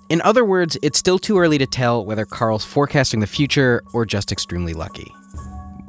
In 0.08 0.22
other 0.22 0.44
words, 0.44 0.78
it's 0.82 0.98
still 0.98 1.18
too 1.18 1.38
early 1.38 1.58
to 1.58 1.66
tell 1.66 2.04
whether 2.04 2.24
Carl's 2.24 2.64
forecasting 2.64 3.20
the 3.20 3.26
future 3.26 3.82
or 3.92 4.06
just 4.06 4.32
extremely 4.32 4.72
lucky. 4.72 5.14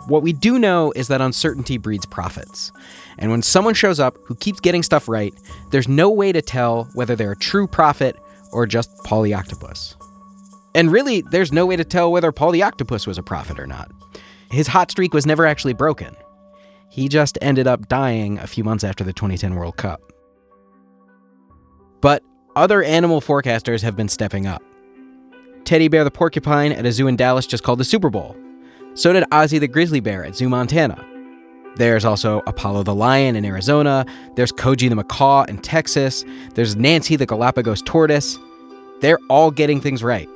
What 0.10 0.24
we 0.24 0.34
do 0.34 0.58
know 0.58 0.92
is 0.96 1.08
that 1.10 1.22
uncertainty 1.22 1.78
breeds 1.78 2.08
profits. 2.08 2.72
And 3.20 3.30
when 3.30 3.44
someone 3.44 3.76
shows 3.76 4.00
up 4.00 4.18
who 4.26 4.36
keeps 4.36 4.60
getting 4.60 4.82
stuff 4.82 5.08
right, 5.08 5.34
there's 5.70 5.88
no 5.88 6.10
way 6.10 6.32
to 6.32 6.42
tell 6.42 6.90
whether 6.96 7.16
they're 7.16 7.34
a 7.34 7.38
true 7.38 7.68
prophet 7.68 8.18
or 8.52 8.66
just 8.66 8.90
Paul 9.04 9.22
the 9.22 9.36
Octopus. 9.36 9.96
And 10.74 10.92
really, 10.92 11.22
there's 11.22 11.52
no 11.52 11.68
way 11.68 11.76
to 11.76 11.84
tell 11.84 12.12
whether 12.12 12.32
Paul 12.32 12.52
the 12.52 12.64
Octopus 12.64 13.06
was 13.06 13.20
a 13.20 13.24
prophet 13.24 13.60
or 13.60 13.68
not. 13.68 13.92
His 14.50 14.66
hot 14.66 14.90
streak 14.90 15.14
was 15.14 15.28
never 15.28 15.46
actually 15.46 15.74
broken. 15.74 16.16
He 16.90 17.08
just 17.08 17.38
ended 17.40 17.68
up 17.68 17.88
dying 17.88 18.40
a 18.40 18.48
few 18.48 18.64
months 18.64 18.84
after 18.84 19.04
the 19.04 19.14
2010 19.14 19.54
World 19.54 19.78
Cup. 19.78 20.02
But 22.02 22.24
other 22.56 22.82
animal 22.82 23.22
forecasters 23.22 23.84
have 23.84 23.96
been 23.96 24.10
stepping 24.10 24.48
up. 24.48 24.64
Teddy 25.66 25.88
Bear 25.88 26.04
the 26.04 26.10
porcupine 26.10 26.72
at 26.72 26.88
a 26.88 26.92
zoo 26.92 27.06
in 27.06 27.16
Dallas 27.16 27.46
just 27.46 27.64
called 27.64 27.80
the 27.80 27.84
Super 27.84 28.10
Bowl. 28.10 28.36
So 28.94 29.14
did 29.14 29.24
Ozzy 29.32 29.60
the 29.60 29.68
grizzly 29.68 30.00
bear 30.00 30.26
at 30.26 30.36
Zoo 30.36 30.50
Montana. 30.50 31.06
There's 31.76 32.04
also 32.04 32.42
Apollo 32.46 32.84
the 32.84 32.96
lion 32.96 33.36
in 33.36 33.46
Arizona. 33.46 34.06
There's 34.36 34.52
Koji 34.52 34.90
the 34.90 34.96
macaw 34.96 35.44
in 35.44 35.60
Texas. 35.60 36.26
There's 36.56 36.76
Nancy 36.76 37.16
the 37.16 37.26
Galapagos 37.26 37.82
tortoise. 37.84 38.38
They're 39.00 39.20
all 39.30 39.52
getting 39.52 39.80
things 39.80 40.04
right. 40.04 40.28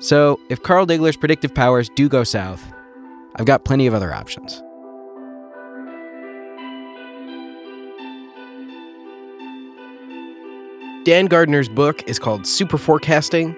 So 0.00 0.38
if 0.50 0.62
Carl 0.62 0.84
Diggler's 0.84 1.16
predictive 1.16 1.54
powers 1.54 1.88
do 1.96 2.08
go 2.08 2.24
south, 2.24 2.62
I've 3.36 3.46
got 3.46 3.64
plenty 3.64 3.86
of 3.86 3.94
other 3.94 4.12
options. 4.12 4.62
Dan 11.04 11.26
Gardner's 11.26 11.68
book 11.68 12.06
is 12.06 12.18
called 12.18 12.46
Super 12.46 12.78
Forecasting, 12.78 13.56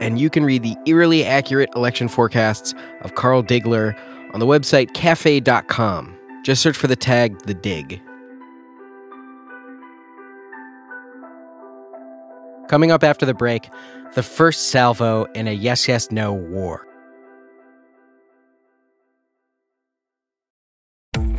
and 0.00 0.18
you 0.18 0.30
can 0.30 0.44
read 0.44 0.62
the 0.62 0.76
eerily 0.86 1.24
accurate 1.24 1.70
election 1.76 2.08
forecasts 2.08 2.74
of 3.02 3.14
Carl 3.14 3.42
Diggler 3.42 3.98
on 4.32 4.40
the 4.40 4.46
website 4.46 4.94
cafe.com. 4.94 6.16
Just 6.44 6.62
search 6.62 6.76
for 6.76 6.86
the 6.86 6.96
tag 6.96 7.38
The 7.46 7.54
Dig. 7.54 8.00
Coming 12.68 12.90
up 12.90 13.04
after 13.04 13.24
the 13.24 13.34
break, 13.34 13.68
the 14.14 14.22
first 14.22 14.68
salvo 14.68 15.24
in 15.34 15.46
a 15.46 15.52
yes, 15.52 15.86
yes, 15.86 16.10
no 16.10 16.32
war. 16.32 16.86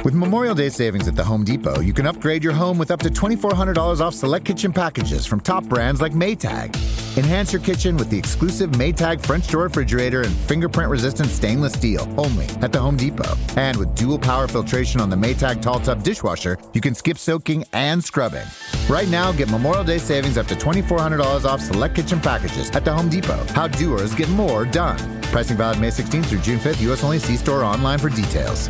With 0.06 0.14
Memorial 0.14 0.54
Day 0.54 0.70
savings 0.70 1.08
at 1.08 1.16
the 1.16 1.24
Home 1.24 1.44
Depot, 1.44 1.80
you 1.80 1.92
can 1.92 2.06
upgrade 2.06 2.44
your 2.44 2.54
home 2.54 2.78
with 2.78 2.92
up 2.92 3.00
to 3.00 3.10
$2,400 3.10 4.02
off 4.02 4.14
select 4.14 4.46
kitchen 4.46 4.72
packages 4.72 5.26
from 5.26 5.40
top 5.40 5.64
brands 5.64 6.00
like 6.00 6.12
Maytag. 6.12 6.76
Enhance 7.18 7.52
your 7.52 7.62
kitchen 7.64 7.98
with 7.98 8.12
the 8.12 8.18
exclusive 8.20 8.70
Maytag 8.74 9.26
French 9.26 9.48
door 9.48 9.64
refrigerator 9.64 10.22
and 10.22 10.32
fingerprint 10.32 10.92
resistant 10.92 11.30
stainless 11.30 11.74
steel 11.74 12.04
only 12.20 12.46
at 12.62 12.72
the 12.72 12.80
Home 12.80 12.96
Depot. 12.96 13.36
And 13.58 13.78
with 13.78 13.96
dual 13.96 14.20
power 14.20 14.48
filtration 14.48 15.02
on 15.02 15.10
the 15.10 15.16
Maytag 15.16 15.60
Tall 15.60 15.80
Tub 15.80 16.04
dishwasher, 16.04 16.60
you 16.76 16.82
can 16.82 16.94
skip 16.94 17.18
soaking 17.18 17.66
and 17.74 18.04
scrubbing. 18.04 18.46
Right 18.88 19.10
now, 19.10 19.32
get 19.32 19.50
Memorial 19.50 19.84
Day 19.84 19.98
savings 19.98 20.38
up 20.38 20.46
to 20.48 20.56
$2,400 20.56 21.46
off 21.46 21.62
select 21.62 21.96
kitchen 21.96 22.22
packages 22.22 22.70
at 22.76 22.86
the 22.86 22.94
Home 22.94 23.10
Depot. 23.10 23.44
How 23.56 23.70
doers 23.70 24.14
get 24.14 24.30
more 24.30 24.66
done. 24.66 25.00
Pricing 25.32 25.58
valid 25.58 25.82
May 25.82 25.90
16th 25.90 26.26
through 26.28 26.42
June 26.42 26.60
5th, 26.60 26.80
U.S. 26.82 27.04
only. 27.04 27.18
See 27.18 27.38
store 27.38 27.64
online 27.64 27.98
for 27.98 28.10
details. 28.10 28.70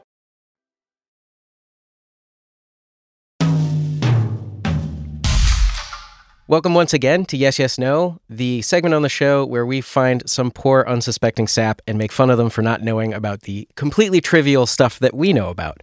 Welcome 6.51 6.73
once 6.73 6.93
again 6.93 7.23
to 7.27 7.37
Yes, 7.37 7.59
Yes, 7.59 7.77
No, 7.79 8.19
the 8.29 8.61
segment 8.61 8.93
on 8.93 9.03
the 9.03 9.07
show 9.07 9.45
where 9.45 9.65
we 9.65 9.79
find 9.79 10.29
some 10.29 10.51
poor, 10.51 10.83
unsuspecting 10.85 11.47
sap 11.47 11.81
and 11.87 11.97
make 11.97 12.11
fun 12.11 12.29
of 12.29 12.37
them 12.37 12.49
for 12.49 12.61
not 12.61 12.81
knowing 12.81 13.13
about 13.13 13.43
the 13.43 13.69
completely 13.77 14.19
trivial 14.19 14.65
stuff 14.65 14.99
that 14.99 15.13
we 15.13 15.31
know 15.31 15.47
about. 15.47 15.81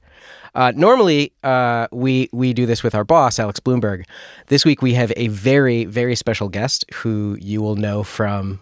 Uh, 0.54 0.70
normally, 0.76 1.32
uh, 1.42 1.88
we 1.90 2.28
we 2.34 2.52
do 2.52 2.66
this 2.66 2.82
with 2.82 2.94
our 2.94 3.02
boss, 3.02 3.38
Alex 3.38 3.60
Blumberg. 3.60 4.04
This 4.48 4.66
week, 4.66 4.82
we 4.82 4.92
have 4.92 5.10
a 5.16 5.28
very, 5.28 5.86
very 5.86 6.14
special 6.14 6.50
guest 6.50 6.84
who 6.96 7.38
you 7.40 7.62
will 7.62 7.76
know 7.76 8.02
from 8.02 8.60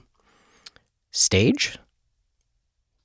stage. 1.10 1.76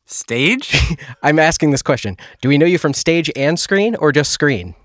Stage? 0.06 0.80
I'm 1.24 1.40
asking 1.40 1.72
this 1.72 1.82
question. 1.82 2.18
Do 2.42 2.50
we 2.50 2.60
know 2.60 2.68
you 2.68 2.78
from 2.78 2.94
stage 2.94 3.32
and 3.36 3.60
screen, 3.60 3.96
or 3.96 4.12
just 4.12 4.32
screen? 4.32 4.76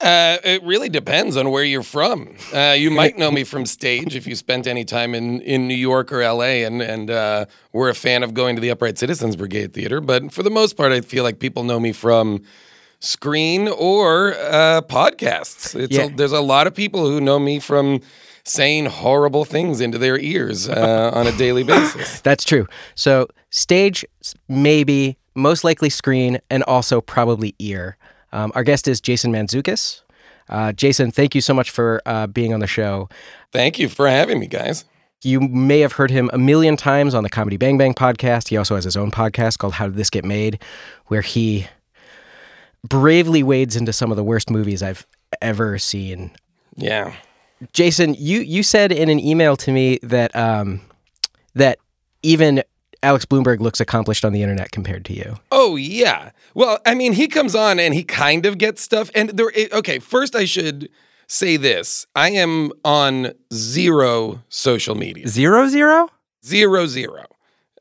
Uh, 0.00 0.38
it 0.44 0.62
really 0.62 0.88
depends 0.88 1.36
on 1.36 1.50
where 1.50 1.64
you're 1.64 1.82
from. 1.82 2.36
Uh, 2.54 2.74
you 2.78 2.90
might 2.90 3.18
know 3.18 3.30
me 3.30 3.42
from 3.42 3.66
stage 3.66 4.14
if 4.14 4.26
you 4.26 4.36
spent 4.36 4.66
any 4.66 4.84
time 4.84 5.14
in, 5.14 5.40
in 5.40 5.66
New 5.66 5.74
York 5.74 6.12
or 6.12 6.22
LA 6.22 6.64
and, 6.64 6.80
and 6.80 7.10
uh, 7.10 7.46
were 7.72 7.88
a 7.88 7.94
fan 7.94 8.22
of 8.22 8.32
going 8.32 8.54
to 8.54 8.62
the 8.62 8.70
Upright 8.70 8.96
Citizens 8.96 9.34
Brigade 9.34 9.72
Theater. 9.72 10.00
But 10.00 10.32
for 10.32 10.44
the 10.44 10.50
most 10.50 10.76
part, 10.76 10.92
I 10.92 11.00
feel 11.00 11.24
like 11.24 11.40
people 11.40 11.64
know 11.64 11.80
me 11.80 11.92
from 11.92 12.42
screen 13.00 13.68
or 13.68 14.34
uh, 14.34 14.82
podcasts. 14.82 15.78
It's 15.78 15.96
yeah. 15.96 16.04
a, 16.04 16.10
there's 16.10 16.32
a 16.32 16.40
lot 16.40 16.68
of 16.68 16.74
people 16.74 17.08
who 17.08 17.20
know 17.20 17.40
me 17.40 17.58
from 17.58 18.00
saying 18.44 18.86
horrible 18.86 19.44
things 19.44 19.80
into 19.80 19.98
their 19.98 20.18
ears 20.18 20.68
uh, 20.68 21.10
on 21.12 21.26
a 21.26 21.32
daily 21.32 21.64
basis. 21.64 22.20
That's 22.22 22.44
true. 22.44 22.66
So, 22.94 23.28
stage, 23.50 24.04
maybe, 24.48 25.18
most 25.34 25.64
likely 25.64 25.90
screen, 25.90 26.38
and 26.50 26.62
also 26.64 27.00
probably 27.00 27.54
ear. 27.58 27.96
Um, 28.32 28.52
our 28.54 28.64
guest 28.64 28.88
is 28.88 29.00
Jason 29.00 29.32
Mantzoukas. 29.32 30.02
Uh, 30.48 30.72
Jason, 30.72 31.10
thank 31.10 31.34
you 31.34 31.40
so 31.40 31.52
much 31.52 31.70
for 31.70 32.00
uh, 32.06 32.26
being 32.26 32.54
on 32.54 32.60
the 32.60 32.66
show. 32.66 33.08
Thank 33.52 33.78
you 33.78 33.88
for 33.88 34.08
having 34.08 34.38
me, 34.38 34.46
guys. 34.46 34.84
You 35.22 35.40
may 35.40 35.80
have 35.80 35.92
heard 35.92 36.10
him 36.10 36.30
a 36.32 36.38
million 36.38 36.76
times 36.76 37.14
on 37.14 37.22
the 37.22 37.28
Comedy 37.30 37.56
Bang 37.56 37.76
Bang 37.76 37.92
podcast. 37.92 38.48
He 38.48 38.56
also 38.56 38.76
has 38.76 38.84
his 38.84 38.96
own 38.96 39.10
podcast 39.10 39.58
called 39.58 39.74
How 39.74 39.86
Did 39.86 39.96
This 39.96 40.10
Get 40.10 40.24
Made, 40.24 40.62
where 41.06 41.22
he 41.22 41.66
bravely 42.86 43.42
wades 43.42 43.74
into 43.74 43.92
some 43.92 44.10
of 44.10 44.16
the 44.16 44.22
worst 44.24 44.48
movies 44.48 44.82
I've 44.82 45.06
ever 45.42 45.78
seen. 45.78 46.30
Yeah. 46.76 47.14
Jason, 47.72 48.14
you 48.14 48.40
you 48.40 48.62
said 48.62 48.92
in 48.92 49.08
an 49.08 49.18
email 49.18 49.56
to 49.56 49.72
me 49.72 49.98
that 50.04 50.34
um 50.36 50.80
that 51.54 51.78
even 52.22 52.62
Alex 53.02 53.24
Blumberg 53.24 53.60
looks 53.60 53.80
accomplished 53.80 54.24
on 54.24 54.32
the 54.32 54.42
internet 54.42 54.72
compared 54.72 55.04
to 55.06 55.12
you. 55.12 55.36
Oh 55.52 55.76
yeah. 55.76 56.30
Well, 56.54 56.78
I 56.84 56.94
mean, 56.94 57.12
he 57.12 57.28
comes 57.28 57.54
on 57.54 57.78
and 57.78 57.94
he 57.94 58.02
kind 58.04 58.44
of 58.46 58.58
gets 58.58 58.82
stuff. 58.82 59.10
And 59.14 59.30
there, 59.30 59.50
it- 59.54 59.72
okay, 59.72 59.98
first 60.00 60.34
I 60.34 60.44
should 60.44 60.88
say 61.26 61.56
this: 61.56 62.06
I 62.16 62.30
am 62.30 62.72
on 62.84 63.32
zero 63.52 64.42
social 64.48 64.94
media. 64.94 65.28
Zero 65.28 65.68
zero. 65.68 66.08
Zero 66.44 66.86
zero. 66.86 67.24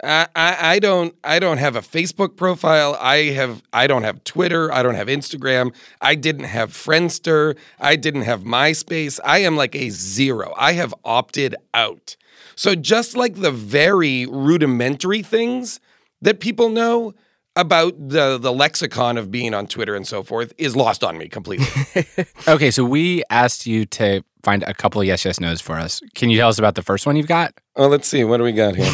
I, 0.03 0.27
I, 0.36 0.58
I 0.75 0.80
don't 0.80 1.15
I 1.23 1.39
don't 1.39 1.58
have 1.58 1.75
a 1.75 1.82
Facebook 1.82 2.36
profile. 2.36 2.95
I 2.99 3.32
have 3.32 3.63
I 3.73 3.88
don't 3.88 4.03
have 4.03 4.23
Twitter. 4.23 4.71
I 4.71 4.84
don't 4.84 4.93
have 4.95 5.08
Instagram. 5.08 5.73
I 6.01 6.13
didn't 6.13 6.43
have 6.45 6.71
Friendster. 6.71 7.58
I 7.80 7.95
didn't 7.95 8.21
have 8.23 8.41
MySpace. 8.43 9.19
I 9.25 9.39
am 9.39 9.56
like 9.56 9.73
a 9.75 9.89
zero. 9.89 10.53
I 10.58 10.73
have 10.73 10.93
opted 11.03 11.56
out. 11.73 12.15
So 12.57 12.73
just 12.73 13.15
like 13.15 13.35
the 13.35 13.51
very 13.51 14.25
rudimentary 14.25 15.21
things 15.21 15.79
that 16.21 16.39
people 16.39 16.69
know 16.69 17.13
about 17.55 18.09
the 18.09 18.37
the 18.37 18.51
lexicon 18.51 19.17
of 19.17 19.31
being 19.31 19.53
on 19.53 19.67
Twitter 19.67 19.95
and 19.95 20.07
so 20.07 20.23
forth 20.23 20.53
is 20.57 20.75
lost 20.75 21.03
on 21.03 21.17
me 21.17 21.29
completely. 21.29 21.67
Okay, 22.47 22.71
so 22.71 22.83
we 22.83 23.23
asked 23.29 23.65
you 23.65 23.85
to 23.85 24.23
find 24.43 24.63
a 24.63 24.73
couple 24.73 25.01
of 25.01 25.07
yes 25.07 25.23
yes 25.25 25.39
nos 25.39 25.61
for 25.61 25.75
us. 25.75 26.01
Can 26.15 26.29
you 26.29 26.37
tell 26.37 26.49
us 26.49 26.57
about 26.57 26.75
the 26.75 26.81
first 26.81 27.05
one 27.05 27.15
you've 27.15 27.27
got? 27.27 27.53
Oh, 27.75 27.87
let's 27.87 28.07
see. 28.07 28.23
What 28.23 28.37
do 28.37 28.43
we 28.43 28.53
got 28.53 28.75
here? 28.75 28.91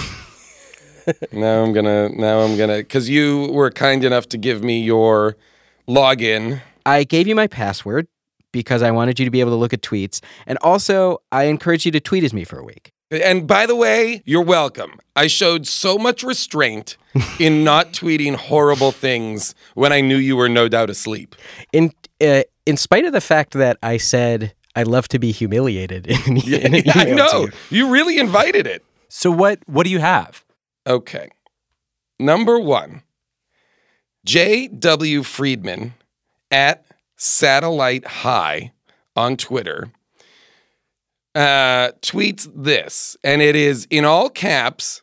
now 1.32 1.63
I'm 1.63 1.71
gonna. 1.71 2.10
Now 2.10 2.39
I'm 2.39 2.58
gonna. 2.58 2.78
Because 2.78 3.10
you 3.10 3.49
were 3.52 3.69
kind 3.71 4.04
enough 4.04 4.28
to 4.30 4.38
give 4.38 4.63
me 4.63 4.82
your 4.82 5.38
login. 5.88 6.62
I 6.86 7.04
gave 7.04 7.28
you 7.28 7.36
my 7.36 7.47
password 7.47 8.08
because 8.52 8.82
I 8.82 8.91
wanted 8.91 9.19
you 9.19 9.26
to 9.26 9.32
be 9.32 9.39
able 9.39 9.52
to 9.52 9.58
look 9.58 9.73
at 9.73 9.82
tweets, 9.82 10.21
and 10.47 10.58
also 10.62 11.21
I 11.32 11.43
encouraged 11.45 11.86
you 11.86 11.91
to 11.91 11.99
tweet 11.99 12.23
as 12.23 12.34
me 12.34 12.43
for 12.43 12.60
a 12.60 12.63
week. 12.63 12.91
And 13.12 13.48
by 13.48 13.66
the 13.66 13.76
way, 13.76 14.24
you're 14.26 14.44
welcome. 14.44 15.00
I 15.16 15.28
showed 15.28 15.68
so 15.68 15.98
much 15.98 16.24
restraint 16.24 16.98
in 17.39 17.63
not 17.63 17.92
tweeting 17.94 18.36
horrible 18.36 18.92
things 18.92 19.54
when 19.76 19.94
I 19.94 20.02
knew 20.02 20.18
you 20.18 20.36
were 20.36 20.50
no 20.50 20.68
doubt 20.68 20.89
asleep. 20.89 21.36
In 21.72 21.92
uh, 22.22 22.44
in 22.66 22.78
spite 22.78 23.06
of 23.06 23.13
the 23.13 23.22
fact 23.22 23.54
that 23.54 23.78
I 23.84 23.98
said 23.98 24.54
I 24.76 24.84
love 24.84 25.08
to 25.10 25.20
be 25.20 25.32
humiliated 25.32 26.08
in, 26.08 26.38
in 26.38 26.89
I 26.96 27.06
know. 27.06 27.48
you. 27.70 27.86
You 27.86 27.89
really 27.89 28.18
invited 28.18 28.66
it. 28.66 28.84
So 29.10 29.30
what 29.30 29.60
what 29.68 29.84
do 29.84 29.89
you 29.92 30.00
have? 30.00 30.44
Okay. 30.88 31.30
Number 32.20 32.60
one, 32.60 33.04
J.W. 34.26 35.24
Friedman 35.24 35.94
at 36.50 36.86
Satellite 37.18 38.06
High 38.06 38.72
on 39.16 39.38
Twitter 39.38 39.92
uh, 41.36 41.91
tweets 42.02 42.50
this, 42.56 43.17
and 43.24 43.41
it 43.41 43.56
is 43.56 43.88
in 43.89 44.06
all 44.06 44.30
caps. 44.30 45.02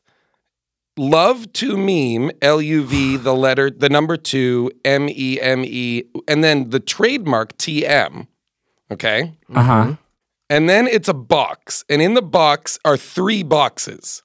Love 0.97 1.51
to 1.55 1.77
meme, 1.79 2.31
L 2.43 2.61
U 2.61 2.85
V, 2.85 3.17
the 3.17 3.35
letter, 3.35 3.71
the 3.71 3.89
number 3.89 4.17
two, 4.17 4.71
M 4.85 5.09
E 5.09 5.41
M 5.41 5.65
E, 5.65 6.03
and 6.29 6.45
then 6.45 6.71
the 6.71 6.81
trademark 6.81 7.57
TM. 7.57 8.27
Okay. 8.91 9.33
Uh 9.55 9.63
huh. 9.63 9.97
And 10.51 10.69
then 10.69 10.87
it's 10.87 11.09
a 11.09 11.15
box. 11.15 11.85
And 11.89 12.03
in 12.03 12.15
the 12.15 12.23
box 12.23 12.79
are 12.85 12.97
three 12.97 13.43
boxes. 13.43 14.23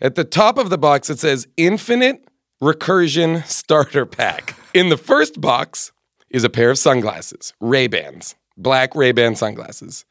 At 0.00 0.14
the 0.14 0.24
top 0.24 0.56
of 0.56 0.70
the 0.70 0.78
box, 0.78 1.10
it 1.10 1.18
says 1.18 1.48
Infinite 1.56 2.24
Recursion 2.62 3.44
Starter 3.46 4.06
Pack. 4.06 4.54
In 4.72 4.88
the 4.88 4.96
first 4.96 5.40
box 5.40 5.92
is 6.30 6.44
a 6.44 6.48
pair 6.48 6.70
of 6.70 6.78
sunglasses, 6.78 7.52
Ray-Bans, 7.60 8.36
black 8.56 8.94
Ray-Ban 8.94 9.34
sunglasses. 9.34 10.04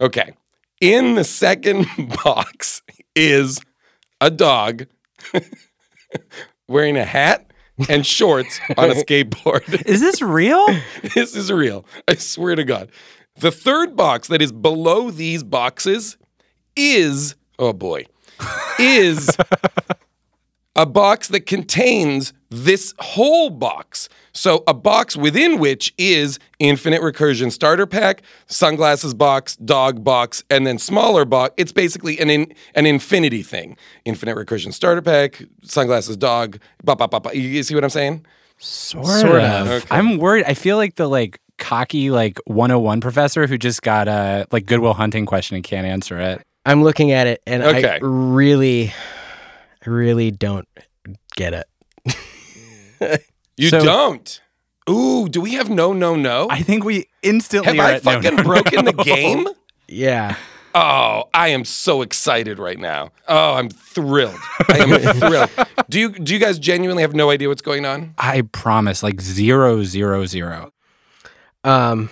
Okay. 0.00 0.32
In 0.80 1.14
the 1.14 1.24
second 1.24 1.86
box 2.24 2.80
is 3.14 3.60
a 4.20 4.30
dog 4.30 4.86
wearing 6.68 6.96
a 6.96 7.04
hat 7.04 7.50
and 7.88 8.06
shorts 8.06 8.60
on 8.78 8.90
a 8.90 8.94
skateboard. 9.04 9.86
Is 9.86 10.00
this 10.00 10.22
real? 10.22 10.66
this 11.14 11.36
is 11.36 11.52
real. 11.52 11.84
I 12.08 12.14
swear 12.14 12.54
to 12.54 12.64
God. 12.64 12.90
The 13.36 13.52
third 13.52 13.94
box 13.94 14.28
that 14.28 14.40
is 14.40 14.52
below 14.52 15.10
these 15.10 15.42
boxes 15.42 16.16
is, 16.76 17.36
oh 17.58 17.72
boy, 17.72 18.06
is 18.78 19.36
a 20.74 20.86
box 20.86 21.28
that 21.28 21.46
contains 21.46 22.32
this 22.50 22.92
whole 22.98 23.48
box. 23.50 24.08
So, 24.32 24.62
a 24.66 24.74
box 24.74 25.16
within 25.16 25.58
which 25.58 25.92
is 25.98 26.38
Infinite 26.58 27.00
Recursion 27.00 27.50
Starter 27.50 27.86
Pack, 27.86 28.22
Sunglasses 28.46 29.14
Box, 29.14 29.56
Dog 29.56 30.04
Box, 30.04 30.42
and 30.50 30.66
then 30.66 30.78
smaller 30.78 31.24
box. 31.24 31.54
It's 31.56 31.72
basically 31.72 32.18
an 32.18 32.28
in, 32.30 32.52
an 32.74 32.86
infinity 32.86 33.42
thing. 33.42 33.76
Infinite 34.04 34.36
Recursion 34.36 34.72
Starter 34.72 35.02
Pack, 35.02 35.42
Sunglasses 35.62 36.16
Dog, 36.16 36.58
ba 36.84 36.96
ba 36.96 37.08
ba 37.08 37.20
ba. 37.20 37.36
You 37.36 37.62
see 37.62 37.74
what 37.74 37.84
I'm 37.84 37.90
saying? 37.90 38.24
Sort, 38.58 39.06
Sort 39.06 39.40
of. 39.40 39.66
of. 39.66 39.68
Okay. 39.84 39.86
I'm 39.90 40.18
worried. 40.18 40.44
I 40.46 40.54
feel 40.54 40.76
like 40.76 40.96
the 40.96 41.08
like 41.08 41.40
cocky 41.58 42.10
like 42.10 42.38
101 42.46 43.00
professor 43.00 43.46
who 43.46 43.58
just 43.58 43.82
got 43.82 44.08
a 44.08 44.46
like 44.50 44.66
Goodwill 44.66 44.94
Hunting 44.94 45.24
question 45.26 45.54
and 45.56 45.64
can't 45.64 45.86
answer 45.86 46.18
it. 46.18 46.42
I'm 46.66 46.82
looking 46.82 47.10
at 47.12 47.26
it, 47.26 47.42
and 47.46 47.62
Okay. 47.62 47.88
I 47.88 47.98
really, 48.02 48.92
really 49.86 50.30
don't 50.30 50.68
get 51.36 51.54
it. 51.54 51.66
You 53.56 53.68
So- 53.68 53.80
don't. 53.84 54.40
Ooh, 54.88 55.28
do 55.28 55.40
we 55.40 55.52
have 55.54 55.68
no, 55.70 55.92
no, 55.92 56.16
no? 56.16 56.48
I 56.50 56.62
think 56.62 56.84
we 56.84 57.06
instantly 57.22 57.76
Have 57.76 57.84
are 57.86 57.88
I 57.92 57.96
at 57.96 58.04
no, 58.04 58.12
fucking 58.12 58.36
no, 58.36 58.42
broken 58.42 58.84
the 58.86 58.92
game? 59.04 59.46
Yeah. 59.86 60.36
Oh, 60.74 61.24
I 61.34 61.48
am 61.48 61.64
so 61.64 62.00
excited 62.02 62.58
right 62.58 62.78
now. 62.78 63.10
Oh, 63.28 63.54
I'm 63.54 63.68
thrilled. 63.68 64.38
I 64.68 64.78
am 64.78 65.14
thrilled. 65.20 65.50
Do 65.88 65.98
you 66.00 66.10
do 66.10 66.32
you 66.32 66.40
guys 66.40 66.58
genuinely 66.58 67.02
have 67.02 67.14
no 67.14 67.30
idea 67.30 67.48
what's 67.48 67.62
going 67.62 67.84
on? 67.84 68.14
I 68.18 68.42
promise, 68.42 69.02
like 69.02 69.20
zero 69.20 69.82
zero 69.84 70.26
zero. 70.26 70.72
Um, 71.64 72.08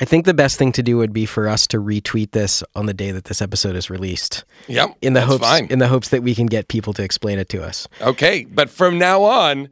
I 0.00 0.04
think 0.04 0.24
the 0.26 0.34
best 0.34 0.58
thing 0.58 0.72
to 0.72 0.82
do 0.82 0.96
would 0.98 1.12
be 1.12 1.24
for 1.24 1.48
us 1.48 1.66
to 1.68 1.78
retweet 1.80 2.32
this 2.32 2.62
on 2.74 2.86
the 2.86 2.94
day 2.94 3.12
that 3.12 3.24
this 3.24 3.40
episode 3.40 3.76
is 3.76 3.90
released. 3.90 4.44
Yep. 4.66 4.96
In 5.02 5.12
the 5.12 5.20
that's 5.20 5.30
hopes, 5.32 5.44
fine. 5.44 5.66
in 5.70 5.78
the 5.78 5.88
hopes 5.88 6.08
that 6.10 6.22
we 6.22 6.34
can 6.34 6.46
get 6.46 6.66
people 6.68 6.92
to 6.94 7.02
explain 7.04 7.38
it 7.38 7.48
to 7.50 7.62
us. 7.62 7.86
Okay, 8.00 8.44
but 8.44 8.70
from 8.70 8.98
now 8.98 9.22
on, 9.22 9.68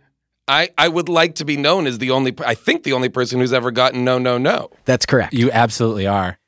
I 0.53 0.69
I 0.77 0.88
would 0.88 1.09
like 1.09 1.37
to 1.37 1.45
be 1.45 1.57
known 1.57 1.87
as 1.87 1.99
the 1.99 2.11
only 2.11 2.35
I 2.45 2.55
think 2.55 2.83
the 2.83 2.93
only 2.93 3.09
person 3.09 3.41
who's 3.41 3.53
ever 3.53 3.71
gotten 3.71 4.05
no 4.05 4.19
no 4.19 4.38
no. 4.38 4.71
That's 4.85 5.07
correct. 5.07 5.33
You 5.33 5.51
absolutely 5.51 6.07
are. 6.07 6.38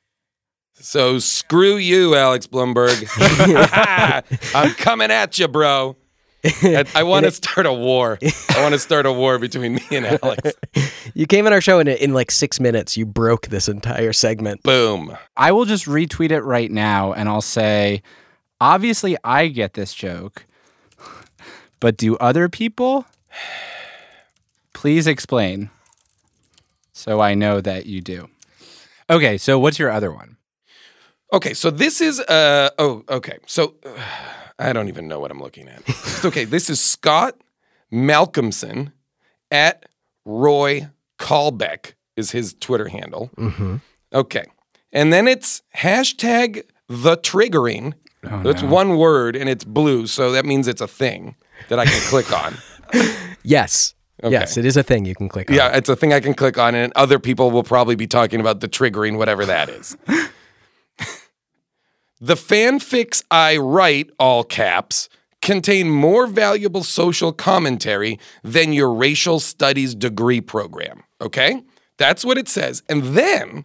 So 0.74 1.18
screw 1.18 1.76
you, 1.76 2.14
Alex 2.14 2.46
Blumberg. 2.46 3.08
I'm 4.54 4.74
coming 4.74 5.10
at 5.10 5.38
you, 5.38 5.48
bro. 5.48 5.96
I, 6.44 6.84
I 6.94 7.02
want 7.04 7.24
to 7.24 7.30
start 7.30 7.64
a 7.64 7.72
war. 7.72 8.18
I 8.22 8.60
want 8.60 8.74
to 8.74 8.78
start 8.78 9.06
a 9.06 9.12
war 9.12 9.38
between 9.38 9.76
me 9.76 9.82
and 9.92 10.06
Alex. 10.22 10.52
You 11.16 11.26
came 11.26 11.46
on 11.46 11.52
our 11.52 11.60
show 11.60 11.78
and 11.78 11.88
in 11.88 12.12
like 12.12 12.32
six 12.32 12.58
minutes, 12.58 12.96
you 12.96 13.06
broke 13.06 13.46
this 13.46 13.68
entire 13.68 14.12
segment. 14.12 14.64
Boom. 14.64 15.16
I 15.36 15.52
will 15.52 15.64
just 15.64 15.84
retweet 15.84 16.32
it 16.32 16.40
right 16.40 16.70
now 16.70 17.12
and 17.12 17.28
I'll 17.28 17.40
say, 17.40 18.02
obviously, 18.60 19.16
I 19.22 19.46
get 19.46 19.74
this 19.74 19.94
joke, 19.94 20.44
but 21.78 21.96
do 21.96 22.16
other 22.16 22.48
people? 22.48 23.06
Please 24.84 25.06
explain 25.06 25.70
so 26.92 27.18
I 27.18 27.32
know 27.32 27.62
that 27.62 27.86
you 27.86 28.02
do. 28.02 28.28
Okay, 29.08 29.38
so 29.38 29.58
what's 29.58 29.78
your 29.78 29.90
other 29.90 30.12
one? 30.12 30.36
Okay, 31.32 31.54
so 31.54 31.70
this 31.70 32.02
is 32.02 32.20
uh 32.20 32.68
oh 32.78 33.02
okay. 33.08 33.38
So 33.46 33.76
uh, 33.86 33.98
I 34.58 34.74
don't 34.74 34.88
even 34.88 35.08
know 35.08 35.20
what 35.20 35.30
I'm 35.30 35.40
looking 35.40 35.68
at. 35.68 35.82
okay, 36.26 36.44
this 36.44 36.68
is 36.68 36.82
Scott 36.82 37.34
Malcolmson 37.90 38.92
at 39.50 39.86
Roy 40.26 40.90
Callbeck 41.18 41.94
is 42.14 42.32
his 42.32 42.52
Twitter 42.52 42.88
handle. 42.88 43.30
Mm-hmm. 43.38 43.76
Okay. 44.12 44.44
And 44.92 45.10
then 45.14 45.26
it's 45.26 45.62
hashtag 45.74 46.62
the 46.90 47.16
triggering. 47.16 47.94
Oh, 48.22 48.42
That's 48.42 48.60
no. 48.60 48.68
one 48.68 48.98
word 48.98 49.34
and 49.34 49.48
it's 49.48 49.64
blue, 49.64 50.06
so 50.06 50.32
that 50.32 50.44
means 50.44 50.68
it's 50.68 50.82
a 50.82 50.86
thing 50.86 51.36
that 51.70 51.78
I 51.78 51.86
can 51.86 52.00
click 52.10 52.30
on. 52.30 52.58
Yes. 53.46 53.94
Okay. 54.22 54.32
Yes, 54.32 54.56
it 54.56 54.64
is 54.64 54.76
a 54.76 54.82
thing 54.82 55.04
you 55.04 55.14
can 55.14 55.28
click 55.28 55.50
on. 55.50 55.56
Yeah, 55.56 55.76
it's 55.76 55.88
a 55.88 55.96
thing 55.96 56.12
I 56.12 56.20
can 56.20 56.34
click 56.34 56.56
on, 56.56 56.74
and 56.74 56.92
other 56.94 57.18
people 57.18 57.50
will 57.50 57.64
probably 57.64 57.96
be 57.96 58.06
talking 58.06 58.40
about 58.40 58.60
the 58.60 58.68
triggering, 58.68 59.18
whatever 59.18 59.44
that 59.44 59.68
is. 59.68 59.96
the 62.20 62.34
fanfics 62.34 63.24
I 63.30 63.56
write, 63.56 64.10
all 64.18 64.44
caps, 64.44 65.08
contain 65.42 65.90
more 65.90 66.26
valuable 66.26 66.84
social 66.84 67.32
commentary 67.32 68.18
than 68.42 68.72
your 68.72 68.92
racial 68.92 69.40
studies 69.40 69.94
degree 69.94 70.40
program. 70.40 71.02
Okay? 71.20 71.62
That's 71.98 72.24
what 72.24 72.38
it 72.38 72.48
says. 72.48 72.82
And 72.88 73.02
then 73.16 73.64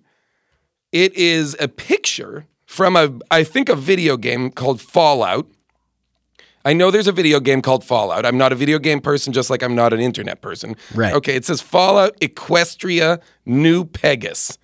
it 0.92 1.14
is 1.14 1.56
a 1.60 1.68
picture 1.68 2.48
from 2.66 2.96
a, 2.96 3.18
I 3.32 3.44
think, 3.44 3.70
a 3.70 3.76
video 3.76 4.18
game 4.18 4.52
called 4.52 4.82
Fallout. 4.82 5.48
I 6.66 6.74
know 6.74 6.92
there's 6.92 7.08
a 7.08 7.14
video 7.14 7.40
game 7.40 7.62
called 7.62 7.84
Fallout. 7.84 8.26
I'm 8.26 8.38
not 8.38 8.52
a 8.52 8.56
video 8.56 8.80
game 8.80 9.00
person, 9.00 9.32
just 9.34 9.50
like 9.50 9.64
I'm 9.64 9.76
not 9.76 9.94
an 9.94 10.00
internet 10.00 10.42
person. 10.42 10.76
Right. 10.94 11.14
Okay, 11.14 11.36
it 11.36 11.46
says 11.46 11.62
Fallout 11.62 12.20
Equestria 12.20 13.22
New 13.46 13.86
Pegasus. 13.86 14.58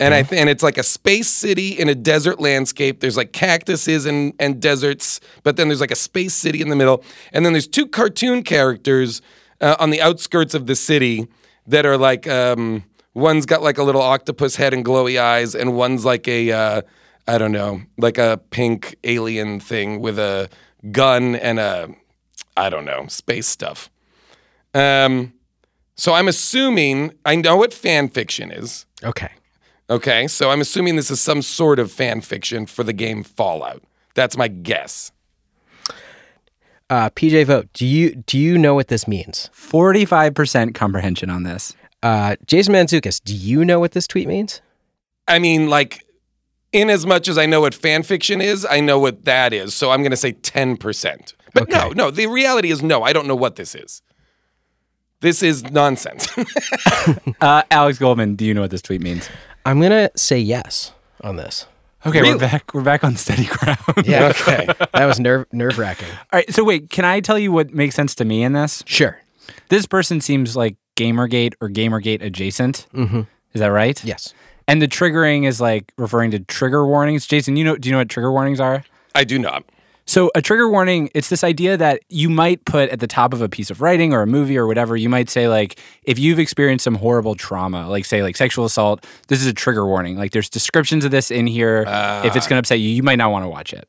And 0.00 0.14
I 0.14 0.22
th- 0.22 0.40
and 0.40 0.48
it's 0.48 0.62
like 0.62 0.78
a 0.78 0.82
space 0.82 1.28
city 1.28 1.78
in 1.78 1.88
a 1.88 1.94
desert 1.94 2.40
landscape. 2.40 3.00
There's 3.00 3.16
like 3.16 3.32
cactuses 3.32 4.06
and 4.06 4.32
and 4.40 4.60
deserts, 4.60 5.20
but 5.42 5.56
then 5.56 5.68
there's 5.68 5.80
like 5.80 5.90
a 5.90 5.96
space 5.96 6.34
city 6.34 6.60
in 6.60 6.70
the 6.70 6.76
middle, 6.76 7.04
and 7.32 7.44
then 7.44 7.52
there's 7.52 7.68
two 7.68 7.86
cartoon 7.86 8.42
characters 8.42 9.22
uh, 9.60 9.76
on 9.78 9.90
the 9.90 10.00
outskirts 10.00 10.54
of 10.54 10.66
the 10.66 10.74
city 10.74 11.28
that 11.66 11.86
are 11.86 11.96
like 11.96 12.26
um, 12.26 12.84
one's 13.14 13.46
got 13.46 13.62
like 13.62 13.78
a 13.78 13.82
little 13.82 14.02
octopus 14.02 14.56
head 14.56 14.74
and 14.74 14.84
glowy 14.84 15.20
eyes, 15.20 15.54
and 15.54 15.76
one's 15.76 16.04
like 16.04 16.26
a 16.26 16.50
uh, 16.50 16.82
I 17.28 17.38
don't 17.38 17.52
know, 17.52 17.82
like 17.98 18.18
a 18.18 18.40
pink 18.50 18.96
alien 19.04 19.60
thing 19.60 20.00
with 20.00 20.18
a 20.18 20.48
gun 20.92 21.34
and 21.36 21.58
a 21.58 21.94
I 22.56 22.70
don't 22.70 22.84
know 22.84 23.06
space 23.08 23.46
stuff. 23.46 23.90
Um, 24.74 25.32
so 25.96 26.14
I'm 26.14 26.28
assuming 26.28 27.12
I 27.24 27.36
know 27.36 27.56
what 27.56 27.72
fan 27.72 28.08
fiction 28.08 28.50
is. 28.50 28.86
Okay. 29.02 29.30
Okay, 29.88 30.26
so 30.26 30.50
I'm 30.50 30.60
assuming 30.60 30.96
this 30.96 31.12
is 31.12 31.20
some 31.20 31.42
sort 31.42 31.78
of 31.78 31.92
fan 31.92 32.20
fiction 32.20 32.66
for 32.66 32.82
the 32.82 32.92
game 32.92 33.22
Fallout. 33.22 33.82
That's 34.14 34.36
my 34.36 34.48
guess. 34.48 35.12
Uh, 36.90 37.10
PJ 37.10 37.46
Vogt, 37.46 37.72
do 37.72 37.86
you 37.86 38.14
do 38.14 38.38
you 38.38 38.58
know 38.58 38.74
what 38.74 38.88
this 38.88 39.06
means? 39.08 39.48
Forty-five 39.52 40.34
percent 40.34 40.74
comprehension 40.74 41.30
on 41.30 41.42
this. 41.44 41.74
Uh, 42.02 42.36
Jason 42.46 42.74
Mantzoukis, 42.74 43.22
do 43.24 43.34
you 43.34 43.64
know 43.64 43.80
what 43.80 43.92
this 43.92 44.06
tweet 44.06 44.28
means? 44.28 44.60
I 45.26 45.38
mean, 45.40 45.68
like, 45.68 46.04
in 46.76 46.90
as 46.90 47.06
much 47.06 47.26
as 47.26 47.38
I 47.38 47.46
know 47.46 47.62
what 47.62 47.74
fan 47.74 48.02
fiction 48.02 48.40
is, 48.40 48.66
I 48.68 48.80
know 48.80 48.98
what 48.98 49.24
that 49.24 49.52
is. 49.52 49.74
So 49.74 49.90
I'm 49.90 50.02
going 50.02 50.10
to 50.10 50.16
say 50.16 50.32
10%. 50.32 51.34
But 51.54 51.70
no, 51.70 51.88
no, 51.90 52.10
the 52.10 52.26
reality 52.26 52.70
is 52.70 52.82
no, 52.82 53.02
I 53.02 53.14
don't 53.14 53.26
know 53.26 53.34
what 53.34 53.56
this 53.56 53.74
is. 53.74 54.02
This 55.20 55.42
is 55.42 55.64
nonsense. 55.70 56.28
Uh, 57.40 57.62
Alex 57.70 57.98
Goldman, 57.98 58.34
do 58.34 58.44
you 58.44 58.52
know 58.54 58.62
what 58.62 58.70
this 58.70 58.82
tweet 58.82 59.00
means? 59.00 59.28
I'm 59.64 59.80
gonna 59.80 60.10
say 60.16 60.38
yes 60.38 60.92
on 61.22 61.36
this. 61.36 61.66
Okay, 62.04 62.22
we're 62.22 62.38
back. 62.38 62.72
We're 62.74 62.82
back 62.82 63.04
on 63.04 63.16
steady 63.16 63.44
ground. 63.44 63.78
Yeah. 64.04 64.32
Okay. 64.40 64.66
that 64.94 65.04
was 65.06 65.20
nerve 65.20 65.46
nerve 65.52 65.78
wracking. 65.78 66.08
All 66.08 66.38
right. 66.38 66.52
So 66.52 66.64
wait, 66.64 66.90
can 66.90 67.04
I 67.04 67.20
tell 67.20 67.38
you 67.38 67.52
what 67.52 67.72
makes 67.72 67.94
sense 67.94 68.14
to 68.16 68.24
me 68.24 68.42
in 68.42 68.52
this? 68.54 68.82
Sure. 68.86 69.20
This 69.68 69.86
person 69.86 70.20
seems 70.20 70.56
like 70.56 70.76
Gamergate 70.96 71.54
or 71.60 71.68
Gamergate 71.68 72.22
adjacent. 72.22 72.86
Mm-hmm. 72.94 73.20
Is 73.52 73.60
that 73.60 73.68
right? 73.68 74.02
Yes. 74.04 74.34
And 74.68 74.82
the 74.82 74.88
triggering 74.88 75.46
is 75.46 75.60
like 75.60 75.92
referring 75.96 76.30
to 76.32 76.40
trigger 76.40 76.86
warnings. 76.86 77.26
Jason, 77.26 77.56
you 77.56 77.64
know, 77.64 77.76
do 77.76 77.88
you 77.88 77.92
know 77.92 77.98
what 77.98 78.08
trigger 78.08 78.32
warnings 78.32 78.60
are? 78.60 78.84
I 79.14 79.24
do 79.24 79.38
not. 79.38 79.64
So 80.08 80.30
a 80.36 80.42
trigger 80.42 80.68
warning, 80.68 81.10
it's 81.14 81.28
this 81.28 81.42
idea 81.42 81.76
that 81.76 82.00
you 82.08 82.30
might 82.30 82.64
put 82.64 82.90
at 82.90 83.00
the 83.00 83.08
top 83.08 83.34
of 83.34 83.42
a 83.42 83.48
piece 83.48 83.70
of 83.70 83.80
writing 83.80 84.12
or 84.12 84.22
a 84.22 84.26
movie 84.26 84.56
or 84.56 84.66
whatever. 84.66 84.96
You 84.96 85.08
might 85.08 85.28
say 85.28 85.48
like, 85.48 85.80
if 86.04 86.16
you've 86.16 86.38
experienced 86.38 86.84
some 86.84 86.94
horrible 86.94 87.34
trauma, 87.34 87.88
like 87.88 88.04
say 88.04 88.22
like 88.22 88.36
sexual 88.36 88.64
assault, 88.64 89.04
this 89.26 89.40
is 89.40 89.48
a 89.48 89.52
trigger 89.52 89.84
warning. 89.84 90.16
Like 90.16 90.30
there's 90.30 90.48
descriptions 90.48 91.04
of 91.04 91.10
this 91.10 91.32
in 91.32 91.48
here. 91.48 91.80
if 92.24 92.36
it's 92.36 92.46
ah. 92.46 92.48
going 92.48 92.56
to 92.56 92.58
upset 92.58 92.78
you, 92.78 92.88
you 92.88 93.02
might 93.02 93.16
not 93.16 93.32
want 93.32 93.44
to 93.44 93.48
watch 93.48 93.72
it. 93.72 93.88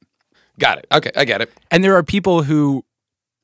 Got 0.59 0.79
it. 0.79 0.87
Okay, 0.91 1.11
I 1.15 1.23
get 1.23 1.41
it. 1.41 1.51
And 1.69 1.83
there 1.83 1.95
are 1.95 2.03
people 2.03 2.41
who 2.41 2.83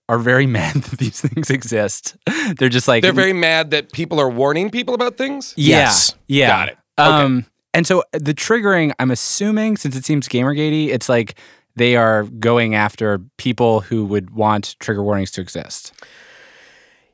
are 0.10 0.18
very 0.18 0.48
mad 0.48 0.76
that 0.76 0.98
these 0.98 1.22
things 1.22 1.52
exist. 1.52 2.18
They're 2.58 2.70
just 2.70 2.88
like 2.88 3.04
They're 3.04 3.14
very 3.14 3.34
mad 3.34 3.70
that 3.70 3.92
people 3.92 4.20
are 4.20 4.30
warning 4.30 4.72
people 4.72 4.96
about 4.96 5.16
things? 5.16 5.54
Yeah, 5.56 5.94
Yeah. 6.28 6.48
Got 6.48 6.70
it. 6.70 6.78
Okay. 7.00 7.10
Um, 7.10 7.46
and 7.74 7.88
so 7.88 8.04
the 8.12 8.34
triggering, 8.34 8.94
I'm 9.00 9.10
assuming, 9.12 9.78
since 9.78 9.96
it 9.96 10.06
seems 10.06 10.28
Gamergatey, 10.28 10.90
it's 10.90 11.10
like 11.10 11.36
they 11.76 11.96
are 11.96 12.24
going 12.24 12.76
after 12.76 13.20
people 13.38 13.80
who 13.82 14.06
would 14.06 14.30
want 14.32 14.76
trigger 14.80 15.04
warnings 15.04 15.32
to 15.32 15.42
exist. 15.42 15.92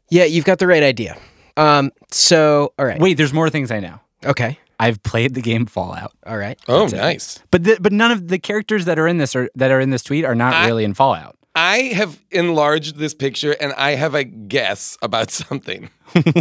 Yeah, 0.10 0.26
you've 0.26 0.46
got 0.46 0.60
the 0.60 0.68
right 0.68 0.84
idea. 0.84 1.18
Um, 1.56 1.92
so 2.12 2.74
all 2.78 2.86
right. 2.86 3.00
Wait, 3.00 3.16
there's 3.18 3.34
more 3.34 3.50
things 3.50 3.72
I 3.72 3.80
know. 3.80 4.00
Okay. 4.26 4.58
I've 4.82 5.02
played 5.04 5.34
the 5.34 5.42
game 5.42 5.66
Fallout. 5.66 6.14
All 6.26 6.38
right. 6.38 6.58
Oh, 6.68 6.82
That's 6.82 6.94
it. 6.94 6.98
nice. 6.98 7.40
But 7.52 7.64
the, 7.66 7.78
but 7.82 7.92
none 7.92 8.12
of 8.12 8.28
the 8.30 8.40
characters 8.40 8.86
that 8.86 8.98
are 8.98 9.08
in 9.08 9.18
this 9.18 9.36
are 9.36 9.50
that 9.56 9.72
are 9.72 9.80
in 9.80 9.90
this 9.90 10.04
tweet 10.04 10.26
are 10.26 10.36
not 10.36 10.54
I- 10.54 10.68
really 10.68 10.84
in 10.84 10.94
Fallout. 10.94 11.36
I 11.56 11.78
have 11.96 12.20
enlarged 12.32 12.98
this 12.98 13.14
picture 13.14 13.52
and 13.60 13.74
I 13.74 13.92
have 13.96 14.16
a 14.16 14.24
guess 14.24 14.98
about 15.02 15.32
something. 15.32 15.90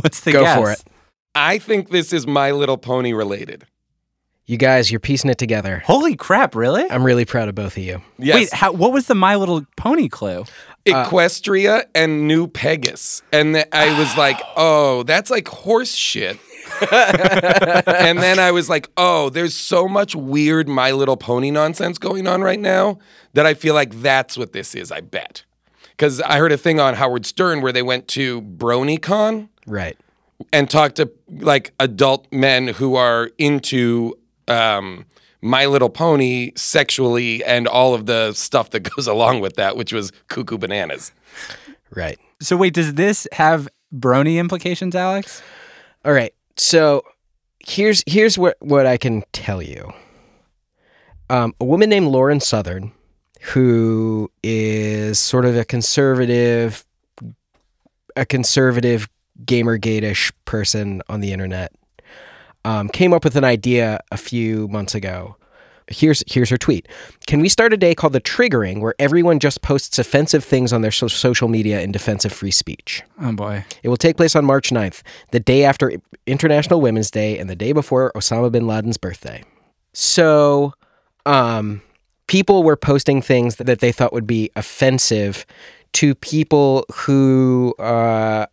What's 0.02 0.20
the 0.20 0.32
Go 0.32 0.42
guess? 0.42 0.56
for 0.58 0.70
it. 0.72 0.82
I 1.38 1.58
think 1.58 1.90
this 1.90 2.12
is 2.12 2.26
My 2.26 2.50
Little 2.50 2.76
Pony 2.76 3.12
related. 3.12 3.64
You 4.46 4.56
guys, 4.56 4.90
you're 4.90 4.98
piecing 4.98 5.30
it 5.30 5.38
together. 5.38 5.84
Holy 5.86 6.16
crap! 6.16 6.56
Really? 6.56 6.90
I'm 6.90 7.04
really 7.04 7.24
proud 7.24 7.48
of 7.48 7.54
both 7.54 7.76
of 7.76 7.82
you. 7.84 8.02
Yes. 8.18 8.34
Wait, 8.34 8.52
how, 8.52 8.72
what 8.72 8.92
was 8.92 9.06
the 9.06 9.14
My 9.14 9.36
Little 9.36 9.64
Pony 9.76 10.08
clue? 10.08 10.44
Equestria 10.84 11.84
and 11.94 12.26
New 12.26 12.48
Pegasus. 12.48 13.22
And 13.32 13.54
th- 13.54 13.68
I 13.72 13.96
was 13.96 14.16
like, 14.16 14.40
oh, 14.56 15.04
that's 15.04 15.30
like 15.30 15.46
horse 15.46 15.94
shit. 15.94 16.38
and 16.92 18.18
then 18.18 18.40
I 18.40 18.50
was 18.50 18.68
like, 18.68 18.88
oh, 18.96 19.30
there's 19.30 19.54
so 19.54 19.86
much 19.86 20.16
weird 20.16 20.68
My 20.68 20.90
Little 20.90 21.16
Pony 21.16 21.52
nonsense 21.52 21.98
going 21.98 22.26
on 22.26 22.42
right 22.42 22.58
now 22.58 22.98
that 23.34 23.46
I 23.46 23.54
feel 23.54 23.74
like 23.74 24.00
that's 24.02 24.36
what 24.36 24.52
this 24.52 24.74
is, 24.74 24.90
I 24.90 25.02
bet. 25.02 25.44
Because 25.90 26.20
I 26.20 26.38
heard 26.38 26.52
a 26.52 26.58
thing 26.58 26.80
on 26.80 26.94
Howard 26.94 27.26
Stern 27.26 27.60
where 27.60 27.72
they 27.72 27.82
went 27.82 28.08
to 28.08 28.42
BronyCon 28.42 29.50
Right. 29.66 29.96
And 30.52 30.70
talk 30.70 30.94
to 30.94 31.10
like 31.28 31.72
adult 31.80 32.26
men 32.32 32.68
who 32.68 32.96
are 32.96 33.30
into 33.38 34.14
um, 34.46 35.04
My 35.42 35.66
Little 35.66 35.90
Pony 35.90 36.52
sexually 36.56 37.44
and 37.44 37.66
all 37.66 37.94
of 37.94 38.06
the 38.06 38.32
stuff 38.32 38.70
that 38.70 38.80
goes 38.96 39.06
along 39.06 39.40
with 39.40 39.56
that, 39.56 39.76
which 39.76 39.92
was 39.92 40.12
cuckoo 40.28 40.58
bananas. 40.58 41.12
Right. 41.90 42.18
So 42.40 42.56
wait, 42.56 42.74
does 42.74 42.94
this 42.94 43.26
have 43.32 43.68
brony 43.94 44.38
implications, 44.38 44.94
Alex? 44.94 45.42
All 46.04 46.12
right. 46.12 46.32
So 46.56 47.02
here's 47.66 48.02
here's 48.06 48.38
what 48.38 48.56
what 48.60 48.86
I 48.86 48.96
can 48.96 49.24
tell 49.32 49.62
you. 49.62 49.92
Um, 51.30 51.54
a 51.60 51.64
woman 51.64 51.90
named 51.90 52.08
Lauren 52.08 52.40
Southern, 52.40 52.92
who 53.40 54.30
is 54.42 55.18
sort 55.18 55.44
of 55.44 55.56
a 55.56 55.64
conservative, 55.64 56.84
a 58.16 58.24
conservative 58.24 59.08
gamergate-ish 59.44 60.32
person 60.44 61.02
on 61.08 61.20
the 61.20 61.32
internet, 61.32 61.72
um, 62.64 62.88
came 62.88 63.12
up 63.12 63.24
with 63.24 63.36
an 63.36 63.44
idea 63.44 64.00
a 64.10 64.16
few 64.16 64.68
months 64.68 64.94
ago. 64.94 65.36
Here's 65.90 66.22
here's 66.26 66.50
her 66.50 66.58
tweet. 66.58 66.86
Can 67.26 67.40
we 67.40 67.48
start 67.48 67.72
a 67.72 67.76
day 67.78 67.94
called 67.94 68.12
the 68.12 68.20
triggering, 68.20 68.82
where 68.82 68.94
everyone 68.98 69.38
just 69.38 69.62
posts 69.62 69.98
offensive 69.98 70.44
things 70.44 70.70
on 70.70 70.82
their 70.82 70.90
so- 70.90 71.08
social 71.08 71.48
media 71.48 71.80
in 71.80 71.92
defense 71.92 72.26
of 72.26 72.32
free 72.32 72.50
speech? 72.50 73.02
Oh 73.22 73.32
boy. 73.32 73.64
It 73.82 73.88
will 73.88 73.96
take 73.96 74.18
place 74.18 74.36
on 74.36 74.44
March 74.44 74.68
9th, 74.68 75.00
the 75.30 75.40
day 75.40 75.64
after 75.64 75.92
International 76.26 76.82
Women's 76.82 77.10
Day 77.10 77.38
and 77.38 77.48
the 77.48 77.56
day 77.56 77.72
before 77.72 78.12
Osama 78.14 78.52
bin 78.52 78.66
Laden's 78.66 78.98
birthday. 78.98 79.42
So, 79.94 80.74
um, 81.24 81.80
people 82.26 82.62
were 82.62 82.76
posting 82.76 83.20
things 83.20 83.56
that 83.56 83.80
they 83.80 83.90
thought 83.90 84.12
would 84.12 84.26
be 84.26 84.50
offensive 84.54 85.46
to 85.94 86.14
people 86.14 86.84
who 86.92 87.74
uh, 87.78 88.46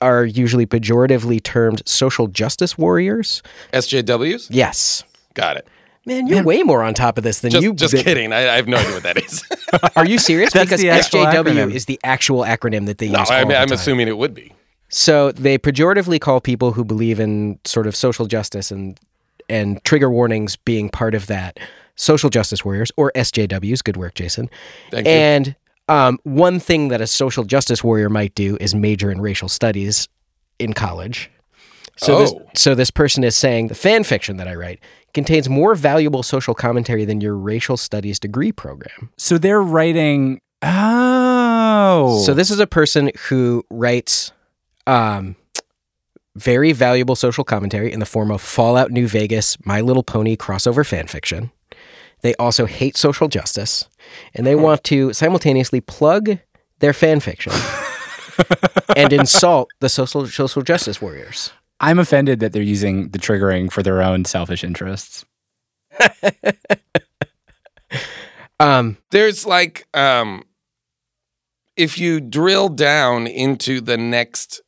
are 0.00 0.24
usually 0.24 0.66
pejoratively 0.66 1.42
termed 1.42 1.82
social 1.86 2.26
justice 2.26 2.76
warriors. 2.76 3.42
SJWs? 3.72 4.48
Yes. 4.50 5.04
Got 5.34 5.56
it. 5.56 5.68
Man, 6.06 6.26
you're 6.26 6.42
way 6.42 6.62
more 6.62 6.82
on 6.82 6.94
top 6.94 7.18
of 7.18 7.24
this 7.24 7.40
than 7.40 7.50
Just, 7.50 7.62
you. 7.62 7.74
just 7.74 7.94
kidding. 7.94 8.32
I, 8.32 8.48
I 8.48 8.56
have 8.56 8.66
no 8.66 8.78
idea 8.78 8.92
what 8.92 9.02
that 9.02 9.18
is. 9.18 9.44
Are 9.96 10.06
you 10.06 10.18
serious? 10.18 10.52
That's 10.52 10.64
because 10.64 10.80
the 10.80 10.88
SJW 10.88 11.44
acronym. 11.44 11.72
is 11.72 11.84
the 11.84 12.00
actual 12.02 12.42
acronym 12.42 12.86
that 12.86 12.98
they 12.98 13.10
no, 13.10 13.20
use. 13.20 13.30
I 13.30 13.40
mean, 13.40 13.48
the 13.48 13.58
I'm 13.58 13.68
time. 13.68 13.74
assuming 13.74 14.08
it 14.08 14.16
would 14.16 14.34
be. 14.34 14.54
So 14.88 15.30
they 15.32 15.58
pejoratively 15.58 16.20
call 16.20 16.40
people 16.40 16.72
who 16.72 16.84
believe 16.84 17.20
in 17.20 17.58
sort 17.64 17.86
of 17.86 17.94
social 17.94 18.26
justice 18.26 18.70
and 18.70 18.98
and 19.48 19.82
trigger 19.84 20.10
warnings 20.10 20.56
being 20.56 20.88
part 20.88 21.14
of 21.14 21.26
that 21.26 21.58
social 21.96 22.30
justice 22.30 22.64
warriors 22.64 22.90
or 22.96 23.12
SJWs. 23.14 23.84
Good 23.84 23.96
work, 23.96 24.14
Jason. 24.14 24.48
Thank 24.90 25.06
you. 25.06 25.54
And 25.90 25.98
um, 26.14 26.18
one 26.24 26.60
thing 26.60 26.88
that 26.88 27.00
a 27.00 27.06
social 27.06 27.44
justice 27.44 27.82
warrior 27.84 28.08
might 28.08 28.34
do 28.34 28.56
is 28.60 28.74
major 28.74 29.10
in 29.10 29.20
racial 29.20 29.48
studies 29.48 30.08
in 30.58 30.72
college. 30.72 31.30
So, 31.96 32.18
this, 32.20 32.32
Oh. 32.32 32.42
so 32.54 32.74
this 32.74 32.90
person 32.90 33.24
is 33.24 33.36
saying 33.36 33.68
the 33.68 33.74
fan 33.74 34.04
fiction 34.04 34.36
that 34.38 34.48
I 34.48 34.54
write 34.54 34.80
contains 35.12 35.48
more 35.48 35.74
valuable 35.74 36.22
social 36.22 36.54
commentary 36.54 37.04
than 37.04 37.20
your 37.20 37.36
racial 37.36 37.76
studies 37.76 38.18
degree 38.18 38.52
program. 38.52 39.10
So 39.18 39.36
they're 39.36 39.62
writing. 39.62 40.40
Oh. 40.62 42.22
So 42.24 42.32
this 42.34 42.50
is 42.50 42.60
a 42.60 42.66
person 42.66 43.10
who 43.28 43.64
writes 43.70 44.32
um, 44.86 45.36
very 46.36 46.72
valuable 46.72 47.16
social 47.16 47.44
commentary 47.44 47.92
in 47.92 48.00
the 48.00 48.06
form 48.06 48.30
of 48.30 48.40
Fallout 48.40 48.90
New 48.90 49.08
Vegas, 49.08 49.56
My 49.66 49.80
Little 49.80 50.02
Pony 50.02 50.36
crossover 50.36 50.86
fan 50.86 51.06
fiction. 51.06 51.50
They 52.22 52.34
also 52.36 52.66
hate 52.66 52.96
social 52.96 53.28
justice, 53.28 53.88
and 54.34 54.46
they 54.46 54.54
want 54.54 54.84
to 54.84 55.12
simultaneously 55.12 55.80
plug 55.80 56.38
their 56.80 56.92
fan 56.92 57.20
fiction 57.20 57.52
and 58.96 59.12
insult 59.12 59.70
the 59.80 59.88
social 59.88 60.26
social 60.26 60.62
justice 60.62 61.00
warriors. 61.00 61.52
I'm 61.80 61.98
offended 61.98 62.40
that 62.40 62.52
they're 62.52 62.62
using 62.62 63.08
the 63.10 63.18
triggering 63.18 63.72
for 63.72 63.82
their 63.82 64.02
own 64.02 64.24
selfish 64.26 64.62
interests. 64.62 65.24
Um, 68.60 68.98
There's 69.10 69.46
like, 69.46 69.88
um, 69.94 70.44
if 71.76 71.98
you 71.98 72.20
drill 72.20 72.68
down 72.68 73.26
into 73.26 73.80
the 73.80 73.96
next 73.96 74.60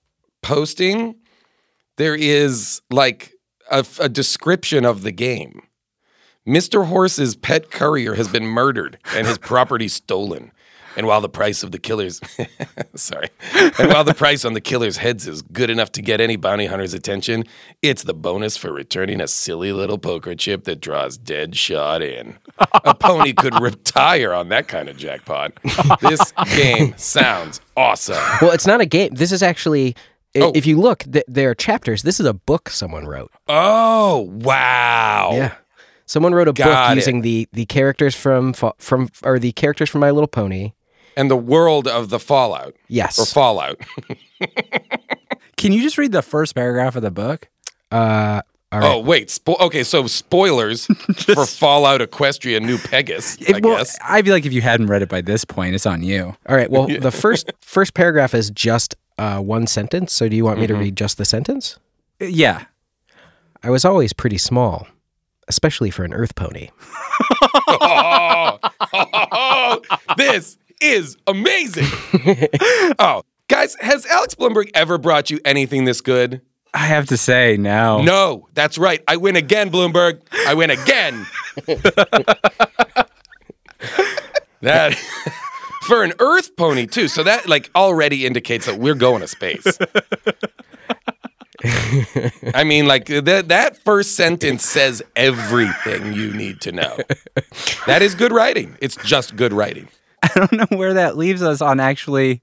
posting, 0.42 1.16
there 1.98 2.14
is 2.14 2.80
like 2.90 3.34
a, 3.70 3.84
a 4.00 4.09
description 4.09 4.86
of 4.86 5.03
the 5.03 5.12
game. 5.12 5.62
Mr. 6.47 6.86
Horse's 6.86 7.36
pet 7.36 7.70
courier 7.70 8.14
has 8.14 8.28
been 8.28 8.45
murdered 8.45 8.99
and 9.14 9.26
his 9.26 9.38
property 9.38 9.88
stolen. 9.88 10.51
And 10.95 11.07
while 11.07 11.22
the 11.22 11.28
price 11.30 11.62
of 11.62 11.72
the 11.72 11.78
killer's 11.78 12.20
sorry, 12.95 13.28
and 13.78 13.90
while 13.90 14.05
the 14.05 14.12
price 14.12 14.45
on 14.45 14.53
the 14.53 14.61
killer's 14.61 14.99
heads 14.99 15.26
is 15.26 15.40
good 15.40 15.70
enough 15.70 15.90
to 15.93 16.03
get 16.03 16.20
any 16.20 16.36
bounty 16.36 16.66
hunter's 16.66 16.93
attention, 16.93 17.45
it's 17.80 18.03
the 18.03 18.12
bonus 18.12 18.59
for 18.59 18.70
returning 18.72 19.18
a 19.18 19.26
silly 19.26 19.72
little 19.72 19.97
poker 19.97 20.34
chip 20.34 20.64
that 20.64 20.82
draws 20.82 21.16
dead 21.16 21.57
shot 21.57 22.03
in. 22.03 22.36
A 22.84 22.95
pony 22.95 23.32
could 23.32 23.59
retire 23.59 24.34
on 24.34 24.51
that 24.51 24.68
kind 24.68 24.90
of 24.90 24.99
jackpot. 24.99 25.53
This 26.03 26.32
game 26.55 26.93
sounds 26.99 27.62
awesome. 27.74 28.22
Well, 28.43 28.51
it's 28.51 28.66
not 28.66 28.82
a 28.82 28.86
game. 28.86 29.14
This 29.14 29.32
is 29.32 29.43
actually, 29.43 29.97
Oh. 30.36 30.53
if 30.55 30.66
you 30.66 30.78
look, 30.78 31.05
th- 31.11 31.24
there 31.26 31.49
are 31.51 31.55
chapters. 31.55 32.03
This 32.03 32.20
is 32.20 32.26
a 32.26 32.34
book 32.34 32.68
someone 32.68 33.07
wrote. 33.07 33.30
Oh 33.49 34.28
wow! 34.30 35.30
Yeah, 35.32 35.55
someone 36.12 36.34
wrote 36.34 36.48
a 36.48 36.52
Got 36.52 36.66
book 36.88 36.92
it. 36.92 36.96
using 36.96 37.22
the 37.22 37.48
the 37.52 37.64
characters 37.66 38.14
from 38.14 38.52
from 38.52 39.08
or 39.24 39.38
the 39.38 39.52
characters 39.52 39.88
from 39.90 40.00
My 40.02 40.10
Little 40.10 40.28
Pony. 40.28 40.72
And 41.16 41.30
the 41.30 41.36
world 41.36 41.86
of 41.88 42.08
the 42.08 42.18
Fallout. 42.18 42.74
Yes. 42.88 43.18
Or 43.18 43.26
Fallout. 43.26 43.78
Can 45.56 45.72
you 45.72 45.82
just 45.82 45.98
read 45.98 46.12
the 46.12 46.22
first 46.22 46.54
paragraph 46.54 46.96
of 46.96 47.02
the 47.02 47.10
book? 47.10 47.48
Uh, 47.90 48.40
all 48.72 48.80
right. 48.80 48.90
Oh 48.94 48.98
wait, 49.00 49.28
spo- 49.28 49.60
okay. 49.60 49.84
So 49.84 50.06
spoilers 50.06 50.86
for 51.34 51.44
Fallout 51.46 52.00
Equestria 52.00 52.60
New 52.60 52.78
Pegasus. 52.78 53.36
I 53.48 53.56
If- 53.58 53.62
well, 53.64 53.76
guess. 53.78 53.98
I 54.02 54.22
feel 54.22 54.32
like 54.32 54.46
if 54.46 54.52
you 54.52 54.62
hadn't 54.62 54.86
read 54.86 55.02
it 55.02 55.08
by 55.08 55.20
this 55.20 55.44
point, 55.44 55.74
it's 55.74 55.86
on 55.86 56.02
you. 56.02 56.34
All 56.48 56.56
right. 56.56 56.70
Well, 56.70 56.86
the 57.00 57.10
first 57.10 57.52
first 57.60 57.94
paragraph 57.94 58.34
is 58.34 58.50
just 58.50 58.94
uh, 59.18 59.38
one 59.40 59.66
sentence. 59.66 60.12
So, 60.12 60.28
do 60.28 60.34
you 60.36 60.44
want 60.44 60.58
me 60.58 60.66
to 60.66 60.74
Mhm. 60.74 60.80
read 60.80 60.96
just 60.96 61.18
the 61.18 61.24
sentence? 61.26 61.78
Yeah. 62.18 62.64
I 63.62 63.70
was 63.70 63.84
always 63.84 64.12
pretty 64.12 64.38
small, 64.38 64.88
especially 65.49 65.90
for 65.90 66.05
an 66.05 66.12
Earth 66.12 66.34
pony. 66.34 66.68
this 70.16 70.59
is 70.80 71.16
amazing. 71.26 71.86
oh, 72.99 73.22
guys, 73.49 73.76
has 73.80 74.07
Alex 74.07 74.34
Blumberg 74.34 74.70
ever 74.74 74.99
brought 74.99 75.30
you 75.30 75.40
anything 75.45 75.84
this 75.84 76.01
good? 76.01 76.40
I 76.74 76.86
have 76.86 77.07
to 77.09 77.16
say, 77.16 77.57
no. 77.59 78.03
No, 78.03 78.49
that's 78.55 78.78
right. 78.78 79.03
I 79.07 79.16
win 79.16 79.36
again, 79.36 79.70
Blumberg. 79.70 80.22
I 80.47 80.55
win 80.55 80.70
again. 80.70 81.26
that 84.62 84.95
for 85.82 86.03
an 86.03 86.14
Earth 86.18 86.57
pony 86.57 86.86
too. 86.86 87.09
So 87.09 87.24
that 87.24 87.47
like 87.47 87.70
already 87.74 88.24
indicates 88.24 88.66
that 88.66 88.78
we're 88.78 88.95
going 88.95 89.20
to 89.20 89.28
space. 89.28 89.78
I 92.54 92.64
mean, 92.64 92.86
like 92.86 93.06
that 93.06 93.48
that 93.48 93.76
first 93.76 94.16
sentence 94.16 94.64
says 94.64 95.02
everything 95.14 96.12
you 96.12 96.32
need 96.32 96.60
to 96.62 96.72
know. 96.72 96.96
That 97.86 98.02
is 98.02 98.14
good 98.14 98.32
writing. 98.32 98.76
It's 98.80 98.96
just 98.96 99.36
good 99.36 99.52
writing. 99.52 99.88
I 100.22 100.28
don't 100.34 100.52
know 100.52 100.76
where 100.76 100.94
that 100.94 101.16
leaves 101.16 101.42
us 101.42 101.60
on 101.60 101.80
actually 101.80 102.40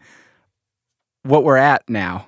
what 1.23 1.43
we're 1.43 1.57
at 1.57 1.89
now. 1.89 2.27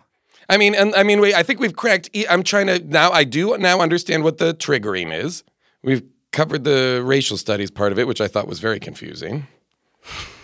I 0.49 0.57
mean, 0.57 0.75
and 0.75 0.93
I 0.95 1.03
mean, 1.03 1.21
wait. 1.21 1.33
I 1.33 1.43
think 1.43 1.59
we've 1.61 1.75
cracked. 1.75 2.09
e- 2.13 2.27
I'm 2.29 2.43
trying 2.43 2.67
to 2.67 2.79
now. 2.79 3.11
I 3.11 3.23
do 3.23 3.57
now 3.57 3.79
understand 3.79 4.23
what 4.23 4.37
the 4.37 4.53
triggering 4.53 5.13
is. 5.13 5.43
We've 5.81 6.03
covered 6.31 6.65
the 6.65 7.01
racial 7.05 7.37
studies 7.37 7.71
part 7.71 7.91
of 7.91 7.99
it, 7.99 8.07
which 8.07 8.19
I 8.19 8.27
thought 8.27 8.47
was 8.47 8.59
very 8.59 8.79
confusing, 8.79 9.47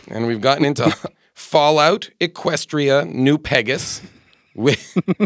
and 0.07 0.27
we've 0.27 0.41
gotten 0.41 0.63
into 0.63 0.95
Fallout, 1.33 2.09
Equestria, 2.21 3.09
New 3.11 3.37
Pegasus, 3.37 4.01
which, 4.57 4.79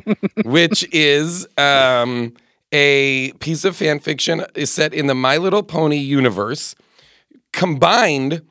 which 0.45 0.87
is 0.91 1.47
um, 1.57 2.33
a 2.71 3.31
piece 3.33 3.63
of 3.63 3.75
fan 3.75 3.99
fiction 3.99 4.45
is 4.55 4.69
set 4.69 4.93
in 4.93 5.07
the 5.07 5.15
My 5.15 5.37
Little 5.37 5.63
Pony 5.63 5.97
universe, 5.97 6.75
combined 7.53 8.41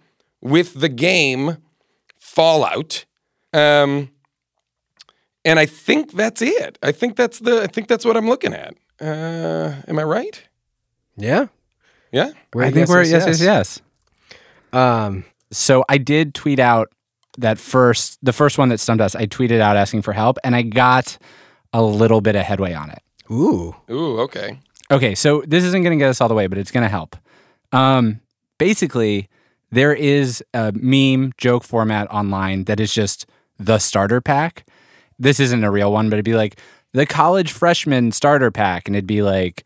with 0.40 0.80
the 0.80 0.88
game 0.88 1.58
Fallout. 2.18 3.04
Um, 3.52 4.10
and 5.44 5.58
I 5.58 5.66
think 5.66 6.12
that's 6.12 6.42
it. 6.42 6.78
I 6.82 6.92
think 6.92 7.16
that's 7.16 7.38
the. 7.40 7.62
I 7.62 7.66
think 7.66 7.88
that's 7.88 8.04
what 8.04 8.16
I'm 8.16 8.28
looking 8.28 8.54
at. 8.54 8.74
Uh, 9.00 9.74
am 9.88 9.98
I 9.98 10.02
right? 10.02 10.42
Yeah. 11.16 11.46
Yeah. 12.12 12.32
We're 12.54 12.64
I 12.64 12.66
at 12.68 12.74
think 12.74 12.88
we're 12.88 13.02
yes, 13.02 13.26
yes, 13.26 13.40
yes. 13.40 13.42
yes. 13.42 13.80
Um, 14.72 15.24
so 15.50 15.84
I 15.88 15.98
did 15.98 16.34
tweet 16.34 16.58
out 16.58 16.92
that 17.38 17.58
first, 17.58 18.18
the 18.22 18.32
first 18.32 18.58
one 18.58 18.68
that 18.70 18.80
stumped 18.80 19.02
us. 19.02 19.14
I 19.14 19.26
tweeted 19.26 19.60
out 19.60 19.76
asking 19.76 20.02
for 20.02 20.12
help, 20.12 20.38
and 20.44 20.54
I 20.56 20.62
got 20.62 21.18
a 21.72 21.82
little 21.82 22.20
bit 22.20 22.36
of 22.36 22.42
headway 22.42 22.74
on 22.74 22.90
it. 22.90 23.02
Ooh. 23.30 23.74
Ooh. 23.90 24.20
Okay. 24.20 24.58
Okay, 24.90 25.14
so 25.14 25.42
this 25.46 25.62
isn't 25.64 25.82
going 25.82 25.96
to 25.96 26.02
get 26.02 26.10
us 26.10 26.20
all 26.20 26.28
the 26.28 26.34
way, 26.34 26.48
but 26.48 26.58
it's 26.58 26.72
going 26.72 26.82
to 26.82 26.88
help. 26.88 27.16
Um, 27.72 28.20
basically, 28.58 29.28
there 29.70 29.94
is 29.94 30.42
a 30.52 30.72
meme 30.72 31.32
joke 31.38 31.62
format 31.62 32.10
online 32.10 32.64
that 32.64 32.80
is 32.80 32.92
just 32.92 33.26
the 33.58 33.78
starter 33.78 34.20
pack. 34.20 34.66
This 35.18 35.38
isn't 35.38 35.62
a 35.62 35.70
real 35.70 35.92
one, 35.92 36.10
but 36.10 36.16
it'd 36.16 36.24
be 36.24 36.34
like 36.34 36.58
the 36.92 37.06
college 37.06 37.52
freshman 37.52 38.10
starter 38.10 38.50
pack, 38.50 38.88
and 38.88 38.96
it'd 38.96 39.06
be 39.06 39.22
like 39.22 39.64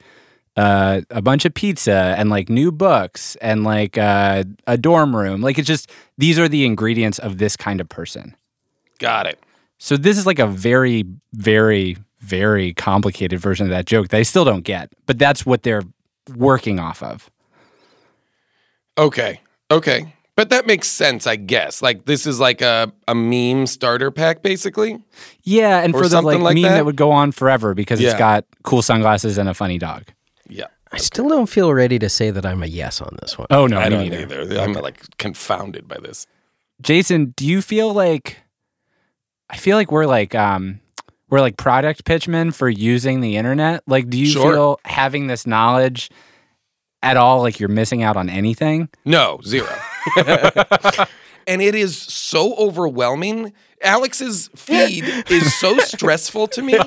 uh, 0.56 1.00
a 1.10 1.20
bunch 1.22 1.44
of 1.44 1.52
pizza 1.54 2.14
and 2.16 2.30
like 2.30 2.48
new 2.48 2.70
books 2.70 3.36
and 3.36 3.64
like 3.64 3.98
uh, 3.98 4.44
a 4.66 4.76
dorm 4.78 5.14
room. 5.16 5.40
Like 5.40 5.58
it's 5.58 5.66
just 5.68 5.90
these 6.18 6.38
are 6.38 6.48
the 6.48 6.64
ingredients 6.64 7.18
of 7.18 7.38
this 7.38 7.56
kind 7.56 7.80
of 7.80 7.88
person. 7.88 8.36
Got 8.98 9.26
it. 9.26 9.38
So 9.78 9.96
this 9.96 10.16
is 10.16 10.26
like 10.26 10.38
a 10.38 10.46
very, 10.46 11.04
very, 11.32 11.96
very 12.20 12.72
complicated 12.74 13.38
version 13.40 13.66
of 13.66 13.70
that 13.70 13.86
joke 13.86 14.08
that 14.08 14.18
I 14.18 14.22
still 14.22 14.44
don't 14.44 14.62
get, 14.62 14.92
but 15.06 15.18
that's 15.18 15.44
what 15.44 15.62
they're 15.62 15.82
working 16.36 16.78
off 16.78 17.02
of. 17.02 17.30
Okay. 18.96 19.40
Okay. 19.70 20.14
But 20.36 20.50
that 20.50 20.66
makes 20.66 20.88
sense, 20.88 21.26
I 21.26 21.36
guess. 21.36 21.80
Like 21.82 22.06
this 22.06 22.26
is 22.26 22.40
like 22.40 22.60
a, 22.60 22.92
a 23.06 23.14
meme 23.14 23.66
starter 23.66 24.10
pack, 24.10 24.42
basically. 24.42 24.98
Yeah, 25.42 25.80
and 25.80 25.94
Or 25.94 26.02
for 26.02 26.08
the 26.08 26.22
like, 26.22 26.40
like 26.40 26.54
meme 26.54 26.62
that? 26.62 26.74
that? 26.76 26.84
would 26.84 26.96
go 26.96 27.10
on 27.12 27.30
forever 27.32 27.74
because 27.74 28.00
Yeah. 28.00 28.10
it's 28.10 28.18
got 28.18 28.44
cool 28.62 28.82
sunglasses 28.82 29.38
and 29.38 29.48
a 29.48 29.54
funny 29.54 29.78
dog. 29.78 30.04
Yeah. 30.48 30.66
I 30.92 30.98
still 30.98 31.28
don't 31.28 31.46
feel 31.48 31.72
ready 31.74 31.98
to 31.98 32.08
say 32.08 32.30
that 32.30 32.46
I'm 32.46 32.62
a 32.62 32.66
yes 32.66 33.00
on 33.00 33.16
this 33.20 33.36
one. 33.36 33.48
Oh 33.50 33.66
no, 33.66 33.78
I 33.78 33.84
me 33.84 33.90
don't 33.90 34.08
neither. 34.10 34.42
either. 34.42 34.60
I'm 34.60 34.72
like 34.74 35.16
confounded 35.18 35.88
by 35.88 35.96
this. 35.98 36.26
Jason, 36.80 37.32
do 37.36 37.46
you 37.46 37.62
feel 37.62 37.92
like 37.92 38.38
I 39.50 39.56
feel 39.56 39.76
like 39.76 39.90
we're 39.90 40.06
like 40.06 40.34
um 40.34 40.80
we're 41.30 41.40
like 41.40 41.56
product 41.56 42.04
pitchmen 42.04 42.52
for 42.52 42.68
using 42.68 43.20
the 43.20 43.36
internet? 43.36 43.82
Like 43.88 44.08
do 44.08 44.18
you 44.18 44.26
Sure. 44.26 44.52
feel 44.52 44.80
having 44.84 45.26
this 45.26 45.46
knowledge 45.46 46.10
at 47.02 47.16
all 47.16 47.40
like 47.40 47.58
you're 47.58 47.68
missing 47.68 48.02
out 48.04 48.16
on 48.16 48.28
anything? 48.30 48.88
No, 49.04 49.40
zero. 49.44 49.68
and 51.46 51.60
it 51.60 51.74
is 51.74 51.96
so 51.96 52.54
overwhelming. 52.56 53.52
Alex's 53.84 54.48
feed 54.56 55.04
is 55.30 55.54
so 55.54 55.78
stressful 55.78 56.48
to 56.48 56.62
me 56.62 56.72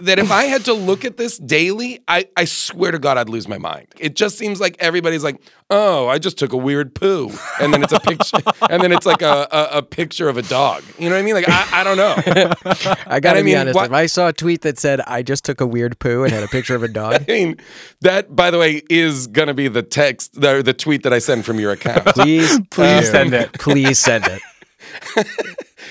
that 0.00 0.18
if 0.18 0.30
I 0.30 0.44
had 0.44 0.64
to 0.64 0.72
look 0.72 1.04
at 1.04 1.16
this 1.16 1.38
daily, 1.38 2.00
I, 2.08 2.26
I 2.36 2.44
swear 2.46 2.90
to 2.92 2.98
God, 2.98 3.18
I'd 3.18 3.28
lose 3.28 3.46
my 3.48 3.58
mind. 3.58 3.88
It 3.98 4.16
just 4.16 4.38
seems 4.38 4.60
like 4.60 4.76
everybody's 4.80 5.22
like, 5.22 5.40
oh, 5.70 6.08
I 6.08 6.18
just 6.18 6.38
took 6.38 6.52
a 6.52 6.56
weird 6.56 6.94
poo. 6.94 7.30
And 7.60 7.72
then 7.72 7.82
it's 7.82 7.92
a 7.92 8.00
picture, 8.00 8.38
and 8.70 8.82
then 8.82 8.92
it's 8.92 9.06
like 9.06 9.22
a, 9.22 9.46
a, 9.50 9.68
a 9.78 9.82
picture 9.82 10.28
of 10.28 10.36
a 10.36 10.42
dog. 10.42 10.82
You 10.98 11.08
know 11.08 11.14
what 11.16 11.20
I 11.20 11.24
mean? 11.24 11.34
Like, 11.34 11.48
I, 11.48 11.80
I 11.80 11.84
don't 11.84 11.96
know. 11.96 12.14
I 13.06 13.20
gotta 13.20 13.38
And 13.38 13.44
be 13.46 13.52
mean, 13.52 13.56
honest. 13.60 13.74
what- 13.76 13.86
If 13.86 13.92
I 13.92 14.06
saw 14.06 14.28
a 14.28 14.32
tweet 14.32 14.62
that 14.62 14.78
said 14.78 15.00
I 15.06 15.22
just 15.22 15.44
took 15.44 15.60
a 15.60 15.66
weird 15.66 15.98
poo 15.98 16.24
and 16.24 16.32
had 16.32 16.42
a 16.42 16.48
picture 16.48 16.74
of 16.74 16.82
a 16.82 16.88
dog, 16.88 17.22
I 17.28 17.32
mean, 17.32 17.56
that, 18.00 18.34
by 18.34 18.50
the 18.50 18.58
way, 18.58 18.82
is 18.90 19.26
going 19.28 19.48
to 19.48 19.54
be 19.54 19.68
the 19.68 19.82
text, 19.82 20.40
the, 20.40 20.62
the 20.62 20.72
tweet 20.74 21.02
that 21.04 21.12
I 21.12 21.18
send 21.18 21.44
from 21.44 21.60
your 21.60 21.72
account. 21.72 22.04
please, 22.06 22.58
Please 22.70 23.06
um, 23.08 23.12
send 23.12 23.34
it. 23.34 23.52
Please 23.54 23.98
send 23.98 24.24
it. 24.26 24.42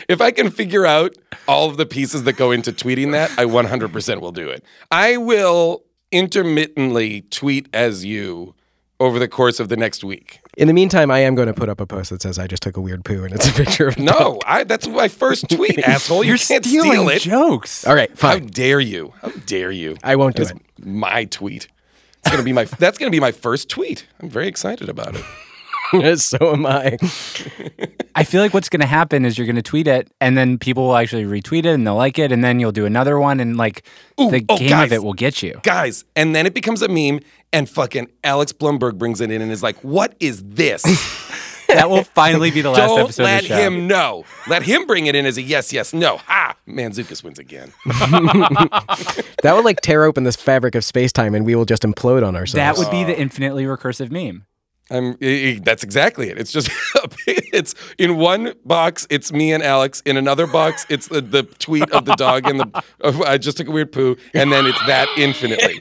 If 0.08 0.22
I 0.22 0.32
can 0.32 0.49
figure 0.52 0.86
out 0.86 1.16
all 1.47 1.70
of 1.70 1.78
the 1.78 1.86
pieces 1.86 2.24
that 2.24 2.34
go 2.34 2.52
into 2.52 2.72
tweeting 2.72 3.12
that, 3.14 3.32
I 3.38 3.45
100% 3.45 4.22
will 4.22 4.32
do 4.32 4.49
it. 4.49 4.64
I 4.91 5.18
will 5.18 5.84
intermittently 6.12 7.22
tweet 7.30 7.68
as 7.74 8.04
you 8.06 8.56
over 8.99 9.18
the 9.20 9.28
course 9.28 9.60
of 9.60 9.70
the 9.70 9.78
next 9.78 10.04
week. 10.04 10.39
In 10.58 10.68
the 10.68 10.74
meantime, 10.74 11.10
I 11.10 11.20
am 11.20 11.34
going 11.34 11.47
to 11.47 11.54
put 11.54 11.70
up 11.70 11.80
a 11.82 11.86
post 11.88 12.10
that 12.12 12.22
says 12.22 12.38
I 12.38 12.45
just 12.47 12.62
took 12.62 12.78
a 12.78 12.82
weird 12.82 13.04
poo 13.04 13.24
and 13.24 13.34
it's 13.34 13.47
a 13.47 13.54
picture 13.64 13.88
of. 13.88 13.97
No, 13.97 14.39
I, 14.45 14.64
that's 14.64 14.88
my 14.88 15.08
first 15.08 15.49
tweet, 15.49 15.80
asshole. 15.88 16.24
You 16.24 16.30
You're 16.30 16.38
can't 16.38 16.64
stealing 16.66 16.91
steal 16.91 17.10
it. 17.10 17.22
jokes. 17.22 17.86
All 17.88 17.95
right, 17.95 18.16
fine. 18.18 18.41
How 18.43 18.47
dare 18.49 18.80
you? 18.80 19.14
How 19.22 19.30
dare 19.45 19.72
you? 19.72 19.97
I 20.04 20.16
won't 20.18 20.36
do 20.36 20.43
That's 20.45 20.56
it. 20.60 20.86
my 20.86 21.26
tweet. 21.26 21.68
It's 22.20 22.30
gonna 22.32 22.43
be 22.43 22.54
my. 22.54 22.66
That's 22.80 22.97
gonna 22.99 23.10
be 23.12 23.20
my 23.20 23.32
first 23.32 23.70
tweet. 23.70 24.06
I'm 24.20 24.30
very 24.30 24.47
excited 24.47 24.89
about 24.89 25.16
it. 25.16 25.26
so 26.16 26.54
am 26.54 26.66
I. 26.66 26.98
I 28.16 28.24
feel 28.24 28.42
like 28.42 28.54
what's 28.54 28.70
going 28.70 28.82
to 28.82 28.88
happen 28.88 29.26
is 29.26 29.38
you're 29.38 29.48
going 29.48 29.56
to 29.56 29.62
tweet 29.62 29.88
it, 29.88 30.12
and 30.20 30.38
then 30.38 30.58
people 30.58 30.88
will 30.88 30.96
actually 30.96 31.26
retweet 31.26 31.66
it 31.66 31.74
and 31.74 31.86
they'll 31.86 31.96
like 31.96 32.20
it, 32.20 32.32
and 32.32 32.44
then 32.44 32.60
you'll 32.60 32.72
do 32.72 32.86
another 32.86 33.20
one, 33.20 33.39
and 33.39 33.58
like 33.58 33.84
Ooh, 34.20 34.30
the 34.30 34.46
oh, 34.50 34.58
game 34.58 34.70
guys. 34.70 34.88
of 34.88 34.94
it 34.94 35.04
will 35.04 35.14
get 35.14 35.42
you. 35.42 35.60
Guys, 35.64 36.04
and 36.16 36.36
then 36.36 36.46
it 36.46 36.54
becomes 36.54 36.82
a 36.82 36.88
meme, 36.88 37.20
and 37.54 37.70
fucking 37.70 38.10
Alex 38.24 38.54
Blumberg 38.54 38.98
brings 38.98 39.22
it 39.22 39.32
in 39.32 39.42
and 39.42 39.52
is 39.52 39.64
like, 39.64 39.78
"What 39.84 40.16
is 40.20 40.44
this?" 40.44 40.84
That 41.74 41.89
will 41.89 42.04
finally 42.04 42.52
be 42.52 42.62
the 42.62 42.70
last 42.70 42.88
Don't 42.89 43.00
episode 43.00 43.24
let 43.24 43.44
of 43.44 43.50
the 43.50 43.56
show. 43.56 43.62
him 43.62 43.88
know. 43.88 44.26
Let 44.48 44.64
him 44.64 44.86
bring 44.86 45.06
it 45.06 45.16
in 45.16 45.26
as 45.26 45.38
a 45.38 45.42
yes, 45.42 45.72
yes, 45.72 45.94
no. 45.94 46.18
Ha! 46.18 46.56
Mantzoukis 46.68 47.24
wins 47.24 47.39
again. 47.39 47.72
that 47.86 49.54
would 49.56 49.66
like 49.66 49.82
tear 49.82 50.04
open 50.04 50.24
this 50.24 50.36
fabric 50.36 50.76
of 50.76 50.84
space 50.84 51.12
time, 51.12 51.34
and 51.34 51.46
we 51.46 51.56
will 51.56 51.66
just 51.66 51.84
implode 51.84 52.26
on 52.28 52.36
ourselves. 52.36 52.54
That 52.54 52.78
would 52.78 52.92
be 52.92 53.04
the 53.04 53.18
infinitely 53.18 53.64
recursive 53.64 54.12
meme. 54.12 54.46
I'm. 54.92 55.18
i- 55.22 55.26
i- 55.56 55.60
that's 55.64 55.84
exactly 55.84 56.30
it. 56.30 56.38
It's 56.38 56.52
just. 56.52 56.70
it's 57.28 57.74
in 57.98 58.18
one 58.18 58.54
box. 58.66 59.08
It's 59.10 59.32
me 59.32 59.54
and 59.54 59.64
Alex. 59.64 60.02
In 60.06 60.18
another 60.18 60.48
box, 60.48 60.86
it's 60.89 61.08
the, 61.08 61.22
the 61.22 61.44
tweet 61.44 61.89
of 61.92 62.06
the 62.06 62.16
dog 62.16 62.48
and 62.48 62.60
the. 62.60 62.84
Of, 63.02 63.22
I 63.22 63.38
just 63.38 63.58
took 63.58 63.68
a 63.68 63.72
weird 63.72 63.92
poo, 63.92 64.18
and 64.34 64.52
then 64.52 64.66
it's 64.68 64.80
that 64.86 65.08
infinitely. 65.18 65.80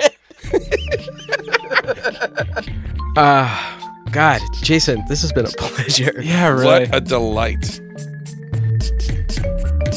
Ah, 3.16 4.04
God, 4.12 4.40
Jason, 4.62 5.02
this 5.08 5.20
has 5.22 5.32
been 5.32 5.46
a 5.46 5.50
pleasure. 5.50 6.12
Yeah, 6.22 6.48
really. 6.48 6.86
What 6.86 6.94
a 6.94 7.00
delight. 7.00 7.80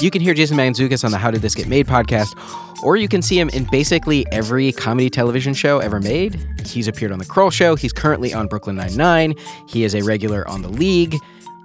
You 0.01 0.09
can 0.09 0.22
hear 0.22 0.34
Jason 0.34 0.57
Mantzoukis 0.57 1.03
on 1.03 1.11
the 1.11 1.18
How 1.20 1.30
Did 1.32 1.41
This 1.41 1.53
Get 1.55 1.68
Made 1.68 1.86
podcast, 1.88 2.34
or 2.84 2.97
you 2.97 3.07
can 3.07 3.21
see 3.21 3.39
him 3.39 3.49
in 3.49 3.65
basically 3.71 4.25
every 4.31 4.71
comedy 4.71 5.09
television 5.09 5.53
show 5.53 5.79
ever 5.79 5.99
made. 5.99 6.39
He's 6.65 6.88
appeared 6.88 7.11
on 7.11 7.19
The 7.19 7.25
Kroll 7.25 7.49
Show. 7.49 7.75
He's 7.75 7.93
currently 7.93 8.34
on 8.34 8.47
Brooklyn 8.47 8.75
Nine-Nine. 8.75 9.36
He 9.69 9.84
is 9.84 9.95
a 9.95 10.01
regular 10.03 10.47
on 10.47 10.61
The 10.61 10.69
League. 10.69 11.15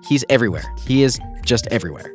He's 0.09 0.25
everywhere. 0.29 0.65
He 0.87 1.03
is 1.03 1.21
just 1.45 1.67
everywhere. 1.69 2.15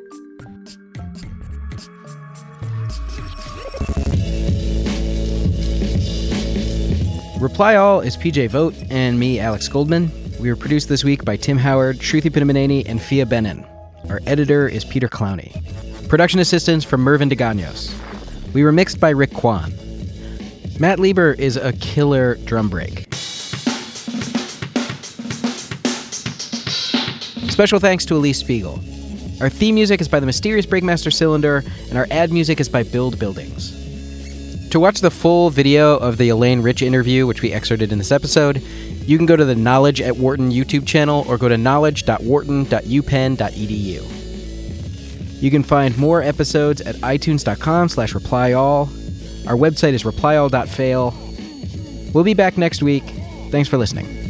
Reply 7.39 7.75
All 7.75 7.99
is 7.99 8.15
PJ 8.15 8.49
Vogt 8.51 8.75
and 8.89 9.19
me, 9.19 9.37
Alex 9.39 9.67
Goldman. 9.67 10.09
We 10.39 10.49
were 10.49 10.55
produced 10.55 10.87
this 10.87 11.03
week 11.03 11.25
by 11.25 11.35
Tim 11.35 11.57
Howard, 11.57 11.99
Shruti 11.99 12.31
Pinamaneni, 12.31 12.87
and 12.87 13.01
Phia 13.01 13.25
Bennin. 13.25 13.67
Our 14.09 14.21
editor 14.25 14.67
is 14.67 14.85
Peter 14.85 15.09
Clowney. 15.09 15.51
Production 16.07 16.39
assistance 16.39 16.83
from 16.83 17.01
Mervyn 17.01 17.29
DeGanos. 17.29 17.93
We 18.53 18.63
were 18.63 18.71
mixed 18.71 18.99
by 18.99 19.09
Rick 19.09 19.33
Kwan. 19.33 19.73
Matt 20.79 20.99
Lieber 20.99 21.33
is 21.33 21.57
a 21.57 21.73
killer 21.73 22.35
drum 22.35 22.69
break. 22.69 23.13
Special 27.49 27.79
thanks 27.79 28.05
to 28.05 28.15
Elise 28.15 28.39
Spiegel. 28.39 28.79
Our 29.41 29.49
theme 29.49 29.75
music 29.75 30.01
is 30.01 30.07
by 30.07 30.19
the 30.19 30.25
mysterious 30.25 30.65
Breakmaster 30.65 31.11
Cylinder, 31.11 31.63
and 31.89 31.97
our 31.97 32.07
ad 32.11 32.31
music 32.31 32.59
is 32.59 32.69
by 32.69 32.83
Build 32.83 33.19
Buildings. 33.19 33.79
To 34.69 34.79
watch 34.79 35.01
the 35.01 35.11
full 35.11 35.49
video 35.49 35.97
of 35.97 36.17
the 36.17 36.29
Elaine 36.29 36.61
Rich 36.61 36.81
interview, 36.81 37.27
which 37.27 37.41
we 37.41 37.53
excerpted 37.53 37.91
in 37.91 37.97
this 37.97 38.11
episode, 38.11 38.57
you 39.05 39.17
can 39.17 39.25
go 39.25 39.35
to 39.35 39.45
the 39.45 39.55
Knowledge 39.55 40.01
at 40.01 40.17
Wharton 40.17 40.51
YouTube 40.51 40.87
channel 40.87 41.25
or 41.27 41.37
go 41.37 41.49
to 41.49 41.57
knowledge.wharton.upenn.edu. 41.57 44.22
You 45.43 45.51
can 45.51 45.61
find 45.61 45.97
more 45.97 46.21
episodes 46.21 46.79
at 46.79 46.95
itunes.com 46.95 47.89
slash 47.89 48.13
replyall. 48.13 48.87
Our 49.45 49.57
website 49.57 49.91
is 49.91 50.03
replyall.fail. 50.03 51.13
We'll 52.13 52.23
be 52.23 52.33
back 52.33 52.57
next 52.57 52.81
week. 52.81 53.03
Thanks 53.51 53.67
for 53.67 53.77
listening. 53.77 54.22